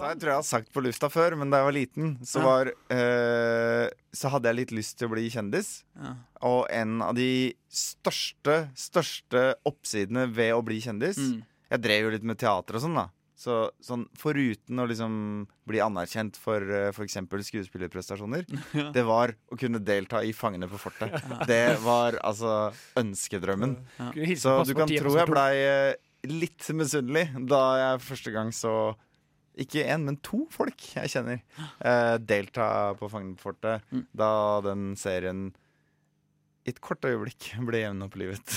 Jeg 0.00 0.18
tror 0.18 0.30
jeg 0.32 0.38
har 0.40 0.46
sagt 0.46 0.72
på 0.74 0.82
lufta 0.82 1.10
før, 1.12 1.36
men 1.38 1.52
da 1.52 1.60
jeg 1.60 1.68
var 1.68 1.76
liten, 1.76 2.08
så, 2.26 2.40
Ja. 2.40 2.44
var, 2.44 2.66
eh, 2.90 3.88
så 4.12 4.30
hadde 4.30 4.48
jeg 4.48 4.56
litt 4.56 4.72
lyst 4.72 4.98
til 4.98 5.08
å 5.08 5.12
bli 5.12 5.28
kjendis. 5.30 5.84
Ja. 5.96 6.14
Og 6.42 6.66
en 6.70 7.00
av 7.02 7.14
de 7.14 7.54
største, 7.70 8.70
største 8.74 9.54
oppsidene 9.64 10.26
ved 10.32 10.52
å 10.54 10.64
bli 10.64 10.80
kjendis 10.80 11.18
Mm. 11.18 11.42
Jeg 11.70 11.82
drev 11.82 12.02
jo 12.02 12.10
litt 12.10 12.24
med 12.24 12.38
teater 12.38 12.74
og 12.74 12.82
sånn, 12.82 12.94
da. 12.96 13.08
Så 13.40 13.54
sånn, 13.80 14.02
foruten 14.20 14.82
å 14.82 14.84
liksom 14.90 15.12
bli 15.70 15.78
anerkjent 15.80 16.36
for 16.36 16.60
uh, 16.60 16.90
f.eks. 16.92 17.16
skuespillerprestasjoner, 17.48 18.44
Ja. 18.76 18.90
det 18.92 19.04
var 19.08 19.32
å 19.48 19.56
kunne 19.60 19.80
delta 19.80 20.20
i 20.28 20.34
Fangene 20.36 20.68
på 20.68 20.76
fortet. 20.82 21.14
Det 21.48 21.78
var 21.80 22.18
altså 22.20 22.70
ønskedrømmen. 23.00 23.78
Ja. 23.96 24.10
Så 24.36 24.58
du 24.68 24.74
kan 24.76 24.90
tro 24.92 25.14
jeg 25.16 25.30
blei 25.30 25.54
uh, 25.64 25.94
litt 26.28 26.68
misunnelig 26.76 27.30
da 27.48 27.62
jeg 27.80 28.02
første 28.10 28.34
gang 28.34 28.52
så 28.52 28.74
ikke 29.60 29.82
én, 29.88 30.04
men 30.06 30.16
to 30.24 30.44
folk 30.52 30.76
jeg 30.94 31.10
kjenner 31.12 31.40
uh, 31.80 32.16
delta 32.22 32.68
på 33.00 33.08
Fangene 33.12 33.36
på 33.40 33.48
fortet 33.50 33.88
Mm. 33.90 34.04
da 34.16 34.28
den 34.68 34.84
serien 35.00 35.46
i 36.60 36.72
et 36.74 36.80
kort 36.84 37.04
øyeblikk 37.08 37.46
ble 37.64 37.80
jevnopplivet. 37.80 38.54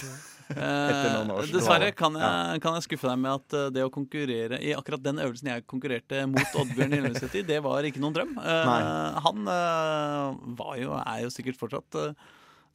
Eh, 0.51 0.59
Etter 0.91 1.13
noen 1.15 1.31
år. 1.37 1.47
dessverre 1.47 1.91
kan 1.95 2.17
jeg, 2.19 2.61
kan 2.63 2.75
jeg 2.75 2.85
skuffe 2.87 3.07
deg 3.07 3.21
med 3.23 3.31
at 3.31 3.55
eh, 3.55 3.69
det 3.77 3.85
å 3.87 3.91
konkurrere 3.93 4.59
i 4.59 4.73
akkurat 4.75 5.03
den 5.05 5.21
øvelsen 5.23 5.53
jeg 5.53 5.65
konkurrerte 5.71 6.25
mot 6.27 6.59
Oddbjørn 6.63 6.97
Gjelmeseth 6.97 7.39
i, 7.39 7.45
det 7.53 7.61
var 7.63 7.87
ikke 7.87 8.03
noen 8.03 8.17
drøm. 8.17 8.33
Eh, 8.43 8.69
Nei. 8.69 8.79
han 9.27 9.51
eh, 9.55 10.41
var 10.59 10.79
jo, 10.81 10.95
er 10.99 11.23
jo 11.23 11.31
sikkert 11.33 11.61
fortsatt 11.61 11.99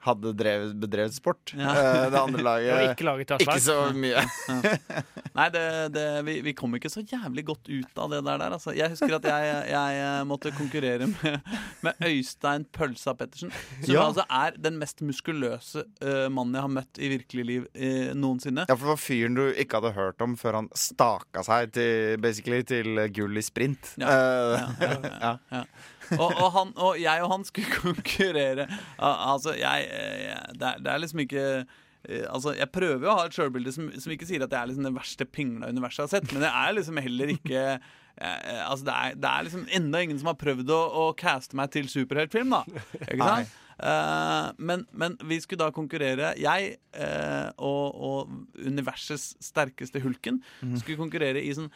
hadde 0.05 0.31
drevet, 0.37 0.73
bedrevet 0.81 1.13
sport. 1.15 1.53
Ja. 1.57 1.71
Eh, 1.77 2.05
Det 2.11 2.19
andre 2.21 2.43
laget 2.49 2.73
Og 2.73 2.85
ikke 2.91 3.05
laget 3.07 3.33
avslag. 3.37 3.57
Ikke 3.57 3.63
så 3.65 3.77
mye. 3.95 4.21
Ja. 4.21 5.01
Nei, 5.37 5.45
det, 5.53 5.63
det, 5.95 6.05
vi, 6.27 6.33
vi 6.43 6.53
kom 6.57 6.73
ikke 6.75 6.89
så 6.91 7.03
jævlig 7.07 7.45
godt 7.47 7.69
ut 7.71 8.01
av 8.03 8.09
det 8.11 8.19
der. 8.27 8.41
der 8.41 8.55
altså. 8.57 8.73
Jeg 8.75 8.91
husker 8.91 9.15
at 9.19 9.27
jeg, 9.29 9.61
jeg 9.71 10.25
måtte 10.27 10.51
konkurrere 10.57 11.07
med, 11.11 11.37
med 11.85 12.03
Øystein 12.09 12.65
Pølsa 12.75 13.13
Pettersen. 13.15 13.53
Som 13.83 13.93
Ja. 13.95 14.03
altså 14.09 14.25
er 14.27 14.57
den 14.59 14.77
mest 14.81 14.99
muskuløse 15.05 15.85
uh, 16.03 16.27
mannen 16.33 16.57
jeg 16.57 16.65
har 16.65 16.73
møtt 16.75 16.99
i 16.99 17.11
virkelig 17.13 17.45
liv 17.47 17.69
uh, 17.71 18.11
noensinne. 18.17 18.65
Ja, 18.67 18.75
for 18.75 18.89
det 18.89 18.93
var 18.95 19.01
fyren 19.05 19.37
du 19.39 19.45
ikke 19.53 19.79
hadde 19.79 19.93
hørt 19.95 20.21
om 20.25 20.35
før 20.39 20.59
han 20.61 20.69
staka 20.77 21.45
seg 21.47 21.71
til, 21.77 22.63
til 22.67 23.01
gull 23.15 23.39
i 23.39 23.45
sprint. 23.45 23.93
Ja. 24.01 24.11
Eh, 24.11 25.01
ja, 25.21 25.33
ja. 25.53 25.63
Og, 26.17 26.27
og, 26.29 26.49
han, 26.55 26.73
og 26.75 26.99
jeg 27.01 27.23
og 27.23 27.31
han 27.35 27.45
skulle 27.47 27.79
konkurrere. 27.85 28.67
Altså, 28.97 29.55
jeg, 29.59 29.87
jeg 29.91 30.59
det, 30.59 30.67
er, 30.73 30.83
det 30.83 30.91
er 30.91 31.01
liksom 31.03 31.23
ikke 31.25 31.45
eh, 31.61 32.25
Altså, 32.27 32.55
Jeg 32.57 32.71
prøver 32.73 33.05
jo 33.05 33.13
å 33.13 33.17
ha 33.19 33.25
et 33.29 33.37
sjølbilde 33.37 33.73
som, 33.75 33.89
som 34.01 34.13
ikke 34.13 34.27
sier 34.29 34.43
at 34.45 34.53
jeg 34.53 34.59
er 34.59 34.71
liksom 34.71 34.87
den 34.87 34.97
verste 34.97 35.27
pingla 35.29 35.71
universet 35.71 36.05
har 36.07 36.13
sett, 36.15 36.31
men 36.33 36.47
jeg 36.47 36.51
er 36.51 36.77
liksom 36.77 37.01
heller 37.05 37.33
ikke 37.37 37.65
eh, 37.77 38.61
Altså, 38.67 38.85
det 38.89 38.95
er, 38.95 39.17
det 39.21 39.33
er 39.33 39.49
liksom 39.49 39.67
enda 39.79 40.05
ingen 40.05 40.21
som 40.21 40.31
har 40.33 40.39
prøvd 40.41 40.73
å, 40.73 40.81
å 41.03 41.09
caste 41.17 41.57
meg 41.59 41.73
til 41.73 41.89
superheltfilm, 41.91 42.57
da. 42.57 42.85
Ikke 43.05 43.21
sant? 43.21 43.59
Uh, 43.81 44.51
men, 44.61 44.83
men 44.93 45.15
vi 45.25 45.39
skulle 45.41 45.63
da 45.63 45.71
konkurrere 45.73 46.35
Jeg 46.37 46.75
uh, 46.93 47.49
og, 47.57 47.95
og 47.97 48.59
universets 48.61 49.31
sterkeste 49.41 50.03
hulken 50.03 50.37
mm. 50.61 50.75
skulle 50.83 50.99
konkurrere 50.99 51.41
i 51.41 51.49
sånn 51.57 51.71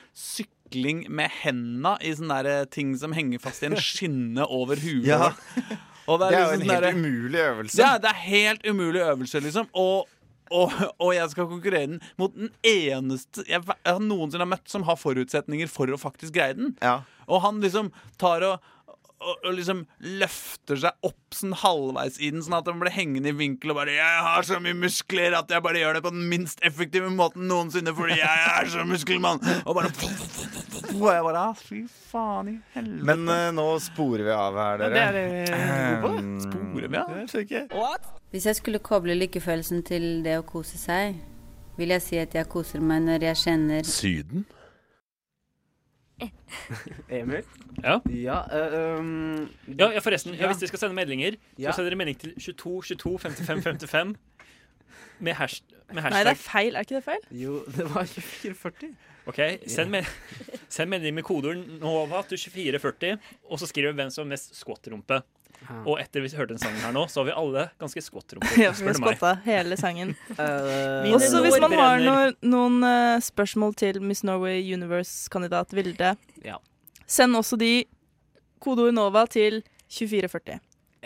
sykling 0.66 1.05
med 1.09 1.30
henda 1.41 1.97
i 2.01 2.13
sånne 2.16 2.43
der 2.43 2.66
ting 2.66 2.95
som 2.97 3.13
henger 3.13 3.39
fast 3.39 3.63
i 3.63 3.68
en 3.68 3.78
skinne 3.82 4.45
over 4.45 4.76
huet. 4.76 5.07
Ja. 5.07 5.34
Det 6.05 6.22
er 6.22 6.36
jo 6.38 6.49
liksom 6.51 6.53
en 6.53 6.59
sånn 6.59 6.70
helt 6.70 6.84
der, 6.84 6.93
umulig 6.93 7.39
øvelse. 7.41 7.78
Ja, 7.82 7.95
det 7.97 8.09
er 8.11 8.20
helt 8.28 8.66
umulig 8.70 8.99
øvelse, 9.01 9.39
liksom. 9.41 9.66
Og, 9.74 10.05
og, 10.53 10.76
og 11.01 11.16
jeg 11.16 11.32
skal 11.32 11.47
konkurrere 11.49 11.88
den 11.95 12.03
mot 12.22 12.36
den 12.36 12.51
eneste 12.61 13.41
jeg, 13.49 13.63
jeg 13.66 13.89
har 13.89 14.03
noensinne 14.05 14.45
har 14.45 14.51
møtt 14.51 14.70
som 14.70 14.86
har 14.86 14.99
forutsetninger 15.01 15.66
for 15.66 15.89
å 15.89 15.97
faktisk 15.97 16.36
greie 16.38 16.53
den. 16.53 16.76
Og 17.26 17.41
han 17.41 17.57
liksom 17.57 17.89
tar 18.22 18.45
og 18.45 18.70
og, 19.22 19.36
og 19.45 19.53
liksom 19.55 19.84
løfter 20.22 20.80
seg 20.82 21.07
opp 21.07 21.36
sånn 21.36 21.55
halvveis 21.61 22.18
i 22.20 22.30
den, 22.34 22.43
sånn 22.45 22.57
at 22.59 22.68
den 22.68 22.80
blir 22.82 22.93
hengende 22.93 23.32
i 23.32 23.36
vinkel 23.36 23.72
og 23.74 23.80
bare 23.80 23.95
'Jeg 23.95 24.24
har 24.28 24.43
så 24.47 24.59
mye 24.63 24.76
muskler 24.78 25.36
at 25.38 25.49
jeg 25.51 25.63
bare 25.63 25.82
gjør 25.82 25.97
det 25.97 26.03
på 26.03 26.11
den 26.16 26.28
minst 26.30 26.59
effektive 26.63 27.09
måten 27.11 27.47
noensinne 27.47 27.93
fordi 27.95 28.20
jeg 28.20 28.45
er 28.51 28.70
så 28.72 28.86
muskelmann'. 28.88 29.41
Og 29.66 29.76
bare 29.76 29.91
Og 30.95 31.07
jeg 31.11 31.24
bare 31.24 31.39
«Ah, 31.49 31.53
Fy 31.53 31.86
faen 32.11 32.47
i 32.49 32.57
helvete. 32.74 33.05
Men 33.05 33.28
uh, 33.28 33.51
nå 33.55 33.80
sporer 33.84 34.24
vi 34.24 34.32
av 34.32 34.55
her, 34.55 34.78
dere. 34.78 34.95
Ja, 34.95 35.11
det 35.11 35.24
er 35.24 35.30
vi 35.30 35.45
gode 35.45 36.01
på 36.01 36.11
det. 36.16 36.24
Um, 36.24 36.39
Sporer 36.45 36.88
vi 36.88 36.97
av? 36.97 37.16
Jeg 37.18 37.30
skjønner 37.30 37.45
ikke. 37.45 38.11
Hvis 38.32 38.45
jeg 38.45 38.55
skulle 38.55 38.80
koble 38.80 39.16
lykkefølelsen 39.16 39.84
til 39.88 40.05
det 40.24 40.38
å 40.39 40.45
kose 40.47 40.78
seg, 40.78 41.16
vil 41.78 41.91
jeg 41.95 42.01
si 42.03 42.20
at 42.20 42.36
jeg 42.36 42.47
koser 42.51 42.84
meg 42.84 43.03
når 43.03 43.24
jeg 43.30 43.41
kjenner 43.43 43.88
Syden? 43.88 44.45
Emil? 47.09 47.43
Ja. 47.84 47.99
Ja, 48.09 48.38
uh, 48.47 48.99
um, 48.99 49.49
Ja, 49.68 49.91
ja, 49.91 49.99
forresten. 49.99 50.34
Ja, 50.34 50.45
ja. 50.45 50.51
hvis 50.51 50.61
dere 50.63 50.68
skal 50.72 50.80
sende 50.86 50.95
meldinger, 50.95 51.36
Ja. 51.59 51.72
så 51.72 51.80
sender 51.82 51.91
dere 51.91 51.99
melding 52.03 52.20
til 52.20 52.34
22 52.39 52.84
22 52.84 53.20
55 53.20 53.63
55 53.63 54.16
med, 55.20 55.34
hash, 55.34 55.61
med 55.93 56.01
hashtag 56.03 56.16
Nei, 56.18 56.24
det 56.24 56.32
er 56.32 56.41
feil. 56.41 56.76
Er 56.76 56.80
ikke 56.88 56.95
det 56.95 57.03
feil? 57.03 57.28
Jo, 57.32 57.59
det 57.76 57.86
var 57.91 58.07
2440. 58.07 58.95
Ok, 59.26 59.39
send, 59.68 59.89
me 59.89 60.03
send 60.70 60.89
melding 60.89 61.16
med 61.16 61.24
kodeord 61.26 61.57
NOVA 61.82 62.22
til 62.30 62.38
2440, 62.38 63.18
og 63.49 63.59
så 63.59 63.66
skriver 63.70 63.91
vi 63.91 64.01
hvem 64.03 64.11
som 64.13 64.26
har 64.28 64.36
mest 64.36 64.53
Og 65.86 65.99
etter 66.01 66.22
vi 66.22 66.30
hørte 66.38 66.53
den 66.53 66.62
sangen 66.62 66.82
her 66.84 66.93
nå, 66.95 67.06
så 67.10 67.22
har 67.22 67.26
vi 67.30 67.36
alle 67.39 67.64
ganske 67.82 68.01
squat-rumpe. 68.06 68.51
Ja, 68.64 68.72
vi 68.78 68.93
skotta 68.97 69.32
hele 69.45 69.78
sangen. 69.80 70.14
Mine 70.38 71.16
Også 71.18 71.41
hvis 71.45 71.58
man 71.64 71.74
har 71.80 71.99
noen, 72.03 72.36
noen 72.45 72.78
eh, 72.88 73.20
spørsmål 73.26 73.74
til 73.82 73.99
Miss 74.01 74.24
Norway 74.28 74.62
Universe-kandidat 74.76 75.74
Vilde, 75.78 76.16
Ja. 76.45 76.58
send 77.08 77.36
også 77.39 77.58
de 77.62 77.86
kodeord 78.62 78.93
NOVA 78.97 79.26
til 79.30 79.62
2440. 79.89 80.60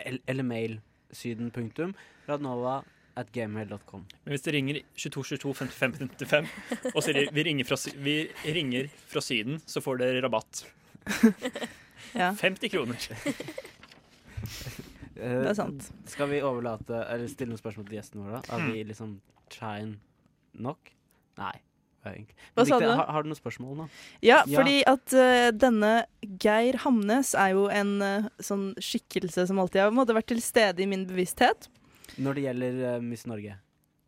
El- 0.05 0.21
Eller 0.27 0.43
mail 0.47 0.79
syden 1.11 1.49
punktum 1.51 1.95
radnova 2.29 2.81
at 3.19 3.31
gmail.com. 3.35 4.03
Men 4.23 4.31
hvis 4.31 4.43
det 4.45 4.53
ringer 4.53 4.77
22 4.95 5.23
22 5.41 5.53
55 5.57 5.95
55 6.21 6.93
og 6.93 7.01
sier 7.03 7.25
vi 7.35 7.43
ringer 7.43 7.67
fra, 7.67 7.75
Sy- 7.81 7.95
vi 7.99 8.13
ringer 8.45 8.87
fra 9.11 9.19
Syden, 9.25 9.57
så 9.67 9.81
får 9.83 9.99
dere 10.03 10.21
rabatt. 10.27 10.65
Ja. 12.15 12.31
50 12.33 12.71
kroner. 12.73 12.95
Eh, 15.19 15.41
Det 15.43 15.49
er 15.51 15.57
sant. 15.57 15.89
Skal 16.07 16.29
vi 16.31 16.37
overlate 16.45 17.01
Eller 17.11 17.27
stille 17.27 17.49
noen 17.51 17.59
spørsmål 17.59 17.87
til 17.89 17.97
gjesten 17.99 18.21
vår, 18.23 18.37
da? 18.37 18.55
Er 18.55 18.59
Mm. 18.61 18.71
vi 18.73 18.83
liksom 18.87 19.19
shine 19.51 19.97
nok? 20.55 20.91
Nei. 21.37 21.55
Hva 22.55 22.63
sa 22.65 22.79
du? 22.79 22.85
Har, 22.87 23.05
har 23.11 23.23
du 23.23 23.29
noen 23.29 23.37
spørsmål 23.37 23.75
nå? 23.81 23.85
Ja, 24.23 24.37
fordi 24.47 24.77
at 24.87 25.11
uh, 25.13 25.51
denne 25.51 26.05
Geir 26.39 26.77
Hamnes 26.85 27.33
er 27.35 27.51
jo 27.51 27.65
en 27.67 28.01
uh, 28.01 28.29
sånn 28.39 28.71
skikkelse 28.79 29.45
som 29.49 29.59
alltid 29.59 29.81
har 29.83 29.91
måtte, 29.91 30.15
vært 30.15 30.27
til 30.31 30.39
stede 30.41 30.79
i 30.79 30.87
min 30.87 31.03
bevissthet. 31.05 31.67
Når 32.17 32.33
det 32.39 32.43
gjelder 32.47 32.79
uh, 32.95 33.01
Miss 33.03 33.25
Norge? 33.27 33.57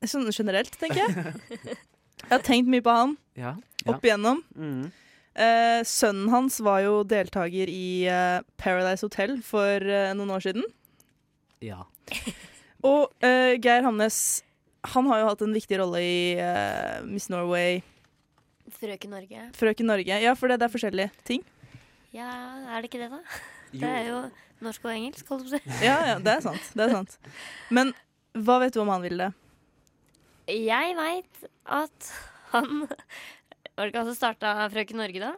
Sånn 0.08 0.32
generelt, 0.32 0.72
tenker 0.80 1.04
jeg. 1.04 1.36
Jeg 2.22 2.30
har 2.32 2.44
tenkt 2.46 2.70
mye 2.72 2.82
på 2.86 2.94
han 2.96 3.18
Ja. 3.36 3.56
ja. 3.86 3.92
opp 3.92 4.02
igjennom. 4.08 4.42
Mhm. 4.56 4.92
Eh, 5.32 5.80
sønnen 5.88 6.28
hans 6.34 6.60
var 6.64 6.82
jo 6.84 7.02
deltaker 7.08 7.70
i 7.72 8.04
eh, 8.12 8.42
Paradise 8.60 9.06
Hotel 9.06 9.38
for 9.46 9.80
eh, 9.80 10.12
noen 10.18 10.34
år 10.36 10.44
siden. 10.44 10.66
Ja. 11.64 11.86
Og 12.92 13.12
eh, 13.24 13.56
Geir 13.62 13.86
Hamnes 13.86 14.42
han 14.92 15.06
har 15.12 15.22
jo 15.22 15.30
hatt 15.30 15.42
en 15.46 15.54
viktig 15.54 15.78
rolle 15.78 16.00
i 16.02 16.22
eh, 16.42 17.00
Miss 17.06 17.30
Norway, 17.30 17.84
Frøken 18.72 19.12
Norge. 19.14 19.48
Frøken 19.58 19.90
Norge. 19.90 20.20
Ja, 20.24 20.34
for 20.38 20.52
det, 20.52 20.60
det 20.62 20.68
er 20.68 20.74
forskjellige 20.74 21.12
ting. 21.28 21.44
Ja, 22.16 22.30
er 22.72 22.82
det 22.82 22.92
ikke 22.92 23.02
det, 23.04 23.12
da? 23.14 23.22
Jo. 23.72 23.80
Det 23.80 23.88
er 23.88 24.08
jo 24.10 24.16
norsk 24.66 24.84
og 24.84 24.92
engelsk, 24.92 25.30
holdt 25.32 25.46
jeg 25.48 25.62
på 25.64 25.70
å 25.72 25.76
si. 25.80 25.86
Ja, 25.88 25.94
ja, 26.10 26.16
det 26.20 26.32
er 26.34 26.42
sant. 26.44 26.66
Det 26.76 26.84
er 26.84 26.92
sant. 26.92 27.14
Men 27.72 27.94
hva 28.36 28.58
vet 28.60 28.76
du 28.76 28.82
om 28.84 28.90
han 28.92 29.06
Vilde? 29.06 29.30
Jeg 30.52 30.98
veit 30.98 31.46
at 31.72 32.10
han 32.52 32.82
Var 33.82 33.88
det 33.90 33.96
ikke 33.96 34.04
han 34.04 34.12
som 34.12 34.18
starta 34.20 34.52
Frøken 34.70 35.00
Norge, 35.02 35.20
da? 35.24 35.32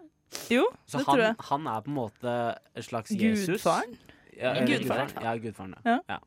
Jo, 0.51 0.65
Så 0.89 0.97
det 0.99 1.05
han, 1.07 1.15
tror 1.15 1.21
jeg. 1.23 1.35
han 1.47 1.67
er 1.71 1.81
på 1.85 1.91
en 1.91 1.95
måte 1.95 2.31
en 2.75 2.83
slags 2.83 3.11
Jesus? 3.15 3.47
Gudfaren? 3.61 3.93
Ja, 4.35 4.51
eller 4.51 4.67
Gudfaren. 4.67 5.11
Ja, 5.23 5.33
gudfaren. 5.39 5.75
Ja. 5.85 5.97
Ja. 6.09 6.17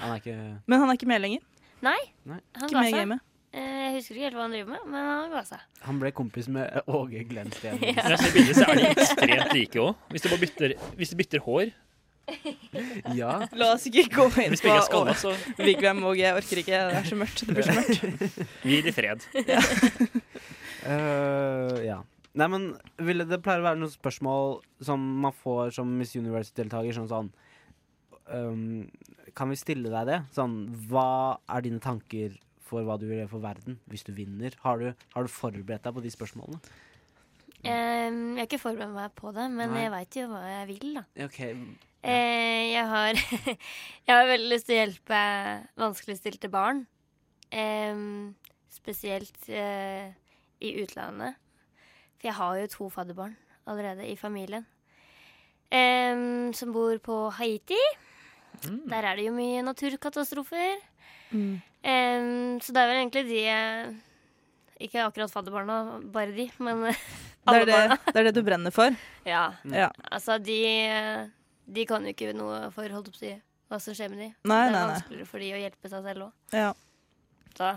Han 0.00 0.12
er 0.14 0.20
ikke 0.22 0.36
Men 0.70 0.80
han 0.80 0.88
er 0.88 0.96
ikke 0.96 1.08
med 1.10 1.20
lenger. 1.20 1.40
Nei, 1.84 1.96
Nei. 2.24 2.38
han 2.56 2.68
Ikke 2.70 2.72
ga 2.72 2.80
med 2.80 2.88
i 2.88 2.92
seg. 2.94 3.00
gamet. 3.04 3.20
Eh, 3.52 3.60
Jeg 3.86 3.92
husker 3.98 4.14
ikke 4.16 4.24
helt 4.26 4.36
hva 4.38 4.42
han 4.46 4.54
driver 4.56 4.70
med, 4.72 4.86
men 4.92 5.04
han 5.10 5.30
ga 5.36 5.42
seg. 5.48 5.60
Han 5.86 5.98
ble 6.00 6.10
kompis 6.12 6.48
med 6.48 6.80
Åge 6.86 7.24
Glensten. 7.28 7.78
Ja. 7.84 7.92
Når 8.06 8.14
jeg 8.14 8.22
ser 8.24 8.32
bildet, 8.38 8.56
så 8.56 8.64
er 8.70 8.80
de 8.80 8.86
ekstremt 8.94 9.52
like 9.58 9.82
òg. 9.84 9.94
Hvis 10.10 10.22
du 10.22 10.74
hvis 10.96 11.10
du 11.12 11.16
bytter 11.20 11.44
hår. 11.44 11.74
Ja. 13.14 13.46
La 13.54 13.68
oss 13.76 13.84
ikke 13.86 14.08
gå 14.10 14.24
inn 14.42 14.56
på 14.58 14.76
skalla, 14.82 15.14
så- 15.14 15.34
Vigvam 15.58 16.02
og 16.04 16.16
jeg 16.18 16.34
orker 16.34 16.58
ikke. 16.62 16.80
Det 16.90 16.96
er 16.98 17.04
så 17.06 17.18
mørkt. 17.18 17.44
Det 17.46 17.54
blir 17.54 17.66
så 17.68 17.76
mørkt. 17.76 18.46
Vi 18.64 18.80
gir 18.80 18.92
fred. 18.92 19.22
fred. 19.30 20.20
Eh, 20.84 21.84
ja. 21.86 22.00
Nei, 22.36 22.48
men 22.52 22.66
ville 23.00 23.24
det 23.24 23.40
pleier 23.44 23.62
å 23.62 23.68
være 23.70 23.80
noen 23.80 23.92
spørsmål 23.92 24.58
som 24.84 25.04
man 25.22 25.32
får 25.32 25.72
som 25.78 25.92
Miss 25.96 26.12
Universe-deltaker, 26.18 26.92
sånn 26.92 27.08
sånn 27.08 27.30
um, 28.28 28.82
Kan 29.38 29.48
vi 29.48 29.56
stille 29.56 29.88
deg 29.92 30.10
det? 30.10 30.18
Sånn, 30.36 30.58
hva 30.90 31.38
er 31.48 31.64
dine 31.64 31.80
tanker 31.80 32.36
for 32.66 32.84
hva 32.84 32.98
du 33.00 33.06
vil 33.06 33.22
gjøre 33.22 33.32
for 33.32 33.44
verden 33.44 33.78
hvis 33.88 34.04
du 34.04 34.12
vinner? 34.12 34.52
Har 34.66 34.82
du, 34.82 34.90
har 35.14 35.24
du 35.24 35.32
forberedt 35.32 35.86
deg 35.86 35.96
på 35.96 36.04
de 36.04 36.12
spørsmålene? 36.12 36.60
Um, 37.64 38.36
jeg 38.36 38.42
har 38.42 38.46
ikke 38.50 38.62
forberedt 38.62 38.92
meg 38.92 39.16
på 39.16 39.32
det, 39.32 39.48
men 39.56 39.72
Nei. 39.72 39.86
jeg 39.86 39.94
veit 39.96 40.20
jo 40.20 40.28
hva 40.34 40.44
jeg 40.44 40.68
vil, 40.74 40.88
da. 41.00 41.06
Ok, 41.24 41.40
Eh, 42.06 42.70
jeg 42.70 42.86
har 42.86 43.16
Jeg 44.06 44.12
har 44.12 44.28
veldig 44.28 44.50
lyst 44.52 44.68
til 44.68 44.76
å 44.76 44.82
hjelpe 44.84 45.22
vanskeligstilte 45.80 46.50
barn. 46.52 46.84
Um, 47.50 48.36
spesielt 48.70 49.48
eh, 49.50 50.12
i 50.60 50.72
utlandet. 50.82 51.36
For 52.16 52.30
jeg 52.30 52.38
har 52.38 52.56
jo 52.60 52.72
to 52.72 52.88
fadderbarn 52.92 53.36
allerede 53.68 54.06
i 54.08 54.16
familien. 54.16 54.66
Um, 55.66 56.52
som 56.54 56.72
bor 56.72 56.96
på 57.02 57.16
Haiti. 57.36 57.78
Der 58.62 59.04
er 59.04 59.18
det 59.18 59.26
jo 59.26 59.34
mye 59.34 59.64
naturkatastrofer. 59.66 60.78
Mm. 61.30 61.56
Um, 61.58 62.60
så 62.62 62.72
det 62.72 62.82
er 62.82 62.90
vel 62.90 63.00
egentlig 63.00 63.24
de 63.26 63.40
Ikke 64.86 65.02
akkurat 65.02 65.32
fadderbarna, 65.32 66.00
bare 66.12 66.34
de, 66.36 66.46
men 66.58 66.84
alle 67.46 67.60
er 67.62 67.64
det, 67.64 67.74
barna. 67.74 67.96
det 68.06 68.20
er 68.20 68.28
det 68.28 68.34
du 68.36 68.42
brenner 68.44 68.74
for? 68.74 68.94
Ja. 69.26 69.48
Ja. 69.64 69.88
Altså, 70.12 70.38
de, 70.38 70.60
de 71.66 71.86
kan 71.88 72.04
jo 72.04 72.12
ikke 72.14 72.34
noe 72.36 72.66
for 72.74 72.92
holdt 72.92 73.08
opp 73.10 73.16
å 73.16 73.22
si, 73.22 73.32
hva 73.70 73.80
som 73.82 73.96
skjer 73.96 74.12
med 74.12 74.20
de. 74.22 74.28
Nei, 74.46 74.60
det 74.60 74.68
er 74.68 74.74
nei, 74.74 74.80
nei. 74.80 74.88
vanskeligere 74.92 75.30
for 75.30 75.42
de 75.42 75.52
å 75.56 75.62
hjelpe 75.64 75.90
seg 75.90 76.10
selv 76.10 76.28
òg. 76.28 76.34
Ja. 76.54 76.72
Så 77.56 77.72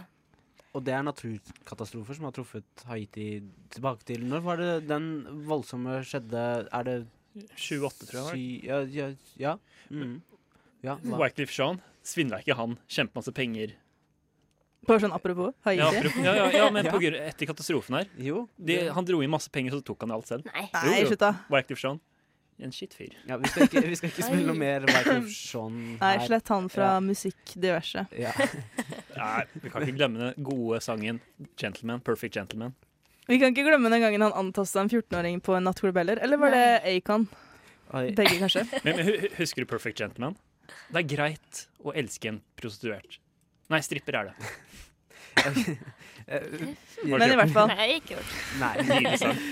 Og 0.78 0.84
det 0.86 0.94
er 0.94 1.02
naturkatastrofer 1.08 2.14
som 2.20 2.28
har 2.28 2.34
truffet 2.36 2.84
Haiti 2.86 3.42
tilbake 3.74 4.06
til 4.06 4.22
Når 4.30 4.44
var 4.46 4.60
det 4.62 4.72
den 4.90 5.08
voldsomme 5.50 6.00
skjedde? 6.06 6.44
Er 6.70 6.84
det 6.86 6.98
28, 7.58 8.06
tror 8.10 8.20
jeg. 8.20 8.26
var 8.26 8.36
det. 8.36 8.48
Ja, 8.68 8.80
ja, 8.94 9.08
ja. 9.40 9.54
Mm. 9.90 10.20
ja? 10.86 10.98
Wycliffe 11.04 11.56
Jean 11.58 11.80
svindla 12.06 12.40
ikke 12.44 12.56
han 12.58 12.78
kjempemasse 12.90 13.34
penger? 13.34 13.74
Bare 14.88 15.02
sånn 15.04 15.14
apropos 15.14 15.54
Haiti. 15.66 15.82
Ja, 15.82 15.90
apropos- 15.90 16.24
ja, 16.26 16.36
ja, 16.38 16.46
ja, 16.64 16.70
men 16.74 16.86
Ja. 16.90 16.92
på 16.94 17.02
grunn, 17.02 17.18
etter 17.18 17.50
katastrofen 17.50 17.98
her. 18.00 18.08
De, 18.58 18.78
han 18.94 19.06
dro 19.10 19.20
inn 19.26 19.30
masse 19.34 19.50
penger, 19.54 19.74
så 19.76 19.84
tok 19.86 20.06
han 20.06 20.14
alt 20.16 20.30
selv. 20.30 20.46
Nei, 20.54 20.68
Nei, 20.74 21.02
slutt 21.10 21.20
da. 21.26 21.34
Wycliffe 21.50 21.82
Jean. 21.84 22.00
En 22.60 22.74
skittfyr. 22.76 23.14
Ja, 23.28 23.38
vi 23.40 23.48
skal 23.48 23.70
ikke, 23.70 23.82
vi 23.88 23.96
skal 23.96 24.10
ikke 24.12 24.26
spille 24.26 24.44
noe 24.44 24.58
mer 24.60 24.84
Wycliffe 24.84 25.32
Jean 25.32 25.78
Nei, 26.02 26.16
slett 26.28 26.50
han 26.52 26.66
fra 26.72 26.90
Ja. 26.98 27.00
musikk 27.04 27.54
diverse. 27.56 28.06
Ja. 28.20 28.34
Nei, 29.20 29.44
vi 29.64 29.72
kan 29.72 29.86
ikke 29.86 29.98
glemme 29.98 30.22
den 30.22 30.46
gode 30.46 30.80
sangen 30.84 31.20
'Gentleman'. 31.60 32.04
'Perfect 32.04 32.38
Gentleman'. 32.38 32.76
Vi 33.30 33.38
kan 33.38 33.54
ikke 33.54 33.68
glemme 33.68 33.92
den 33.94 34.02
gangen 34.02 34.26
han 34.26 34.34
antasta 34.34 34.82
en 34.82 34.90
14-åring 34.90 35.42
på 35.46 35.56
en 35.56 35.68
nattklubbeller. 35.68 36.18
Eller 36.24 36.38
var 36.42 36.56
det 36.56 36.82
Acon? 36.96 37.28
Begge, 37.92 38.40
kanskje. 38.42 38.66
Men, 38.86 38.96
men 38.96 39.28
husker 39.38 39.64
du 39.64 39.70
'Perfect 39.70 40.02
Gentleman'? 40.02 40.38
Det 40.90 41.04
er 41.04 41.08
greit 41.16 41.66
å 41.82 41.94
elske 41.98 42.30
en 42.30 42.42
prostituert. 42.58 43.20
Nei, 43.70 43.82
stripper 43.86 44.18
er 44.20 44.30
det. 44.30 44.36
Men 47.10 47.26
i 47.26 47.38
hvert 47.38 47.54
fall. 47.54 47.72
Nei, 47.74 47.90
ikke 47.98 48.16
gjort 48.18 48.30
det. 48.30 48.46
Nei. 48.62 48.76
Nydelig 48.86 49.20
sang. 49.24 49.42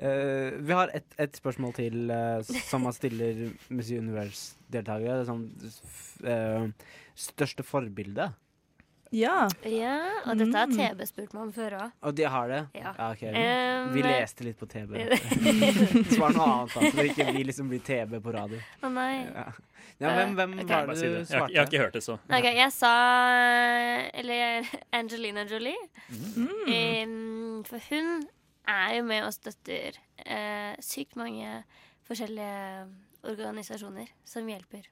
Eh, 0.00 0.54
vi 0.64 0.72
har 0.72 0.88
et, 0.96 1.04
et 1.20 1.34
spørsmål 1.36 1.74
til 1.76 2.08
uh, 2.08 2.38
som 2.70 2.86
man 2.86 2.94
stiller 2.96 3.50
Miss 3.68 3.90
Universe-deltakere. 3.92 5.26
Sånn, 5.28 5.42
uh, 6.24 6.30
eh, 6.32 6.94
største 7.20 7.66
forbilde? 7.68 8.30
Ja. 9.10 9.48
Ja, 9.66 9.96
og 10.24 10.38
dette 10.38 10.54
har 10.54 10.68
Mm. 10.70 10.76
TB 10.78 11.06
spurt 11.08 11.32
meg 11.34 11.42
om 11.42 11.52
før 11.52 11.76
òg. 11.80 11.92
Og 12.06 12.14
de 12.14 12.26
har 12.30 12.48
det? 12.48 12.60
Ja. 12.78 12.92
ok. 13.10 13.22
Um, 13.26 13.92
vi 13.94 14.04
leste 14.06 14.46
litt 14.46 14.58
på 14.60 14.68
TB. 14.70 14.94
Svar 16.14 16.36
noe 16.36 16.46
annet, 16.46 16.74
da, 16.74 16.80
så 16.80 16.92
det 16.94 17.08
ikke 17.10 17.26
vi 17.34 17.42
liksom 17.48 17.68
blir 17.72 17.82
TB 17.82 18.20
på 18.22 18.34
radio. 18.36 18.60
Å 18.82 18.92
nei. 18.94 19.26
Ja. 19.26 19.48
Ja, 20.00 20.14
hvem 20.16 20.34
hvem 20.38 20.54
okay. 20.62 20.86
var 20.86 20.94
det 20.94 20.94
du 20.96 21.24
svarte? 21.28 21.50
Jeg, 21.50 21.52
jeg 21.52 21.60
har 21.60 21.66
ikke 21.68 21.82
hørt 21.82 21.96
det, 21.98 22.02
så. 22.06 22.16
Ok, 22.30 22.46
jeg 22.56 22.72
sa 22.72 22.92
Eller 24.16 24.70
Angelina 25.00 25.44
Jolie. 25.44 25.76
Mm. 26.08 26.46
Um, 26.46 27.64
for 27.68 27.82
hun 27.90 28.22
er 28.70 28.94
jo 28.96 29.04
med 29.04 29.26
og 29.26 29.34
støtter 29.34 29.98
uh, 30.24 30.72
sykt 30.80 31.18
mange 31.20 31.62
forskjellige 32.08 32.86
organisasjoner 33.26 34.08
som 34.24 34.46
hjelper 34.48 34.86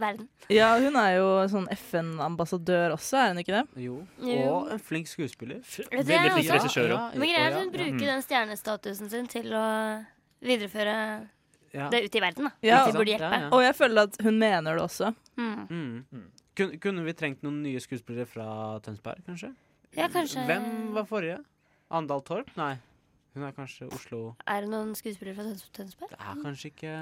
verden. 0.00 0.28
Ja, 0.52 0.70
hun 0.80 0.96
er 0.96 1.16
jo 1.18 1.26
sånn 1.52 1.66
FN-ambassadør 1.74 2.94
også, 2.96 3.18
er 3.20 3.32
hun 3.34 3.42
ikke 3.42 3.58
det? 3.58 3.84
Jo. 3.84 3.98
Jo. 4.24 4.38
Og 4.54 4.70
en 4.74 4.78
flink 4.82 5.10
skuespiller. 5.10 5.60
Veldig 5.90 6.18
flink 6.38 6.50
regissør 6.54 6.88
Ja, 6.94 6.98
òg. 7.10 7.18
Men 7.18 7.28
greia 7.32 7.42
er 7.44 7.50
at 7.52 7.58
hun 7.60 7.68
ja. 7.70 7.74
bruker 7.78 8.06
den 8.12 8.22
stjernestatusen 8.24 9.10
sin 9.12 9.26
til 9.30 9.52
å 9.52 9.64
videreføre 10.44 10.96
Ja. 11.74 11.88
det 11.90 12.04
ut 12.04 12.14
i 12.14 12.20
verden. 12.20 12.44
da. 12.44 12.50
Ja, 12.62 12.84
Hvis 12.84 12.92
de 12.92 12.98
burde 12.98 13.10
hjelpe. 13.16 13.30
Ja, 13.32 13.40
ja. 13.40 13.50
Og 13.50 13.62
jeg 13.62 13.74
føler 13.74 14.02
at 14.02 14.16
hun 14.22 14.38
mener 14.38 14.74
det 14.76 14.82
også. 14.82 15.14
Mm. 15.36 15.66
Mm. 15.68 16.30
Kun, 16.56 16.78
kunne 16.78 17.04
vi 17.04 17.12
trengt 17.12 17.42
noen 17.42 17.62
nye 17.64 17.80
skuespillere 17.82 18.26
fra 18.30 18.78
Tønsberg, 18.80 19.24
kanskje? 19.26 19.54
Ja, 19.96 20.06
kanskje 20.08 20.44
Hvem 20.46 20.92
var 20.94 21.04
forrige? 21.04 21.40
Andal 21.90 22.22
Torp? 22.22 22.50
Nei. 22.56 22.76
Hun 23.34 23.42
er 23.42 23.50
kanskje 23.52 23.88
Oslo 23.92 24.36
Er 24.46 24.60
det 24.62 24.70
noen 24.70 24.94
skuespillere 24.94 25.34
fra 25.34 25.42
Tønsberg? 25.74 26.10
Det 26.10 26.20
er 26.20 26.42
kanskje 26.44 26.70
ikke 26.70 26.92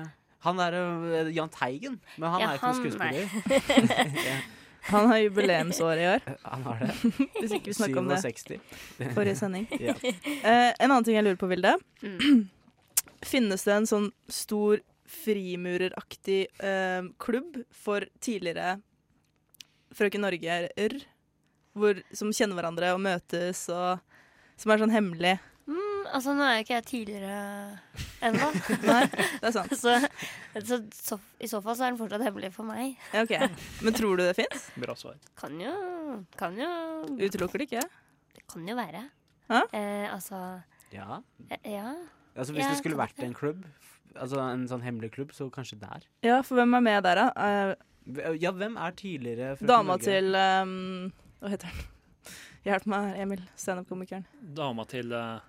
Han 0.42 0.58
er 0.64 0.74
uh, 0.74 1.30
Jahn 1.34 1.50
Teigen, 1.54 2.00
men 2.18 2.30
han 2.34 2.40
Ja, 2.42 2.48
er 2.50 2.58
ikke 2.58 2.72
noen 2.72 2.74
han- 2.74 2.82
skuespiller. 2.82 4.42
Han 4.82 5.06
har 5.06 5.18
jubileumsår 5.22 5.96
i 6.02 6.06
år. 6.10 6.24
han 6.42 6.62
har 6.66 6.80
det. 6.82 6.94
Hvis 7.36 7.52
ikke 7.54 7.70
vi 7.70 7.74
snakker 7.76 8.00
om 8.00 8.08
det 8.10 8.16
67. 8.18 8.56
forrige 9.14 9.36
sending. 9.38 9.68
Ja. 9.78 9.94
uh, 9.94 10.72
en 10.74 10.88
annen 10.90 11.04
ting 11.06 11.14
jeg 11.14 11.22
lurer 11.22 11.38
på, 11.38 11.46
Vilde. 11.52 11.76
Mm. 12.02 12.48
Finnes 13.32 13.62
det 13.62 13.76
en 13.76 13.86
sånn 13.86 14.08
stor 14.26 14.82
frimureraktig 15.12 16.40
uh, 16.64 17.06
klubb 17.22 17.60
for 17.70 18.08
tidligere 18.24 18.80
Frøken 19.94 20.24
Norge-er, 20.24 20.98
som 22.16 22.32
kjenner 22.34 22.56
hverandre 22.58 22.90
og 22.96 23.02
møtes, 23.04 23.66
og 23.70 24.00
som 24.58 24.72
er 24.74 24.80
sånn 24.82 24.94
hemmelig? 24.94 25.36
Altså, 26.12 26.32
nå 26.36 26.42
er 26.46 26.56
jo 26.58 26.64
ikke 26.64 26.74
jeg 26.78 26.84
tidligere 26.88 27.78
ennå. 28.26 28.48
Nei, 28.88 29.02
det 29.12 29.48
er 29.48 29.54
sant. 29.54 29.74
så, 29.82 29.94
så, 30.66 30.78
så 30.96 31.18
i 31.40 31.48
så 31.50 31.60
fall 31.64 31.76
så 31.78 31.86
er 31.86 31.92
den 31.94 32.00
fortsatt 32.00 32.24
hemmelig 32.26 32.50
for 32.54 32.66
meg. 32.68 32.96
Ja, 33.14 33.22
ok. 33.26 33.34
Men 33.86 33.96
tror 33.96 34.18
du 34.18 34.24
det 34.26 34.34
fins? 34.38 34.66
Bra 34.82 34.96
svar. 34.98 35.16
Kan 35.38 35.60
jo 35.62 35.72
Kan 36.38 36.58
jo 36.60 36.68
Utelukker 37.20 37.62
det 37.62 37.68
ikke? 37.70 37.84
Det 38.36 38.44
kan 38.52 38.66
jo 38.68 38.76
være. 38.78 39.04
Eh, 39.52 40.08
altså 40.12 40.42
Ja. 40.92 41.20
eh, 41.50 41.72
Ja. 41.76 41.94
Altså, 42.36 42.52
hvis 42.56 42.64
Ja, 42.64 42.70
det 42.72 42.78
skulle 42.80 42.96
vært 42.96 43.16
vært 43.18 43.26
en 43.26 43.34
klubb, 43.36 43.64
altså 44.16 44.38
en 44.40 44.66
sånn 44.68 44.80
hemmelig 44.82 45.10
klubb, 45.12 45.32
så 45.36 45.50
kanskje 45.52 45.76
der. 45.80 46.06
Ja, 46.24 46.38
for 46.42 46.56
hvem 46.56 46.74
er 46.78 46.80
med 46.80 47.02
der, 47.04 47.14
da? 47.20 47.26
Uh, 47.36 48.34
Ja, 48.40 48.50
hvem 48.56 48.76
er 48.80 48.90
tidligere 48.96 49.56
dama 49.60 49.94
Norge? 49.98 50.02
til 50.08 50.34
um, 50.34 51.12
Hva 51.42 51.52
heter 51.52 51.68
han? 51.68 51.84
Hjelp 52.64 52.86
meg, 52.86 53.16
Emil. 53.20 53.40
Standup-komikeren. 53.58 54.24
Dama 54.56 54.84
til 54.88 55.12
uh, 55.12 55.40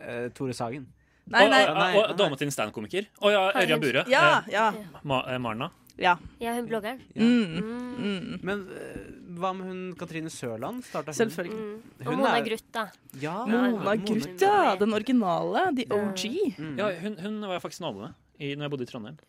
Eh, 0.00 0.28
Tore 0.36 0.54
Sagen. 0.54 0.86
Nei, 1.26 1.48
nei. 1.50 1.62
Og, 1.66 1.76
og, 1.76 2.10
og 2.12 2.18
Dama 2.20 2.36
til 2.38 2.46
en 2.46 2.54
standup-komiker. 2.54 3.08
Å 3.18 3.30
ja, 3.34 3.40
Ørjan 3.62 3.80
Bure. 3.82 4.04
Ja, 4.12 4.22
Eh, 4.46 4.52
ja. 4.54 4.66
Ma 5.02 5.22
eh, 5.32 5.38
Marna. 5.42 5.70
Ja. 5.98 6.12
Ja, 6.38 6.52
hun 6.54 6.66
bloggeren. 6.68 7.00
Ja. 7.16 7.22
Mm. 7.24 7.56
Mm. 7.56 7.94
Mm. 7.96 8.40
Men 8.44 8.62
uh, 8.68 9.06
hva 9.40 9.50
med 9.56 9.66
hun 9.70 9.78
Katrine 9.98 10.28
Sørland? 10.30 10.84
Selvfølgelig. 10.84 11.56
Mm. 11.56 11.94
Hun 12.04 12.12
Og 12.12 12.18
Mona 12.20 12.34
er- 12.36 12.44
Gruth, 12.44 12.66
da. 12.76 12.84
Ja, 13.22 13.36
Mona 13.48 13.94
Gruth, 13.96 14.36
ja. 14.44 14.76
Den 14.76 14.92
originale. 14.94 15.64
The 15.80 15.86
OG. 15.96 16.26
Mm. 16.60 16.74
Ja, 16.78 16.90
hun, 17.00 17.16
hun 17.24 17.40
var 17.48 17.56
jeg 17.56 17.62
faktisk 17.64 17.80
nabo 17.86 18.04
med 18.04 18.12
i, 18.38 18.52
når 18.54 18.66
jeg 18.68 18.70
bodde 18.76 18.84
i 18.86 18.92
Trondheim. 18.92 19.16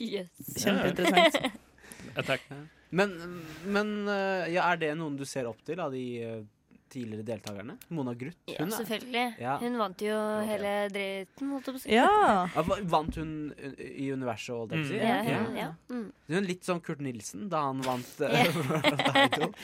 Yes. 0.00 0.30
Kjempeinteressant. 0.56 1.58
Ja, 2.16 2.22
takk. 2.24 2.44
Men, 2.96 3.10
men 3.68 3.90
ja, 4.48 4.64
er 4.72 4.78
det 4.80 4.94
noen 4.96 5.18
du 5.20 5.26
ser 5.28 5.44
opp 5.50 5.60
til 5.68 5.78
av 5.84 5.92
de 5.92 6.04
tidligere 6.90 7.24
deltakerne? 7.26 7.76
Mona 7.96 8.12
Gruth? 8.18 8.36
Ja, 8.50 8.56
Hun 8.64 8.72
er- 8.72 8.76
selvfølgelig. 8.82 9.24
Ja. 9.40 9.56
Hun 9.62 9.78
vant 9.78 10.02
jo 10.04 10.16
hele 10.48 10.72
dritten, 10.92 11.50
holdt 11.54 11.66
jeg 11.70 11.74
på 11.74 11.78
å 11.78 11.82
si. 11.84 11.90
Ja. 11.94 12.06
Ja, 12.54 12.62
va- 12.62 12.80
Vant 12.96 13.14
hun 13.20 13.32
i 13.78 14.08
universet, 14.12 14.50
og 14.54 14.60
alt 14.66 14.70
det? 14.70 14.80
å 14.84 14.88
si? 14.88 14.96
Ja, 14.98 15.22
hun, 15.46 15.56
ja. 15.56 15.68
Mm. 15.90 16.12
Hun 16.28 16.36
er 16.36 16.46
litt 16.46 16.62
sånn 16.68 16.82
Kurt 16.82 17.00
Nilsen 17.00 17.48
da 17.48 17.62
han 17.68 17.80
vant 17.86 18.06
Ja. 18.20 18.44
World 18.52 19.00
Idol. 19.24 19.54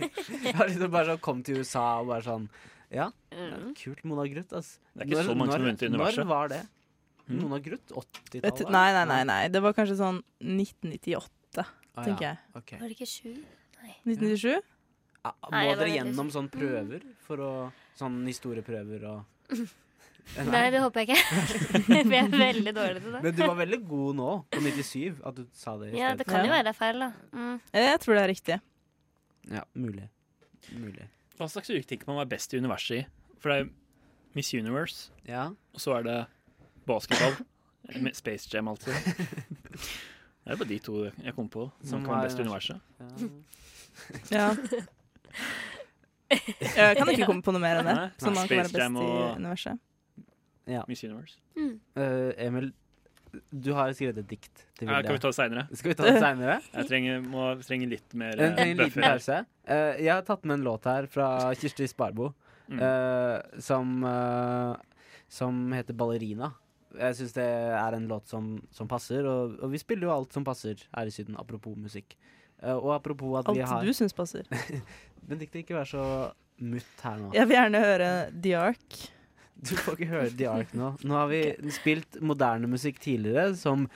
Ja, 0.00 0.64
liksom 0.64 0.90
bare 0.92 1.06
sånn 1.12 1.20
kom 1.20 1.42
til 1.46 1.58
USA 1.60 2.00
og 2.00 2.06
bare 2.14 2.22
sånn 2.26 2.48
Ja, 2.90 3.10
Mm. 3.30 3.74
kult. 3.78 4.00
Mona 4.04 4.24
Gruth, 4.26 4.52
ass. 4.58 4.78
Det 4.96 5.04
er 5.04 5.06
ikke 5.06 5.24
så 5.28 5.34
mange 5.38 5.52
som 5.52 5.60
har 5.60 5.68
vunnet 5.68 5.82
i 5.82 5.86
universet. 5.86 6.24
Når 6.24 6.26
var 6.26 6.48
det? 6.48 6.62
Mm. 7.28 7.42
Mona 7.44 7.58
Gruth? 7.62 7.92
80-tallet? 7.94 8.70
nei, 8.74 8.92
nei, 8.96 9.04
nei, 9.06 9.22
nei. 9.24 9.48
Det 9.48 9.60
var 9.62 9.72
kanskje 9.72 9.94
sånn 10.00 10.18
1998, 10.42 11.64
Ah, 11.96 12.02
tenker 12.04 12.22
ja. 12.24 12.36
jeg. 12.54 12.80
Var 12.80 12.88
det 12.88 12.96
ikke 12.96 13.06
sju? 13.06 13.34
Nei. 13.82 13.94
1997? 14.06 14.62
Nei, 15.24 15.66
må 15.68 15.76
dere 15.76 15.90
gjennom 15.92 16.30
sånn 16.32 16.46
Mm. 16.48 16.54
prøver 16.56 17.02
for 17.26 17.36
å 17.44 17.50
Sånn 18.00 18.22
historieprøver 18.24 19.02
og 19.10 19.24
Nei, 20.46 20.70
det 20.70 20.78
håper 20.80 21.02
jeg 21.02 21.08
ikke. 21.08 21.44
For 21.90 22.14
jeg 22.14 22.22
er 22.22 22.30
veldig 22.30 22.72
dårlig 22.76 23.00
til 23.02 23.12
det. 23.16 23.20
Men 23.24 23.34
du 23.34 23.40
var 23.42 23.56
veldig 23.58 23.78
god 23.88 24.16
nå, 24.16 24.28
på 24.52 24.60
97, 24.62 25.16
at 25.26 25.34
du 25.34 25.42
sa 25.52 25.74
det 25.80 25.88
i 25.92 25.98
Ja, 25.98 26.12
det 26.14 26.26
kan 26.28 26.44
jo 26.46 26.52
være 26.52 26.68
det 26.68 26.72
er 26.74 26.78
feil, 26.78 27.00
da. 27.02 27.08
Mm. 27.34 27.56
Jeg 27.74 28.00
tror 28.04 28.14
det 28.14 28.22
er 28.22 28.30
riktig. 28.30 28.58
Ja, 29.50 29.62
mulig. 29.74 30.06
Mulig. 30.76 31.08
Hva 31.36 31.48
slags 31.50 31.72
uke 31.72 31.82
tenker 31.88 32.06
man 32.12 32.20
er 32.22 32.28
best 32.30 32.54
i 32.54 32.60
universet 32.62 33.00
i? 33.00 33.06
For 33.42 33.50
det 33.50 33.58
er 33.64 33.70
Miss 34.38 34.52
Universe, 34.54 35.10
Ja. 35.26 35.48
og 35.74 35.80
så 35.82 35.96
er 35.98 36.02
det 36.06 36.18
basketball. 36.86 37.34
Space 38.14 38.46
Jam, 38.52 38.68
altså. 38.70 38.92
Det 40.44 40.54
er 40.54 40.56
bare 40.56 40.68
de 40.70 40.78
to 40.78 41.04
jeg 41.24 41.34
kom 41.36 41.48
på 41.52 41.66
som 41.84 42.04
kan 42.04 42.14
være 42.14 42.28
best 42.28 42.38
i 42.38 42.46
universet. 42.46 42.80
Ja. 44.30 44.46
Ja. 44.54 44.80
Jeg 46.30 46.96
kan 46.98 47.08
ikke 47.12 47.26
komme 47.26 47.42
på 47.42 47.52
noe 47.54 47.62
mer 47.62 47.80
enn 47.80 47.88
det. 47.90 47.96
Som 48.22 48.34
man 48.36 48.46
kan 48.48 48.60
være 48.62 48.70
best 48.74 49.00
i 49.02 49.14
universet. 49.40 49.78
Ja. 50.70 50.84
Miss 50.88 51.02
Universe. 51.04 51.38
Eh, 51.58 52.46
Emil, 52.46 52.68
du 53.50 53.72
har 53.74 53.90
skrevet 53.94 54.18
et 54.22 54.28
dikt 54.30 54.62
til 54.78 54.86
Vilde. 54.88 55.00
Ja, 55.00 55.02
kan 55.06 55.16
vi 55.16 55.22
ta 55.22 55.30
det 55.32 55.38
seinere? 55.38 55.64
Skal 55.78 55.92
vi 55.92 55.96
ta 55.98 56.06
det 56.06 56.20
seinere? 56.22 56.56
Jeg 56.76 56.86
trenger, 56.90 57.20
må, 57.26 57.48
trenger 57.66 57.90
litt 57.96 58.14
mer 58.18 58.38
En, 58.38 58.54
eh, 58.54 58.62
en 58.68 58.76
liten 58.76 58.84
buffer 58.86 59.06
her. 59.06 59.18
pause. 59.18 59.40
Eh, 59.70 60.00
jeg 60.04 60.12
har 60.14 60.22
tatt 60.26 60.44
med 60.46 60.58
en 60.60 60.64
låt 60.66 60.86
her 60.90 61.06
fra 61.10 61.32
Kirsti 61.58 61.88
Sparbo 61.90 62.32
Mm. 62.70 62.78
eh, 62.86 63.58
som, 63.58 64.04
eh, 64.06 64.76
som 65.28 65.72
heter 65.74 65.92
'Ballerina'. 65.92 66.52
Jeg 66.94 67.14
syns 67.18 67.32
det 67.34 67.42
er 67.74 67.94
en 67.96 68.06
låt 68.06 68.28
som, 68.30 68.62
som 68.70 68.86
passer, 68.86 69.26
og, 69.26 69.56
og 69.60 69.72
vi 69.72 69.78
spiller 69.78 70.06
jo 70.06 70.12
alt 70.14 70.32
som 70.32 70.44
passer 70.46 70.76
her 70.94 71.06
i 71.06 71.10
Syden, 71.10 71.34
apropos 71.36 71.74
musikk. 71.76 72.14
Eh, 72.62 72.76
og 72.76 72.92
apropos 72.96 73.38
at 73.40 73.48
vi 73.54 73.64
Alt 73.64 73.88
du 73.88 73.94
syns 73.96 74.16
passer. 74.16 74.46
Benedicte, 75.28 75.62
ikke 75.62 75.78
vær 75.78 75.88
så 75.88 76.04
mutt 76.60 77.04
her 77.04 77.18
nå. 77.20 77.32
Jeg 77.36 77.48
vil 77.48 77.58
gjerne 77.58 77.82
høre 77.84 78.12
The 78.34 78.54
Ark. 78.58 79.00
Du 79.60 79.74
får 79.76 79.98
ikke 79.98 80.08
høre 80.08 80.30
The 80.32 80.48
Ark 80.48 80.72
nå. 80.76 80.94
Nå 81.04 81.16
har 81.16 81.28
vi 81.30 81.42
spilt 81.78 82.20
moderne 82.24 82.68
musikk 82.70 83.00
tidligere, 83.02 83.52
som, 83.60 83.86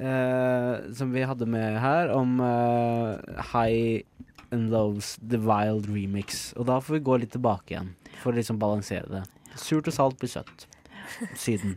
uh, 0.00 0.72
som 0.96 1.12
vi 1.12 1.26
hadde 1.28 1.48
med 1.50 1.76
her, 1.82 2.12
om 2.16 2.40
uh, 2.40 3.20
High 3.52 4.02
and 4.50 4.72
Loves 4.72 5.14
The 5.20 5.40
Wild 5.44 5.90
Remix. 5.92 6.50
Og 6.56 6.68
da 6.70 6.80
får 6.82 6.98
vi 6.98 7.04
gå 7.10 7.20
litt 7.22 7.34
tilbake 7.36 7.76
igjen, 7.76 7.94
for 8.22 8.32
å 8.32 8.40
liksom 8.40 8.60
balansere 8.62 9.20
det. 9.20 9.24
Surt 9.60 9.90
og 9.90 9.96
salt 9.96 10.20
blir 10.20 10.32
søtt. 10.32 10.66
Syden. 11.36 11.76